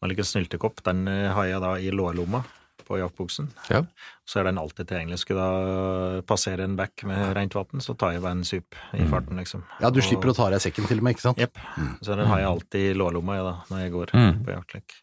Man 0.00 0.12
liker 0.12 0.26
snyltekopp, 0.28 0.84
den 0.86 1.06
eh, 1.10 1.32
har 1.34 1.48
jeg 1.50 1.64
da 1.64 1.72
i 1.82 1.90
lårlomma 1.90 2.44
på 2.86 3.00
jaktbuksen. 3.00 3.48
Ja. 3.72 3.80
Så 4.28 4.38
er 4.38 4.46
den 4.46 4.60
alltid 4.62 4.86
tilgjengelig. 4.86 5.18
Skulle 5.24 5.42
da 5.42 6.20
passere 6.28 6.62
en 6.68 6.76
bekk 6.78 7.02
med 7.10 7.32
rent 7.34 7.56
vann, 7.58 7.82
så 7.82 7.96
tar 7.98 8.12
jeg 8.14 8.22
bare 8.22 8.36
en 8.38 8.44
sup 8.46 8.76
i 8.94 9.02
farten, 9.10 9.40
liksom. 9.42 9.64
Ja, 9.82 9.90
du 9.90 9.98
slipper 10.04 10.30
å 10.30 10.36
ta 10.38 10.46
deg 10.54 10.62
sekken 10.62 10.86
til 10.86 11.00
og 11.02 11.08
med, 11.08 11.16
ikke 11.16 11.24
sant? 11.26 11.40
Jepp. 11.42 11.58
Så 12.06 12.14
den 12.14 12.30
har 12.30 12.44
jeg 12.44 12.52
alltid 12.52 12.92
i 12.92 12.94
lårlomma 13.00 13.40
jeg, 13.40 13.48
da, 13.48 13.56
når 13.72 13.82
jeg 13.82 13.94
går 13.96 14.14
Mm. 14.14 14.38
på 14.46 14.54
jaktlek. 14.54 14.94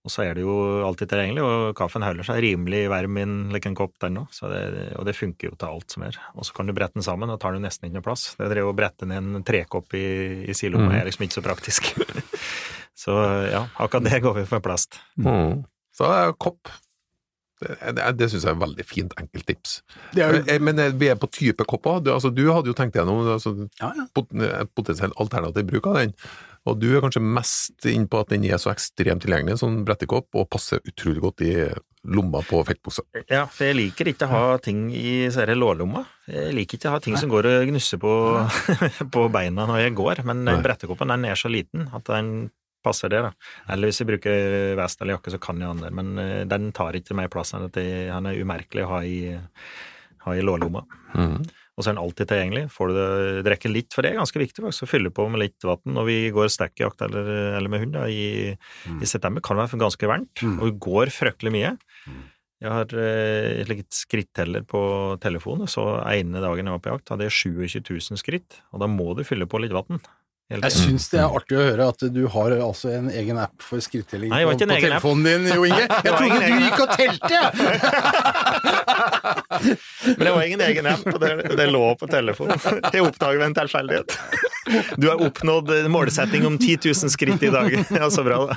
Og 0.00 0.08
så 0.14 0.22
er 0.24 0.38
det 0.38 0.44
jo 0.46 0.52
alltid 0.86 1.10
tilgjengelig, 1.12 1.42
og 1.44 1.74
kaffen 1.76 2.00
holder 2.00 2.24
seg 2.24 2.38
rimelig 2.40 2.86
varm 2.88 3.18
i 3.20 3.24
en 3.26 3.34
like 3.52 3.68
en 3.68 3.76
kopp, 3.76 3.92
den 4.00 4.16
det, 4.16 4.84
Og 4.96 5.04
det 5.04 5.12
funker 5.18 5.50
jo 5.50 5.56
til 5.60 5.68
alt 5.68 5.92
som 5.92 6.06
er. 6.06 6.16
Og 6.40 6.46
så 6.48 6.54
kan 6.56 6.70
du 6.70 6.72
brette 6.72 6.96
den 6.96 7.04
sammen, 7.04 7.28
da 7.28 7.36
tar 7.36 7.52
du 7.52 7.60
nesten 7.60 7.84
ikke 7.90 7.98
noe 7.98 8.06
plass. 8.08 8.30
Det 8.38 8.48
drev 8.48 8.70
å 8.70 8.76
brette 8.76 9.04
ned 9.04 9.20
en 9.20 9.44
trekopp 9.44 9.92
i, 9.98 10.06
i 10.48 10.56
siloen, 10.56 10.88
Mm. 10.88 10.94
er 10.96 11.04
liksom 11.10 11.26
ikke 11.26 11.36
så 11.36 11.44
praktisk. 11.44 11.90
så 13.04 13.18
ja, 13.52 13.66
akkurat 13.76 14.08
det 14.08 14.22
går 14.24 14.40
vi 14.40 14.46
for 14.48 14.64
plast. 14.64 14.96
Mm. 15.20 15.66
Så 15.92 16.08
er 16.08 16.32
kopp. 16.40 16.72
Det, 17.60 17.76
det, 17.92 18.04
det 18.16 18.30
syns 18.32 18.46
jeg 18.46 18.54
er 18.54 18.56
et 18.56 18.62
veldig 18.64 18.84
fint 18.88 19.16
enkelttips. 19.20 19.82
Jo, 20.16 20.30
Eh, 20.48 20.58
Men 20.64 20.78
eh, 20.80 20.94
vi 20.96 21.10
er 21.12 21.18
på 21.20 21.28
type 21.28 21.64
kopper. 21.68 22.00
Du, 22.00 22.14
altså, 22.14 22.30
du 22.32 22.46
hadde 22.48 22.72
jo 22.72 22.76
tenkt 22.78 22.96
gjennom 22.96 23.20
altså, 23.36 23.52
ja, 23.82 23.92
ja. 23.98 24.06
pot 24.16 24.32
potensielt 24.72 25.12
alternativ 25.20 25.68
bruk 25.68 25.90
av 25.92 26.00
den. 26.00 26.14
Og 26.68 26.76
du 26.76 26.90
er 26.92 27.00
kanskje 27.00 27.22
mest 27.24 27.86
inn 27.88 28.04
på 28.10 28.20
at 28.20 28.32
den 28.34 28.44
er 28.44 28.60
så 28.60 28.72
ekstremt 28.74 29.24
tilgjengelig, 29.24 29.60
sånn 29.62 29.80
brettekopp, 29.86 30.28
og 30.36 30.50
passer 30.52 30.82
utrolig 30.84 31.22
godt 31.24 31.44
i 31.46 31.54
lomma 32.10 32.40
på 32.48 32.60
feltbuksa. 32.64 33.04
Ja, 33.28 33.44
for 33.48 33.68
jeg 33.68 33.76
liker 33.76 34.08
ikke 34.12 34.28
å 34.28 34.32
ha 34.32 34.60
ting 34.62 34.86
i 34.92 35.26
disse 35.26 35.44
lårlomma. 35.56 36.04
Jeg 36.30 36.54
liker 36.56 36.78
ikke 36.78 36.88
å 36.92 36.94
ha 36.96 37.02
ting 37.04 37.16
som 37.20 37.32
går 37.32 37.48
og 37.50 37.66
gnusser 37.68 38.00
på, 38.00 38.14
på 39.16 39.26
beina 39.32 39.66
når 39.68 39.84
jeg 39.84 39.96
går, 40.00 40.22
men 40.28 40.44
Nei. 40.48 40.56
brettekoppen 40.64 41.12
den 41.12 41.28
er 41.28 41.40
så 41.40 41.52
liten 41.52 41.88
at 41.96 42.08
den 42.08 42.50
passer 42.84 43.12
det. 43.12 43.20
da. 43.26 43.32
Eller 43.72 43.90
hvis 43.90 44.00
jeg 44.00 44.08
bruker 44.08 44.74
vest 44.80 45.00
eller 45.00 45.18
jakke, 45.18 45.34
så 45.34 45.40
kan 45.42 45.60
jeg 45.60 45.68
ha 45.68 45.76
den 45.76 45.84
der, 45.84 45.96
men 45.96 46.12
eh, 46.20 46.44
den 46.48 46.70
tar 46.76 46.96
ikke 46.96 47.16
mer 47.18 47.28
plass 47.32 47.52
enn 47.56 47.68
at 47.68 47.76
den 47.76 48.30
er 48.30 48.40
umerkelig 48.40 48.86
å 48.86 48.92
ha 48.94 49.02
i, 49.04 49.18
ha 50.24 50.36
i 50.36 50.44
lårlomma. 50.44 50.86
Mm. 51.16 51.42
Og 51.80 51.84
så 51.86 51.90
er 51.90 51.96
den 51.96 52.02
alltid 52.02 52.28
tilgjengelig. 52.28 52.64
Får 52.74 52.90
du 52.90 52.96
det, 52.98 53.44
drikke 53.46 53.70
litt, 53.72 53.88
for 53.96 54.04
det 54.04 54.10
er 54.12 54.18
ganske 54.20 54.42
viktig 54.42 54.60
faktisk, 54.66 54.84
å 54.84 54.90
fylle 54.90 55.12
på 55.16 55.24
med 55.32 55.40
litt 55.40 55.64
vann 55.64 55.94
når 55.96 56.04
vi 56.10 56.16
går 56.36 56.50
stackjakt 56.52 57.06
eller, 57.06 57.30
eller 57.56 57.72
med 57.72 57.80
hund. 57.86 57.94
Da, 57.96 58.02
i, 58.12 58.52
I 59.00 59.08
september 59.08 59.40
kan 59.40 59.56
være 59.56 59.80
ganske 59.80 60.10
varmt, 60.10 60.44
Mm. 60.44 60.58
og 60.60 60.68
vi 60.68 60.74
går 60.84 61.12
fryktelig 61.14 61.54
mye. 61.56 61.72
Jeg 62.60 62.68
har 62.76 62.92
eh, 63.00 63.62
et 63.62 63.70
litt 63.72 63.88
skritteller 63.96 64.66
på 64.68 64.80
telefonen, 65.24 65.64
så 65.72 65.86
ene 66.12 66.42
dagen 66.44 66.68
jeg 66.68 66.74
var 66.76 66.82
på 66.84 66.92
jakt, 66.92 67.08
hadde 67.14 67.24
jeg 67.30 67.38
27 67.56 67.80
000 68.12 68.20
skritt, 68.20 68.58
og 68.74 68.82
da 68.84 68.88
må 68.92 69.14
du 69.16 69.24
fylle 69.24 69.48
på 69.48 69.62
litt 69.64 69.72
vann. 69.72 70.02
Jeg 70.50 70.72
syns 70.74 71.04
det 71.12 71.20
er 71.22 71.30
artig 71.30 71.54
å 71.54 71.62
høre 71.62 71.84
at 71.92 72.00
du 72.10 72.24
har 72.34 72.50
altså 72.56 72.88
en 72.90 73.06
egen 73.14 73.38
app 73.38 73.62
for 73.62 73.78
skrittelling 73.84 74.32
på, 74.34 74.54
på 74.58 74.66
telefonen 74.82 75.22
din, 75.28 75.44
Jo 75.54 75.62
Inge. 75.68 75.84
Jeg 76.06 76.12
trodde 76.16 76.38
du 76.42 76.46
gikk 76.64 76.80
og 76.82 76.90
telte, 76.98 77.30
jeg! 77.30 77.50
Men 80.16 80.24
det 80.26 80.32
var 80.34 80.42
ingen 80.42 80.60
egen 80.66 80.86
app, 80.90 81.06
og 81.06 81.20
det, 81.22 81.54
det 81.54 81.70
lå 81.70 81.94
på 82.00 82.06
telefonen. 82.10 82.58
Jeg 82.94 83.02
oppdaget 83.06 83.38
ved 83.38 83.46
en 83.46 83.54
tilfeldighet. 83.60 84.10
Du 85.00 85.08
har 85.08 85.20
oppnådd 85.24 85.70
målsetting 85.92 86.44
om 86.46 86.58
10 86.58 86.78
000 86.90 87.10
skritt 87.14 87.42
i 87.46 87.50
dag. 87.54 87.72
Ja, 88.00 88.08
så 88.10 88.22
bra, 88.24 88.38
da. 88.46 88.56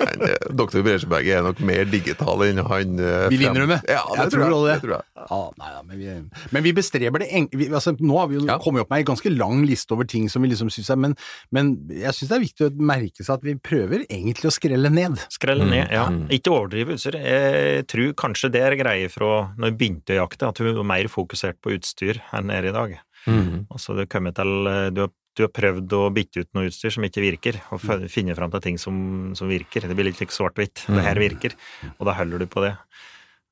Men, 0.00 0.22
eh, 0.28 0.50
Dr. 0.56 0.80
Bresjeberg 0.86 1.28
er 1.34 1.42
nok 1.44 1.60
mer 1.66 1.84
digital 1.90 2.44
enn 2.46 2.60
han 2.64 2.96
Vi 3.30 3.36
Vil 3.36 3.46
innrømme. 3.48 3.80
Ja, 3.88 4.02
det 4.14 4.24
Jeg 4.24 4.32
tror 4.34 4.44
tror 4.46 4.54
jeg. 4.54 4.66
det. 4.70 4.76
tror 4.84 4.94
jeg. 4.94 5.06
Ja, 5.20 5.40
nei, 5.60 5.70
ja, 5.74 5.80
men, 5.86 5.98
vi, 6.00 6.44
men 6.54 6.64
vi 6.64 6.72
bestreber 6.76 7.22
det. 7.24 7.28
Vi, 7.52 7.68
altså, 7.74 7.94
nå 7.98 8.18
har 8.20 8.30
vi 8.30 8.38
jo 8.38 8.46
Ja. 8.48 8.58
kommet 8.62 8.84
opp 8.86 8.90
med 8.94 9.02
en 9.02 9.08
ganske 9.12 9.32
lang 9.34 9.64
liste 9.68 9.92
over 9.96 10.04
ting 10.08 10.28
som 10.32 10.42
vi 10.42 10.48
liksom 10.52 10.70
syns 10.72 10.90
er 10.94 10.96
men, 11.00 11.14
men 11.54 11.74
jeg 11.92 12.14
syns 12.16 12.30
det 12.30 12.36
er 12.38 12.44
viktig 12.46 12.68
å 12.68 12.72
merke 12.90 13.24
seg 13.26 13.34
at 13.36 13.44
vi 13.46 13.54
prøver 13.60 14.06
egentlig 14.08 14.48
å 14.50 14.54
skrelle 14.54 14.90
ned. 14.92 15.18
Skrelle 15.32 15.66
Mm, 15.66 15.70
ned, 15.74 15.92
ja. 15.92 16.06
mm. 16.08 16.22
Ikke 16.32 16.54
overdrive 16.54 16.94
utstyr. 16.96 17.18
Jeg 17.20 17.86
tror 17.90 18.14
kanskje 18.16 18.50
det 18.54 18.62
er 18.64 18.78
greie 18.80 19.10
fra 19.12 19.50
når 19.58 19.72
vi 19.74 19.76
begynte 19.82 20.14
å 20.16 20.22
jakte, 20.24 20.48
at 20.48 20.58
vi 20.62 20.72
var 20.76 20.86
mer 20.88 21.08
fokusert 21.12 21.58
på 21.62 21.74
utstyr 21.76 22.22
enn 22.36 22.50
er 22.54 22.70
i 22.70 22.72
dag. 22.74 22.96
Mm. 23.28 23.66
Altså 23.70 23.92
du, 23.92 24.00
har 24.04 24.08
kommet 24.08 24.38
til 24.38 24.52
du 24.96 25.02
har, 25.04 25.10
du 25.36 25.44
har 25.46 25.52
prøvd 25.54 25.94
å 25.94 26.02
bytte 26.14 26.42
ut 26.42 26.50
noe 26.56 26.68
utstyr 26.70 26.92
som 26.94 27.06
ikke 27.06 27.22
virker, 27.22 27.60
og 27.70 27.84
finne 28.10 28.34
fram 28.38 28.50
til 28.54 28.64
ting 28.64 28.80
som, 28.82 28.96
som 29.38 29.50
virker. 29.50 29.86
Det 29.86 29.96
blir 29.96 30.10
litt 30.10 30.20
like 30.22 30.34
svart-hvitt. 30.34 30.86
Det 30.90 31.06
her 31.06 31.20
virker, 31.22 31.54
og 31.96 32.08
da 32.08 32.16
holder 32.18 32.42
du 32.42 32.50
på 32.50 32.64
det. 32.66 32.74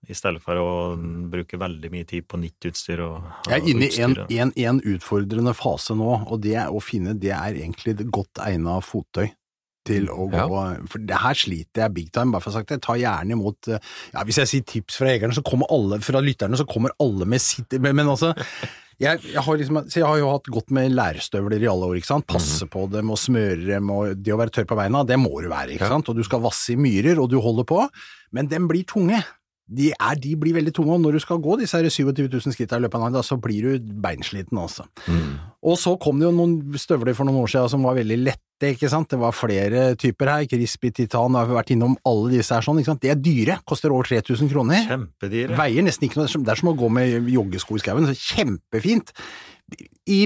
I 0.07 0.15
stedet 0.15 0.39
for 0.45 0.59
å 0.61 0.69
bruke 1.31 1.59
veldig 1.59 1.89
mye 1.91 2.07
tid 2.07 2.27
på 2.31 2.39
nytt 2.39 2.69
utstyr 2.71 3.01
og 3.03 3.17
og 3.19 3.51
Jeg 3.51 3.57
er 3.57 3.67
inne 3.73 3.89
i 3.89 4.03
en, 4.05 4.15
en, 4.45 4.53
en 4.63 4.79
utfordrende 4.93 5.55
fase 5.59 5.97
nå, 5.99 6.13
og 6.29 6.39
det 6.45 6.55
er 6.63 6.71
å 6.71 6.83
finne 6.83 7.17
det 7.19 7.33
er 7.35 7.59
egentlig 7.59 7.97
det 7.99 8.07
godt 8.15 8.43
egna 8.47 8.79
fottøy. 8.85 9.27
Til 9.89 10.11
å 10.13 10.27
gå, 10.29 10.57
For 10.93 11.01
det 11.01 11.17
her 11.17 11.39
sliter 11.39 11.87
jeg 11.87 11.95
big 11.97 12.09
time, 12.13 12.35
bare 12.35 12.45
for 12.45 12.51
å 12.51 12.53
ha 12.53 12.61
sagt 12.61 12.69
det. 12.69 12.77
Jeg 12.77 12.85
tar 12.85 12.99
gjerne 13.01 13.33
imot 13.33 13.71
eh, 13.73 13.87
ja, 14.13 14.25
Hvis 14.29 14.37
jeg 14.43 14.51
sier 14.51 14.67
tips 14.69 14.99
fra 15.01 15.15
jegerne, 15.15 15.33
så 15.33 15.41
kommer 15.47 15.71
alle 15.73 15.97
fra 16.05 16.21
lytterne, 16.21 16.59
så 16.61 16.67
kommer 16.69 16.93
alle 17.01 17.25
med 17.25 17.41
sitt 17.41 17.73
Men, 17.81 17.97
men 17.97 18.11
altså 18.13 18.35
jeg, 18.99 19.21
jeg, 19.31 19.43
har 19.47 19.59
liksom, 19.61 19.79
så 19.87 20.01
jeg 20.01 20.09
har 20.09 20.19
jo 20.19 20.31
hatt 20.33 20.49
godt 20.51 20.73
med 20.75 20.91
lærstøvler 20.99 21.63
i 21.63 21.69
alle 21.71 21.87
år, 21.87 21.99
ikke 22.01 22.11
sant. 22.11 22.27
Passe 22.27 22.67
mm. 22.67 22.71
på 22.73 22.85
dem 22.91 23.13
og 23.15 23.21
smøre 23.23 23.61
dem, 23.69 23.93
og 23.95 24.19
det 24.19 24.35
å 24.35 24.39
være 24.41 24.55
tørr 24.57 24.67
på 24.71 24.79
beina, 24.79 25.05
det 25.07 25.21
må 25.23 25.31
du 25.39 25.47
være, 25.53 25.77
ikke 25.77 25.91
sant. 25.93 26.11
Og 26.11 26.19
du 26.19 26.25
skal 26.27 26.43
vasse 26.43 26.75
i 26.75 26.79
myrer, 26.81 27.21
og 27.23 27.31
du 27.31 27.39
holder 27.43 27.69
på. 27.69 27.85
Men 28.35 28.51
dem 28.51 28.67
blir 28.71 28.83
tunge. 28.91 29.21
De, 29.69 29.91
er, 29.93 30.17
de 30.17 30.33
blir 30.41 30.55
veldig 30.57 30.73
tunge, 30.73 30.95
og 30.97 31.03
når 31.05 31.19
du 31.19 31.21
skal 31.21 31.41
gå 31.45 31.59
disse 31.61 31.77
her 31.77 31.85
27 31.93 32.25
000 32.33 32.55
skrittene 32.55 32.81
i 32.81 32.85
løpet 32.87 32.97
av 32.97 33.03
en 33.11 33.17
dag, 33.19 33.25
så 33.27 33.37
blir 33.37 33.67
du 33.67 33.91
beinsliten, 34.01 34.57
altså. 34.57 34.87
Mm. 35.05 35.35
Og 35.69 35.77
så 35.77 35.93
kom 36.01 36.17
det 36.21 36.25
jo 36.25 36.33
noen 36.33 36.55
støvler 36.81 37.17
for 37.19 37.29
noen 37.29 37.43
år 37.43 37.53
siden 37.53 37.73
som 37.75 37.85
var 37.85 37.99
veldig 37.99 38.19
lette, 38.23 38.71
ikke 38.73 38.89
sant. 38.91 39.11
Det 39.13 39.21
var 39.21 39.37
flere 39.37 39.85
typer 40.01 40.33
her, 40.33 40.47
Crispy, 40.49 40.91
Titan, 40.97 41.37
har 41.37 41.53
vært 41.53 41.75
innom 41.77 41.99
alle 42.09 42.33
disse 42.39 42.57
her 42.57 42.65
sånn, 42.65 42.81
ikke 42.81 42.95
sant. 42.95 43.05
De 43.05 43.13
er 43.13 43.21
dyre, 43.21 43.59
koster 43.69 43.93
over 43.93 44.09
3000 44.09 44.49
kroner. 44.55 44.89
Kjempedyre. 44.89 45.59
Veier 45.61 45.85
nesten 45.85 46.09
ikke 46.09 46.23
noe, 46.23 46.33
det 46.33 46.55
er 46.55 46.63
som- 46.63 46.73
å 46.73 46.79
gå 46.79 46.91
med 46.91 47.29
joggesko 47.29 47.77
i 47.77 47.85
skauen, 47.85 48.09
så 48.09 48.17
kjempefint. 48.17 49.13
I 50.09 50.23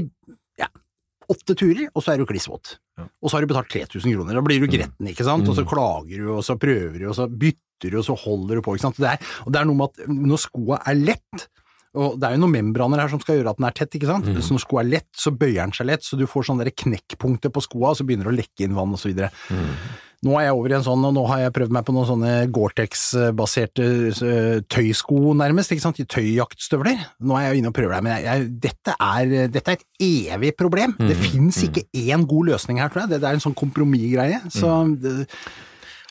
åtte 1.33 1.57
turer, 1.59 1.89
og 1.97 2.05
så 2.05 2.13
er 2.15 2.21
du 2.23 2.27
kliss 2.29 2.47
våt. 2.51 2.77
Ja. 3.01 3.07
Og 3.23 3.31
så 3.33 3.37
har 3.39 3.45
du 3.47 3.51
betalt 3.55 3.71
3000 3.73 4.13
kroner, 4.15 4.37
da 4.39 4.45
blir 4.45 4.61
du 4.63 4.69
gretten, 4.71 5.09
ikke 5.11 5.25
sant, 5.27 5.49
og 5.49 5.57
så 5.57 5.65
Mm. 5.65 5.71
klager 5.73 6.23
du, 6.23 6.29
og 6.37 6.45
så 6.45 6.59
prøver 6.61 6.99
du, 7.01 7.09
og 7.09 7.17
så 7.17 7.27
bytter 7.29 7.91
du, 7.91 7.99
og 7.99 8.05
så 8.07 8.17
holder 8.21 8.61
du 8.61 8.63
på, 8.63 8.77
ikke 8.77 8.87
sant. 8.87 9.01
Det 9.01 9.09
er, 9.15 9.19
og 9.47 9.53
det 9.53 9.61
er 9.63 9.67
noe 9.71 9.81
med 9.81 9.91
at 9.91 10.07
når 10.13 10.39
skoa 10.45 10.79
er 10.87 10.95
lett, 11.01 11.49
og 11.95 12.15
det 12.21 12.25
er 12.29 12.37
jo 12.39 12.41
noen 12.47 12.55
membraner 12.57 13.01
her 13.03 13.09
som 13.13 13.21
skal 13.21 13.37
gjøre 13.41 13.51
at 13.53 13.59
den 13.61 13.67
er 13.69 13.75
tett, 13.77 13.97
ikke 13.99 14.09
sant. 14.09 14.25
Mm. 14.25 14.39
Så 14.41 14.55
når 14.57 14.63
skoa 14.65 14.81
er 14.81 14.89
lett, 14.93 15.11
så 15.13 15.33
bøyer 15.37 15.61
den 15.67 15.73
seg 15.77 15.87
lett, 15.91 16.05
så 16.07 16.17
du 16.17 16.25
får 16.31 16.47
sånne 16.49 16.71
knekkpunkter 16.73 17.53
på 17.53 17.61
skoa, 17.67 17.91
og 17.93 17.99
så 18.01 18.07
begynner 18.09 18.31
det 18.31 18.33
å 18.33 18.39
lekke 18.41 18.65
inn 18.65 18.75
vann, 18.79 18.95
og 18.97 19.01
så 19.03 19.11
videre. 19.13 19.29
Mm. 19.53 19.75
Nå 20.23 20.37
er 20.39 20.45
jeg 20.47 20.55
over 20.55 20.71
i 20.71 20.77
en 20.77 20.85
sånn, 20.87 21.05
og 21.09 21.15
nå 21.17 21.23
har 21.27 21.41
jeg 21.43 21.55
prøvd 21.57 21.73
meg 21.75 21.87
på 21.87 21.93
noen 21.97 22.07
sånne 22.07 22.33
Gore-Tex-baserte 22.55 23.87
eh, 24.13 24.61
tøysko, 24.71 25.33
nærmest, 25.35 25.73
ikke 25.75 25.83
sant, 25.83 25.99
tøyjaktstøvler. 25.99 27.01
Nå 27.27 27.35
er 27.39 27.49
jeg 27.49 27.63
inne 27.63 27.73
og 27.73 27.77
prøver 27.77 27.97
det, 27.97 28.03
men 28.07 28.15
jeg, 28.15 28.27
jeg, 28.29 28.53
dette, 28.69 28.95
er, 29.03 29.33
dette 29.51 29.75
er 29.75 29.81
et 29.81 30.07
evig 30.37 30.53
problem. 30.61 30.95
Det 31.01 31.17
fins 31.19 31.33
finnes 31.33 31.59
ikke 31.67 31.85
én 31.99 32.27
god 32.29 32.53
løsning 32.53 32.79
her, 32.79 32.93
tror 32.93 33.05
jeg. 33.05 33.15
Det, 33.15 33.21
det 33.25 33.31
er 33.31 33.39
en 33.39 33.43
sånn 33.43 33.57
kompromissgreie. 33.59 34.39
Så 34.53 34.71
det, 35.03 35.27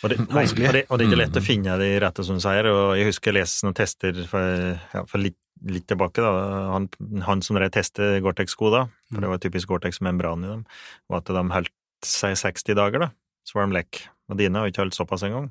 Og 0.01 0.09
det, 0.09 0.17
Vanskelig. 0.33 0.67
og, 0.67 0.73
det, 0.73 0.83
og 0.89 0.97
det 0.97 1.05
er 1.05 1.11
ikke 1.11 1.21
lett 1.21 1.39
å 1.39 1.45
finne 1.45 1.77
de 1.79 1.89
rette, 2.01 2.25
som 2.25 2.39
du 2.39 2.43
sier. 2.43 2.67
Og 2.71 2.97
jeg 2.97 3.07
husker 3.11 3.31
jeg 3.31 3.39
leste 3.39 3.67
noen 3.67 3.77
tester 3.77 4.21
for, 4.27 4.75
ja, 4.95 5.05
for 5.07 5.21
litt, 5.21 5.37
litt 5.71 5.87
tilbake. 5.87 6.23
da, 6.25 6.31
Han, 6.73 6.89
han 7.27 7.43
som 7.45 7.59
drev 7.59 7.71
tester 7.71 8.19
Gore-Tex-sko 8.25 8.73
da, 8.73 8.85
for 9.13 9.23
det 9.23 9.31
var 9.31 9.43
typisk 9.43 9.71
Gore-Tex-membran 9.71 10.43
i 10.47 10.51
dem, 10.55 10.65
var 11.07 11.23
at 11.23 11.31
de 11.31 11.45
holdt 11.55 11.75
seg 12.07 12.35
60 12.43 12.75
dager, 12.81 13.05
da. 13.07 13.11
De 13.47 13.67
lekk. 13.73 14.03
Og 14.31 14.37
dine 14.39 14.59
har 14.59 14.67
jo 14.67 14.71
ikke 14.71 14.83
holdt 14.85 14.95
såpass 14.95 15.25
engang. 15.27 15.49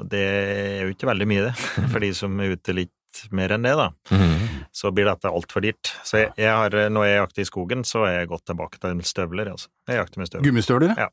Og 0.00 0.08
det 0.12 0.20
er 0.20 0.82
jo 0.84 0.94
ikke 0.94 1.08
veldig 1.08 1.28
mye, 1.30 1.46
det. 1.48 1.54
For 1.92 2.04
de 2.04 2.10
som 2.16 2.34
er 2.42 2.56
ute 2.56 2.74
litt 2.76 3.22
mer 3.34 3.54
enn 3.56 3.64
det, 3.66 3.72
da. 3.78 3.88
Mhm. 4.12 4.48
Så 4.76 4.92
blir 4.94 5.08
dette 5.08 5.30
altfor 5.30 5.64
dyrt. 5.64 5.92
Så 6.06 6.20
jeg, 6.20 6.34
jeg 6.38 6.52
har, 6.54 6.76
når 6.92 7.08
jeg 7.08 7.16
jakter 7.16 7.42
i 7.42 7.48
skogen, 7.48 7.86
så 7.88 8.04
er 8.06 8.20
jeg 8.20 8.30
gått 8.30 8.44
tilbake 8.50 8.78
til 8.82 9.00
støvler, 9.08 9.50
altså. 9.54 9.72
Jeg 9.88 9.98
jakter 10.02 10.22
med 10.22 10.30
støvler. 10.30 10.46
gummistøvler, 10.48 10.94
Ja. 10.98 11.08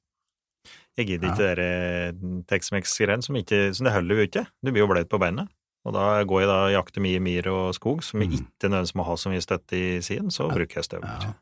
Jeg 0.98 1.12
gidder 1.12 1.30
ikke 1.30 1.46
dere 1.46 2.44
Tex-Mex-greiene 2.50 3.22
som 3.22 3.36
ikke 3.38 3.60
som 3.78 3.86
det 3.86 3.94
holder 3.94 4.18
jo 4.18 4.24
ikke. 4.26 4.42
Du 4.66 4.72
blir 4.72 4.82
jo 4.82 4.88
bløt 4.90 5.10
på 5.12 5.20
beina. 5.22 5.46
Og 5.88 5.94
da 5.96 6.24
går 6.28 6.42
jeg 6.42 6.50
da 6.50 6.56
og 6.66 6.74
jakter 6.74 7.04
mye 7.06 7.20
myr 7.24 7.48
og 7.52 7.68
skog, 7.78 8.02
som 8.04 8.20
mm. 8.20 8.24
ikke 8.26 8.40
nødvendigvis 8.66 8.96
må 8.98 9.06
ha 9.08 9.18
så 9.22 9.32
mye 9.32 9.44
støtte 9.46 9.78
i 9.78 10.02
siden, 10.04 10.34
så 10.34 10.50
bruker 10.50 10.82
jeg 10.82 10.88
støvler. 10.90 11.28
Ja. 11.30 11.36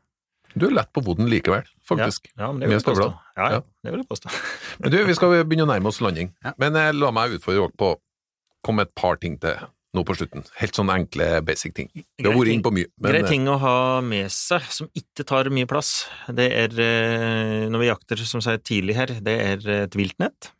Du 0.54 0.68
er 0.68 0.76
lett 0.76 0.92
på 0.94 1.02
boden 1.04 1.26
likevel, 1.28 1.66
faktisk. 1.88 2.28
Ja, 2.36 2.50
men 2.52 2.60
det 2.62 2.68
vil 2.68 2.74
Med 2.74 2.80
jeg 2.80 2.84
støvler? 2.86 3.14
Ja, 3.36 3.46
Ja. 3.46 3.48
ja, 3.56 3.60
det 3.86 3.92
vil 3.94 4.02
jeg 4.02 4.08
påstå. 4.10 4.34
Men 4.82 4.92
du, 4.92 4.98
vi 5.06 5.14
skal 5.16 5.32
begynne 5.44 5.66
å 5.66 5.70
nærme 5.70 5.90
oss 5.92 6.00
landing. 6.04 6.32
Ja. 6.44 6.52
Men 6.62 6.76
eh, 6.80 6.90
la 6.96 7.10
meg 7.14 7.38
utfordre 7.38 7.66
dere 7.66 7.76
på 7.80 7.94
Kom 8.66 8.80
med 8.80 8.88
et 8.88 8.94
par 8.98 9.14
ting 9.22 9.36
til 9.38 9.54
nå 9.94 10.02
på 10.04 10.14
slutten. 10.18 10.42
Helt 10.58 10.74
sånne 10.76 10.96
enkle, 10.98 11.26
basic 11.46 11.72
ting. 11.76 11.86
Vi 11.94 12.24
har 12.26 12.34
vært 12.34 12.50
inne 12.50 12.64
på 12.66 12.72
mye. 12.74 12.88
men, 12.98 13.12
Grei 13.12 13.20
eh, 13.22 13.28
ting 13.30 13.46
å 13.48 13.54
ha 13.62 13.76
med 14.04 14.26
seg, 14.34 14.64
som 14.74 14.88
ikke 14.98 15.24
tar 15.28 15.48
mye 15.54 15.68
plass, 15.70 15.92
det 16.34 16.48
er, 16.52 16.74
eh, 16.82 17.68
når 17.70 17.84
vi 17.84 17.88
jakter, 17.92 18.24
som 18.26 18.42
sier 18.44 18.58
tidlig 18.58 18.96
her, 18.98 19.12
det 19.24 19.36
er 19.44 19.62
et 19.86 19.94
viltnett, 19.96 20.50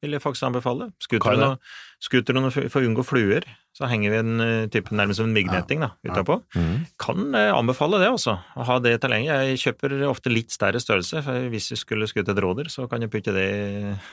vil 0.00 0.16
jeg 0.16 0.22
faktisk 0.24 0.48
anbefale. 0.48 0.90
Det? 0.90 2.70
For 2.72 2.80
å 2.80 2.86
unngå 2.86 3.04
fluer, 3.04 3.44
så 3.76 3.86
henger 3.88 4.12
vi 4.12 4.18
en 4.18 4.42
eh, 4.42 4.68
type 4.72 4.94
nærmest 4.96 5.20
som 5.20 5.28
en 5.28 5.34
myggnetting 5.36 5.82
da, 5.84 5.90
utapå. 6.08 6.40
Mm. 6.56 6.86
Kan 7.00 7.36
eh, 7.36 7.52
anbefale 7.54 8.00
det, 8.02 8.08
altså. 8.10 8.34
Å 8.56 8.66
ha 8.66 8.78
det 8.82 8.96
tilgjengelig. 9.02 9.52
Jeg 9.52 9.60
kjøper 9.62 9.94
ofte 10.08 10.32
litt 10.32 10.52
større 10.54 10.80
størrelse, 10.82 11.22
for 11.26 11.46
hvis 11.52 11.70
du 11.70 11.78
skulle 11.78 12.08
skutt 12.10 12.32
et 12.32 12.40
rådyr, 12.42 12.70
så 12.72 12.88
kan 12.90 13.04
du 13.04 13.08
putte 13.12 13.34
det 13.36 13.46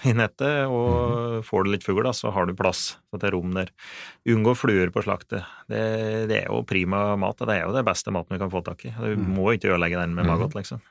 i 0.07 0.13
nettet, 0.15 0.69
og 0.69 1.41
får 1.47 1.65
du 1.65 1.73
litt 1.73 1.87
fugl, 1.87 2.03
da, 2.05 2.13
så 2.15 2.31
har 2.35 2.47
du 2.47 2.55
plass 2.57 2.93
til 3.17 3.33
rom 3.33 3.55
der. 3.57 3.73
Unngå 4.29 4.53
fluer 4.59 4.93
på 4.93 5.03
slaktet. 5.07 5.47
Det, 5.71 5.83
det 6.29 6.43
er 6.43 6.51
jo 6.51 6.61
prima 6.67 7.15
mat, 7.19 7.41
det 7.47 7.57
er 7.57 7.65
jo 7.65 7.75
det 7.75 7.87
beste 7.87 8.13
maten 8.13 8.35
vi 8.35 8.43
kan 8.43 8.53
få 8.53 8.61
tak 8.67 8.85
i. 8.85 8.93
Du 8.93 9.25
må 9.25 9.55
ikke 9.55 9.73
ødelegge 9.73 10.03
den 10.03 10.15
med 10.17 10.29
maggot, 10.29 10.53
liksom. 10.59 10.83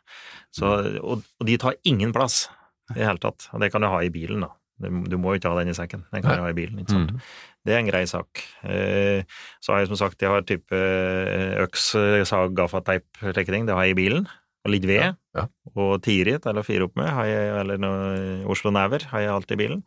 Så, 0.56 0.78
og, 1.04 1.22
og 1.22 1.48
de 1.48 1.60
tar 1.60 1.76
ingen 1.86 2.12
plass 2.16 2.46
i 2.94 2.98
det 2.98 3.06
hele 3.06 3.22
tatt, 3.22 3.50
og 3.52 3.62
det 3.62 3.70
kan 3.74 3.84
du 3.84 3.92
ha 3.92 4.02
i 4.02 4.12
bilen, 4.12 4.42
da. 4.46 4.56
Du 4.80 5.16
må 5.16 5.32
jo 5.32 5.38
ikke 5.40 5.48
ha 5.52 5.58
den 5.60 5.70
i 5.72 5.76
sekken, 5.76 6.02
den 6.12 6.24
kan 6.24 6.36
du 6.36 6.42
ha 6.44 6.50
i 6.52 6.56
bilen, 6.56 6.80
ikke 6.82 6.92
sant. 6.92 7.14
Mm. 7.14 7.20
Det 7.66 7.74
er 7.74 7.80
en 7.80 7.88
grei 7.88 8.02
sak. 8.06 8.42
Eh, 8.62 9.22
Så 9.64 9.72
har 9.72 9.80
jeg 9.80 9.88
som 9.90 9.98
sagt, 9.98 10.20
jeg 10.22 10.30
har 10.30 10.44
type 10.46 10.76
eh, 10.76 11.56
øks, 11.64 11.94
eh, 11.98 12.24
sag, 12.28 12.52
gaffateip, 12.58 13.06
slike 13.22 13.50
ting. 13.50 13.66
Det 13.66 13.74
har 13.74 13.88
jeg 13.88 13.96
i 13.96 14.00
bilen. 14.02 14.28
Og 14.66 14.72
litt 14.74 14.86
ved. 14.86 15.00
Ja, 15.00 15.14
ja. 15.38 15.46
Og 15.78 15.96
tirit, 16.02 16.46
eller 16.46 16.66
fire 16.66 16.86
opp 16.88 16.96
med, 16.98 17.08
har 17.08 17.26
jeg, 17.30 17.50
eller 17.62 17.78
noe 17.78 18.46
Oslo 18.50 18.70
Never, 18.74 19.04
har 19.12 19.22
jeg 19.24 19.32
alltid 19.34 19.56
i 19.56 19.60
bilen. 19.64 19.82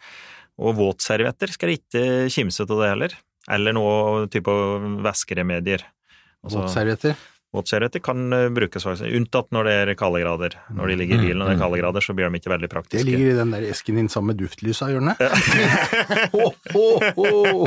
Og 0.59 0.75
våtservietter 0.75 1.51
skal 1.53 1.71
jeg 1.71 1.81
ikke 1.83 2.05
kimse 2.35 2.63
av 2.65 2.71
det 2.79 2.91
heller. 2.93 3.15
Eller 3.49 3.75
noe 3.75 4.25
type 4.31 4.53
væskeremedier. 5.05 5.83
Altså, 6.43 6.63
Våtservietter. 6.63 7.15
Våtservietter 7.49 7.99
kan 8.05 8.33
eh, 8.33 8.49
brukes, 8.53 8.83
faktisk, 8.85 9.09
unntatt 9.17 9.47
når 9.55 9.65
det 9.65 9.73
er 9.73 9.91
kaldegrader. 9.97 10.53
Når 10.77 10.91
de 10.91 10.97
ligger 10.99 11.17
i 11.17 11.29
bilen 11.29 11.41
og 11.41 11.49
det 11.49 11.55
er 11.55 11.61
kaldegrader, 11.63 12.05
så 12.05 12.13
blir 12.13 12.29
de 12.29 12.37
ikke 12.37 12.51
veldig 12.53 12.69
praktiske. 12.69 13.01
Det 13.01 13.09
ligger 13.09 13.31
i 13.31 13.37
den 13.39 13.53
der 13.55 13.65
esken 13.71 13.97
din 13.97 14.09
sammen 14.13 14.35
med 14.35 14.41
duftlysa, 14.43 14.91
gjør 14.93 15.01
den 15.01 15.09
det? 15.17 15.17
Ho, 16.35 16.45
ho. 17.17 17.65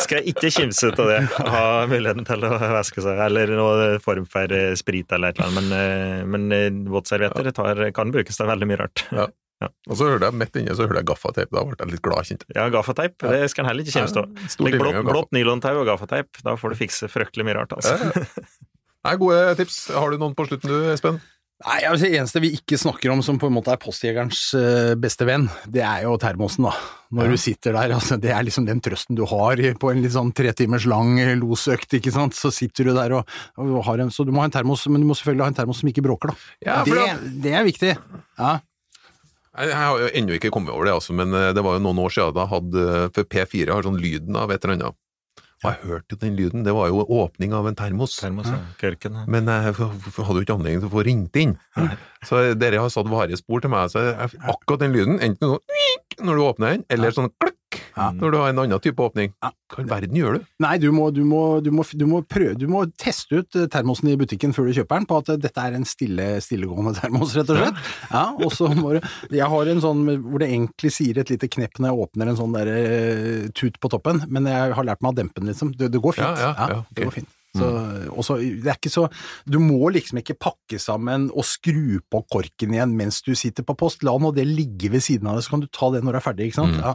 Skal 0.00 0.30
ikke 0.32 0.48
kimse 0.54 0.94
av 0.94 1.12
det, 1.12 1.20
ha 1.36 1.66
muligheten 1.90 2.24
til 2.28 2.48
å 2.48 2.54
væske 2.56 3.04
seg, 3.04 3.20
eller 3.26 3.52
noe 3.60 3.90
form 4.04 4.24
for 4.30 4.48
sprit 4.80 5.12
eller 5.12 5.34
et 5.34 5.42
eller 5.42 5.52
annet, 5.52 5.68
men, 5.68 5.76
eh, 5.76 6.24
men 6.24 6.48
eh, 6.56 6.70
våtservietter 6.88 7.52
kan 7.96 8.16
brukes 8.16 8.40
til 8.40 8.48
veldig 8.48 8.70
mye 8.72 8.80
rart. 8.80 9.04
Ja. 9.12 9.28
Og 9.66 9.96
så 9.98 10.06
hørte 10.06 10.28
jeg 10.28 10.38
midt 10.38 10.58
inne 10.60 10.74
så 10.78 10.86
hørte 10.86 11.00
jeg 11.00 11.08
gaffateip. 11.10 11.50
Da 11.50 11.64
ble 11.66 11.78
jeg 11.80 11.90
litt 11.96 12.02
glad, 12.04 12.28
kjente 12.28 12.46
jeg. 12.46 12.56
Ja, 12.60 12.68
gaffateip, 12.74 13.16
det 13.24 13.40
skal 13.50 13.64
en 13.64 13.70
heller 13.72 13.88
ikke. 13.88 14.04
Stor 14.52 14.68
Legg 14.68 14.78
blått, 14.78 15.00
blått 15.08 15.32
nylontau 15.34 15.80
og 15.80 15.88
gaffateip, 15.90 16.42
da 16.46 16.54
får 16.60 16.74
du 16.76 16.80
fikse 16.84 17.10
fryktelig 17.10 17.48
mye 17.48 17.58
rart, 17.58 17.74
altså. 17.74 17.96
Nei, 19.08 19.16
gode 19.18 19.42
tips. 19.58 19.88
Har 19.94 20.10
du 20.14 20.20
noen 20.20 20.36
på 20.38 20.46
slutten 20.48 20.70
du, 20.70 20.78
Espen? 20.92 21.18
Nei, 21.66 21.80
altså, 21.88 22.06
Det 22.06 22.14
eneste 22.20 22.40
vi 22.44 22.52
ikke 22.54 22.76
snakker 22.78 23.10
om 23.10 23.18
som 23.26 23.38
på 23.42 23.48
en 23.50 23.54
måte 23.56 23.72
er 23.74 23.80
postjegerens 23.82 24.44
eh, 24.54 24.92
beste 24.94 25.26
venn, 25.26 25.48
det 25.66 25.82
er 25.82 26.04
jo 26.06 26.12
termosen, 26.22 26.68
da. 26.68 26.74
Når 27.10 27.24
Ja. 27.26 27.30
du 27.34 27.40
sitter 27.42 27.74
der, 27.74 27.94
altså, 27.96 28.18
det 28.20 28.30
er 28.30 28.44
liksom 28.46 28.66
den 28.68 28.78
trøsten 28.84 29.16
du 29.18 29.24
har 29.26 29.58
på 29.80 29.90
en 29.90 30.02
litt 30.04 30.14
sånn 30.14 30.30
tre 30.38 30.52
timers 30.54 30.86
lang 30.86 31.16
eh, 31.18 31.32
losøkt, 31.40 31.96
ikke 31.98 32.12
sant. 32.14 32.38
Så 32.38 32.52
sitter 32.54 32.86
du 32.86 32.92
der 32.94 33.16
og, 33.18 33.26
og 33.58 33.82
har 33.88 34.04
en 34.04 34.14
Så 34.14 34.22
du 34.28 34.30
må 34.30 34.44
ha 34.44 34.46
en 34.46 34.54
termos, 34.54 34.86
men 34.86 35.02
du 35.02 35.08
må 35.10 35.16
selvfølgelig 35.18 35.48
ha 35.48 35.50
en 35.50 35.58
termos 35.58 35.80
som 35.82 35.90
ikke 35.90 36.04
bråker, 36.06 36.30
da. 36.30 36.38
Ja, 36.68 36.76
for 36.86 36.94
det, 36.94 37.34
det 37.42 37.56
er 37.58 37.66
viktig. 37.66 37.94
Ja. 38.38 38.52
Jeg 39.58 39.68
jeg 39.72 39.76
har 39.78 39.98
jo 40.04 40.08
ennå 40.20 40.36
ikke 40.38 40.50
kommet 40.54 40.70
over 40.74 40.86
det, 40.86 40.94
altså, 40.94 41.12
men 41.18 41.34
eh, 41.34 41.50
det 41.56 41.64
var 41.66 41.76
jo 41.78 41.82
noen 41.88 41.98
år 42.04 42.12
siden 42.14 42.34
da 42.36 42.46
hadde 42.46 42.86
For 43.16 43.24
P4 43.26 43.72
har 43.74 43.82
sånn 43.86 43.98
lyden 44.00 44.36
av 44.38 44.50
et 44.54 44.62
eller 44.64 44.76
annet. 44.78 44.98
Og 45.58 45.72
jeg 45.72 45.80
hørte 45.90 46.14
jo 46.14 46.18
den 46.22 46.36
lyden, 46.38 46.62
det 46.62 46.70
var 46.76 46.86
jo 46.86 47.00
åpning 47.02 47.50
av 47.58 47.66
en 47.66 47.74
termos. 47.74 48.12
Termos, 48.20 48.46
ja. 48.46 48.60
Kørken. 48.78 49.16
ja. 49.18 49.24
Men 49.26 49.48
jeg 49.50 49.72
f- 49.74 50.20
hadde 50.22 50.36
jo 50.38 50.44
ikke 50.46 50.54
anledning 50.54 50.84
til 50.84 50.86
å 50.86 50.92
få 50.92 51.02
ringt 51.08 51.34
inn. 51.42 51.56
Så 52.28 52.44
dere 52.54 52.78
har 52.78 52.92
satt 52.94 53.10
varige 53.10 53.40
spor 53.40 53.64
til 53.64 53.72
meg. 53.74 53.90
Så 53.90 54.04
jeg, 54.06 54.38
akkurat 54.54 54.84
den 54.84 54.94
lyden, 54.94 55.18
enten 55.18 55.56
sånn 55.56 56.26
når 56.28 56.38
du 56.38 56.44
åpner 56.46 56.76
den, 56.76 56.84
eller 56.94 57.10
sånn 57.14 57.32
kløkk 57.42 57.57
Ja. 57.98 58.08
når 58.14 58.30
du 58.32 58.36
har 58.38 58.52
en 58.52 58.60
annen 58.62 58.82
type 58.84 59.02
åpning. 59.02 59.32
Ja. 59.42 59.50
Hva 59.74 59.82
i 59.84 59.88
verden 59.90 60.16
gjør 60.16 60.38
du? 60.38 60.44
Nei, 60.64 60.74
du 60.80 60.86
må, 60.94 61.08
du, 61.12 61.20
må, 61.28 61.40
du, 61.64 61.70
må, 61.74 61.84
du, 61.92 62.04
må 62.08 62.22
prøve, 62.24 62.54
du 62.56 62.66
må 62.70 62.84
teste 63.00 63.42
ut 63.42 63.58
eh, 63.58 63.66
termosen 63.72 64.08
i 64.12 64.16
butikken 64.20 64.54
før 64.56 64.70
du 64.70 64.78
kjøper 64.78 65.02
den, 65.02 65.08
på 65.10 65.18
at 65.20 65.32
eh, 65.34 65.40
dette 65.42 65.64
er 65.66 65.76
en 65.76 65.86
stille, 65.88 66.28
stillegående 66.44 66.94
termos, 67.00 67.34
rett 67.36 67.50
og 67.52 67.60
slett. 67.60 67.82
Ja, 68.12 68.24
og 68.38 68.54
så 68.56 68.70
må 68.72 68.94
du 68.96 69.00
Jeg 69.36 69.50
har 69.52 69.72
en 69.74 69.82
sånn 69.84 70.04
hvor 70.24 70.40
det 70.40 70.48
egentlig 70.52 70.94
sier 70.94 71.18
et 71.20 71.32
lite 71.34 71.50
knepp 71.52 71.76
når 71.82 71.90
jeg 71.92 72.06
åpner 72.06 72.32
en 72.32 72.38
sånn 72.40 72.54
der 72.56 72.70
eh, 72.74 73.48
tut 73.58 73.76
på 73.82 73.90
toppen, 73.92 74.22
men 74.32 74.48
jeg 74.48 74.72
har 74.78 74.88
lært 74.88 75.02
meg 75.04 75.12
å 75.12 75.18
dempe 75.20 75.42
den, 75.42 75.50
liksom. 75.52 75.74
Det, 75.76 75.90
det 75.92 76.00
går 76.04 76.16
fint. 76.16 76.28
Ja, 76.28 76.54
ja, 76.54 76.70
ja, 76.72 76.78
ok. 76.84 76.94
det 76.96 77.08
går 77.10 77.18
fint. 77.20 77.34
Så, 77.58 77.64
også, 78.12 78.34
det 78.60 78.68
er 78.68 78.76
ikke 78.76 78.90
så 78.92 79.06
Du 79.48 79.56
må 79.58 79.88
liksom 79.90 80.18
ikke 80.20 80.34
pakke 80.36 80.76
sammen 80.78 81.30
og 81.32 81.46
skru 81.48 81.96
på 82.12 82.20
korken 82.30 82.74
igjen 82.76 82.92
mens 82.94 83.22
du 83.24 83.32
sitter 83.38 83.64
på 83.66 83.74
post. 83.80 84.04
La 84.06 84.12
nå 84.20 84.30
det 84.36 84.44
ligge 84.46 84.90
ved 84.92 85.02
siden 85.02 85.30
av 85.30 85.38
deg, 85.38 85.46
så 85.46 85.54
kan 85.56 85.64
du 85.64 85.68
ta 85.72 85.88
det 85.94 86.02
når 86.04 86.14
du 86.14 86.20
er 86.20 86.26
ferdig, 86.28 86.50
ikke 86.50 86.60
sant. 86.60 86.76
Mm, 86.76 86.84
Ja. 86.84 86.94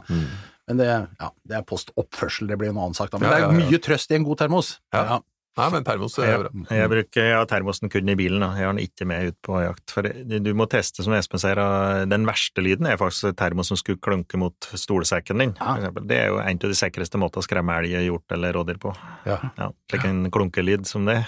Mm. 0.64 0.70
Men 0.72 0.80
det, 0.80 0.88
ja, 1.20 1.30
det 1.44 1.60
er 1.60 1.68
postoppførsel, 1.68 2.48
det 2.48 2.58
blir 2.58 2.72
en 2.72 2.80
annen 2.80 2.96
sak 2.96 3.10
da. 3.12 3.18
Men 3.20 3.28
Ja, 3.30 3.36
det 3.36 3.44
er 3.44 3.48
ja. 3.48 3.68
mye 3.68 3.80
trøst 3.84 4.10
i 4.10 4.16
en 4.16 4.24
god 4.24 4.38
termos. 4.40 4.78
Ja. 4.94 5.20
Nei, 5.54 5.68
men 5.70 5.84
termos 5.86 6.16
er 6.18 6.40
bra. 6.42 6.50
jeg 6.74 6.90
bruker 6.90 7.28
ja, 7.28 7.42
termosen 7.46 7.90
kun 7.92 8.08
i 8.10 8.16
bilen, 8.18 8.42
da. 8.42 8.48
jeg 8.58 8.66
har 8.66 8.72
den 8.74 8.82
ikke 8.82 9.06
med 9.06 9.28
ut 9.30 9.36
på 9.46 9.60
jakt. 9.62 9.84
For 9.94 10.08
du 10.42 10.48
må 10.58 10.66
teste, 10.66 11.04
som 11.06 11.14
Espen 11.14 11.38
sier, 11.38 11.60
den 12.10 12.26
verste 12.26 12.64
lyden 12.64 12.88
er 12.90 12.98
faktisk 12.98 13.36
termos 13.38 13.70
som 13.70 13.78
skulle 13.78 14.02
klunke 14.02 14.40
mot 14.40 14.66
stolsekken 14.74 15.44
din. 15.44 15.52
Ja. 15.60 15.92
Det 16.00 16.18
er 16.18 16.32
jo 16.32 16.40
en 16.42 16.58
av 16.58 16.74
de 16.74 16.78
sikreste 16.78 17.20
måtene 17.22 17.44
å 17.44 17.46
skremme 17.46 17.76
elg, 17.78 17.94
hjort 18.02 18.34
eller 18.34 18.58
rådyr 18.58 18.80
på. 18.82 18.96
Ja. 19.30 19.38
Ja, 19.60 19.70
slik 19.92 20.08
en 20.10 20.26
klunkelyd 20.34 20.90
som 20.90 21.06
det. 21.06 21.20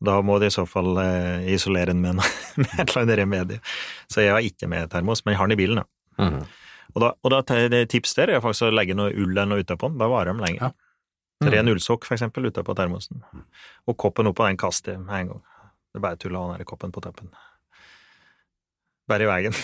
Da 0.00 0.16
må 0.24 0.38
du 0.40 0.48
i 0.48 0.54
så 0.54 0.64
fall 0.64 0.96
eh, 1.04 1.52
isolere 1.52 1.92
den 1.92 2.00
med, 2.00 2.16
med 2.62 2.72
et 2.78 2.86
eller 2.86 3.02
annet 3.02 3.20
remedie. 3.20 3.60
Så 4.08 4.24
jeg 4.24 4.32
har 4.32 4.40
ikke 4.46 4.72
med 4.72 4.88
termos, 4.94 5.20
men 5.26 5.36
jeg 5.36 5.42
har 5.42 5.52
den 5.52 5.58
i 5.58 5.60
bilen, 5.60 5.82
da. 5.84 6.24
Mhm. 6.24 6.48
Og 6.94 7.02
da, 7.04 7.12
og 7.22 7.34
da 7.34 7.40
det 7.72 7.84
tips 7.92 8.16
der 8.18 8.34
er 8.34 8.42
faktisk 8.44 8.68
å 8.68 8.72
legge 8.74 8.96
noe 8.98 9.12
ull 9.14 9.30
eller 9.32 9.48
noe 9.50 9.64
utapå 9.64 9.90
den, 9.90 10.00
da 10.00 10.08
varer 10.10 10.34
de 10.34 10.44
lenger. 10.44 10.70
Ja. 10.70 11.50
Ren 11.54 11.70
ullsokk, 11.72 12.04
for 12.04 12.18
eksempel, 12.18 12.50
utapå 12.50 12.74
termosen. 12.76 13.22
Og 13.88 13.96
koppen 14.00 14.28
oppå 14.28 14.44
den 14.44 14.58
kaster 14.60 14.96
jeg 14.96 15.04
med 15.06 15.14
en 15.22 15.30
gang. 15.32 15.44
Det 15.90 16.00
er 16.00 16.04
bare 16.04 16.20
tull 16.20 16.36
å 16.36 16.42
ha 16.44 16.58
den 16.58 16.68
koppen 16.68 16.92
på 16.92 17.02
teppen. 17.04 17.30
Bare 19.10 19.24
i 19.24 19.30
veien. 19.30 19.56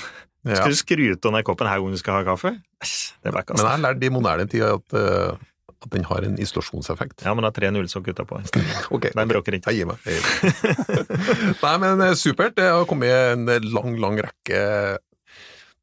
Ja. 0.46 0.60
Skal 0.60 0.72
du 0.72 0.78
skru 0.78 1.02
ut 1.12 1.22
den 1.22 1.36
koppen 1.46 1.68
her 1.68 1.82
gang 1.82 1.92
du 1.92 2.00
skal 2.00 2.20
ha 2.20 2.24
kaffe? 2.26 2.54
Det 2.80 3.28
er 3.28 3.34
bare 3.34 3.44
Men 3.50 3.58
jeg 3.58 3.66
kast. 3.66 3.68
har 3.68 3.82
lært 3.82 4.06
i 4.06 4.10
moderne 4.14 4.46
tid 4.50 4.64
at, 4.66 4.96
eh, 4.96 5.36
at 5.74 5.88
den 5.92 6.06
har 6.08 6.26
en 6.26 6.38
isolasjonseffekt. 6.38 7.26
Ja, 7.26 7.34
men 7.34 7.44
da 7.44 7.50
tre 7.54 7.70
nullsokk 7.74 8.08
utapå. 8.14 8.40
okay, 8.94 9.10
Den 9.14 9.28
bråker 9.28 9.58
ikke. 9.58 9.74
Jeg 9.74 9.82
gir 9.82 9.90
meg. 9.90 9.98
Jeg 10.06 10.22
gir 10.22 10.24
meg. 10.24 11.12
Nei, 11.64 11.74
men 11.82 12.04
eh, 12.08 12.14
supert. 12.18 12.56
Det 12.56 12.70
har 12.70 12.86
kommet 12.88 13.12
en 13.12 13.44
lang, 13.74 13.98
lang 14.02 14.22
rekke 14.28 14.62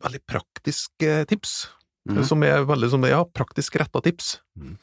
veldig 0.03 0.21
praktiske 0.29 1.23
tips. 1.31 1.63
Mm. 2.03 2.17
som 2.27 2.41
er 2.43 2.65
veldig 2.67 2.89
som, 2.91 3.03
ja, 3.07 3.21
praktisk 3.31 3.77
retta 3.79 4.01
tips. 4.03 4.33
Mm. 4.59 4.73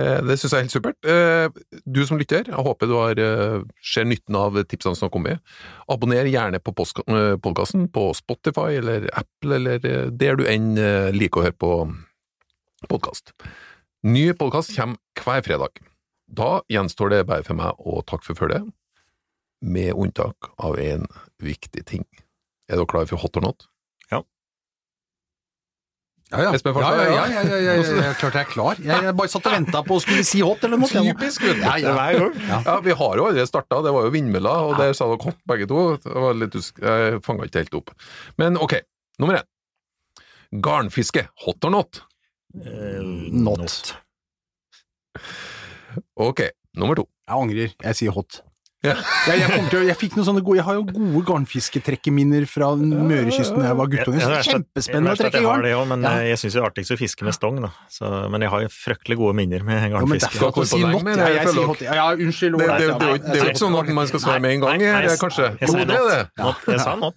Eh, 0.00 0.20
det 0.24 0.38
syns 0.40 0.54
jeg 0.54 0.56
er 0.56 0.62
helt 0.64 0.72
supert. 0.72 1.04
Eh, 1.04 1.80
du 1.84 2.00
som 2.08 2.16
lytter, 2.16 2.48
jeg 2.48 2.64
håper 2.64 2.88
du 2.88 2.94
har, 2.96 3.18
eh, 3.20 3.60
ser 3.84 4.06
nytten 4.08 4.34
av 4.34 4.56
tipsene 4.64 4.96
som 4.96 5.06
har 5.06 5.12
kommet. 5.12 5.40
Abonner 5.86 6.24
gjerne 6.24 6.62
på 6.64 6.72
podkasten 6.72 7.92
på 7.92 8.06
Spotify 8.16 8.78
eller 8.80 9.10
Apple, 9.12 9.56
eller 9.56 9.84
eh, 9.84 10.08
der 10.08 10.36
du 10.36 10.46
enn 10.48 10.78
eh, 10.78 11.12
liker 11.12 11.42
å 11.42 11.44
høre 11.44 11.60
på 11.60 11.72
podkast. 12.88 13.34
Ny 14.02 14.32
podkast 14.32 14.72
kommer 14.74 14.96
hver 15.20 15.44
fredag. 15.44 15.76
Da 16.32 16.62
gjenstår 16.72 17.10
det 17.10 17.26
bare 17.28 17.44
for 17.44 17.54
meg 17.54 17.76
å 17.84 18.00
takke 18.00 18.24
for 18.30 18.46
følget, 18.46 18.64
med 19.60 19.92
unntak 19.92 20.48
av 20.58 20.80
en 20.80 21.04
viktig 21.38 21.84
ting. 21.84 22.08
Er 22.70 22.80
dere 22.80 22.88
klare 22.88 23.12
for 23.12 23.20
hot 23.20 23.36
or 23.36 23.44
not? 23.44 23.68
Ja, 26.32 26.40
ja. 26.46 26.50
Espen 26.56 26.72
ja, 26.72 26.80
Farstad, 26.80 26.98
ja, 26.98 27.04
ja. 27.04 27.12
ja, 27.12 27.24
ja, 27.28 27.42
ja, 27.42 27.56
ja, 27.60 27.72
ja, 27.76 28.04
ja, 28.06 28.12
klart 28.16 28.36
jeg 28.38 28.46
er 28.46 28.50
klar. 28.50 28.78
Jeg, 28.80 29.04
jeg 29.06 29.14
bare 29.18 29.28
satt 29.32 29.48
og 29.50 29.52
venta 29.52 29.82
på 29.84 29.98
å 29.98 30.02
skulle 30.02 30.24
si 30.24 30.40
hot 30.40 30.62
eller 30.64 30.80
noe. 30.80 30.88
Typisk, 30.88 31.44
vet 31.44 31.58
du. 31.60 31.64
Ja, 31.66 31.74
ja. 31.82 31.92
Hver. 31.98 32.38
Ja, 32.48 32.76
vi 32.86 32.94
har 33.02 33.18
jo 33.20 33.26
allerede 33.28 33.48
starta, 33.50 33.82
det 33.84 33.92
var 33.92 34.06
jo 34.08 34.12
vindmøller, 34.14 34.68
og 34.70 34.78
der 34.80 34.94
sa 34.96 35.10
dere 35.10 35.20
hot 35.26 35.42
begge 35.52 35.68
to. 35.68 35.82
Det 36.04 36.14
var 36.24 36.38
litt 36.40 36.56
usk 36.56 36.80
Jeg 36.80 37.20
fanga 37.26 37.48
ikke 37.50 37.64
helt 37.66 37.76
opp. 37.82 37.92
Men 38.40 38.56
ok, 38.60 38.78
nummer 39.20 39.42
én. 39.42 39.48
Garnfiske, 40.64 41.26
hot 41.44 41.68
or 41.68 41.74
not? 41.76 42.02
Eh, 42.56 43.00
Not. 43.32 43.92
Ok, 46.16 46.42
nummer 46.76 46.96
to. 46.96 47.06
Jeg 47.28 47.36
angrer. 47.44 47.76
Jeg 47.84 47.98
sier 48.00 48.16
hot. 48.16 48.40
Ja. 48.82 48.96
Jeg, 49.28 49.38
jeg, 49.38 49.66
til, 49.70 49.84
jeg, 49.86 49.94
fikk 50.00 50.16
noen 50.18 50.26
sånne 50.26 50.40
gode, 50.42 50.56
jeg 50.58 50.64
har 50.66 50.74
jo 50.74 50.82
gode 50.90 51.20
garnfisketrekkeminner 51.28 52.46
fra 52.50 52.72
Mørekysten 52.74 53.60
da 53.62 53.68
jeg 53.68 53.76
var 53.78 53.90
guttunge. 53.92 54.18
Ja, 54.24 54.40
Kjempespennende 54.42 55.12
å 55.14 55.18
trekke 55.20 55.38
jeg 55.38 55.46
har 55.46 55.60
garn. 55.60 55.62
det 55.68 55.74
også, 55.76 55.88
men 55.92 56.02
Ja. 56.02 56.10
eh, 56.18 56.26
jeg 56.32 56.40
syns 56.42 56.56
det 56.56 56.60
er 56.62 56.66
artigst 56.66 56.90
å 56.90 56.98
fiske 56.98 57.22
med 57.28 57.36
stong, 57.36 57.60
da. 57.62 57.70
Så, 57.88 58.10
men 58.34 58.42
jeg 58.42 58.50
har 58.50 58.64
jo 58.64 58.70
fryktelig 58.74 59.16
gode 59.22 59.36
minner 59.38 59.62
med 59.62 59.86
garnfiske. 59.92 60.32
sier 60.34 60.42
holde 60.42 60.56
på 60.58 60.66
not. 60.66 61.06
Ja, 61.06 61.14
det, 61.14 61.36
jeg 61.36 61.48
sier 61.54 61.70
hot. 61.70 61.80
Ja, 61.86 62.08
unnskyld. 62.16 62.58
Det, 62.58 62.66
det, 62.66 62.78
det, 62.82 62.88
det, 62.88 62.98
det, 62.98 63.06
er 63.06 63.14
jo- 63.14 63.22
det 63.22 63.38
er 63.38 63.44
jo 63.46 63.50
ikke 63.52 63.62
sånn 63.62 63.78
at 63.84 63.94
man 64.00 64.06
skal 64.10 64.20
svare 64.26 64.40
med 64.42 64.50
en 64.56 64.60
gang, 64.66 64.78
Nei, 64.82 64.90
her, 64.90 65.06
nei, 65.06 65.16
kanskje. 65.22 65.46
jeg 65.62 65.68
Jo, 65.68 65.74
det 65.78 65.96
er 66.00 66.10
det. 66.10 66.20
Jeg 66.74 66.80
sa 66.82 66.96
not. 66.98 67.14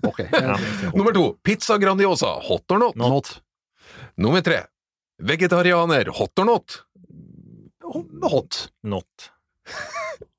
Nummer 0.97 1.13
to. 1.17 1.25
Pizza 1.43 1.79
Grandiosa, 1.81 2.35
hot 2.45 2.69
or 2.71 2.77
not? 2.77 2.95
Not. 2.95 3.39
Nummer 4.21 4.41
tre. 4.45 4.61
Vegetarianer, 5.17 6.13
hot 6.13 6.37
or 6.37 6.45
not? 6.45 6.81
Hot. 8.21 8.67
Not. 8.83 9.31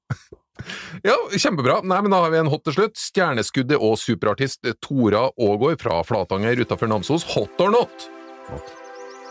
Ja, 1.06 1.16
kjempebra. 1.32 1.80
Nei, 1.84 2.00
men 2.02 2.14
Da 2.14 2.22
har 2.24 2.32
vi 2.34 2.40
en 2.40 2.50
hot 2.52 2.64
til 2.66 2.76
slutt. 2.78 2.96
Stjerneskuddet 3.00 3.78
og 3.80 3.98
superartist 4.00 4.66
Tora 4.84 5.28
Aagaard 5.34 5.82
fra 5.82 6.00
Flatanger 6.06 6.62
utafor 6.62 6.90
Namsos, 6.90 7.26
hot 7.34 7.60
or 7.60 7.72
not? 7.74 8.08
Hot. 8.50 8.74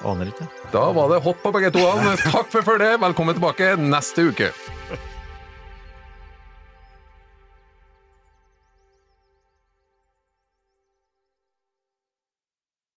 Aner 0.05 0.29
ikke. 0.29 0.47
Da 0.73 0.89
var 0.93 1.09
det 1.13 1.23
hot 1.25 1.41
på 1.41 1.51
begge 1.55 1.71
to. 1.75 1.83
Takk 2.35 2.51
for 2.53 2.65
følget. 2.65 2.99
Velkommen 3.01 3.37
tilbake 3.37 3.75
neste 3.79 4.29
uke. 4.29 4.51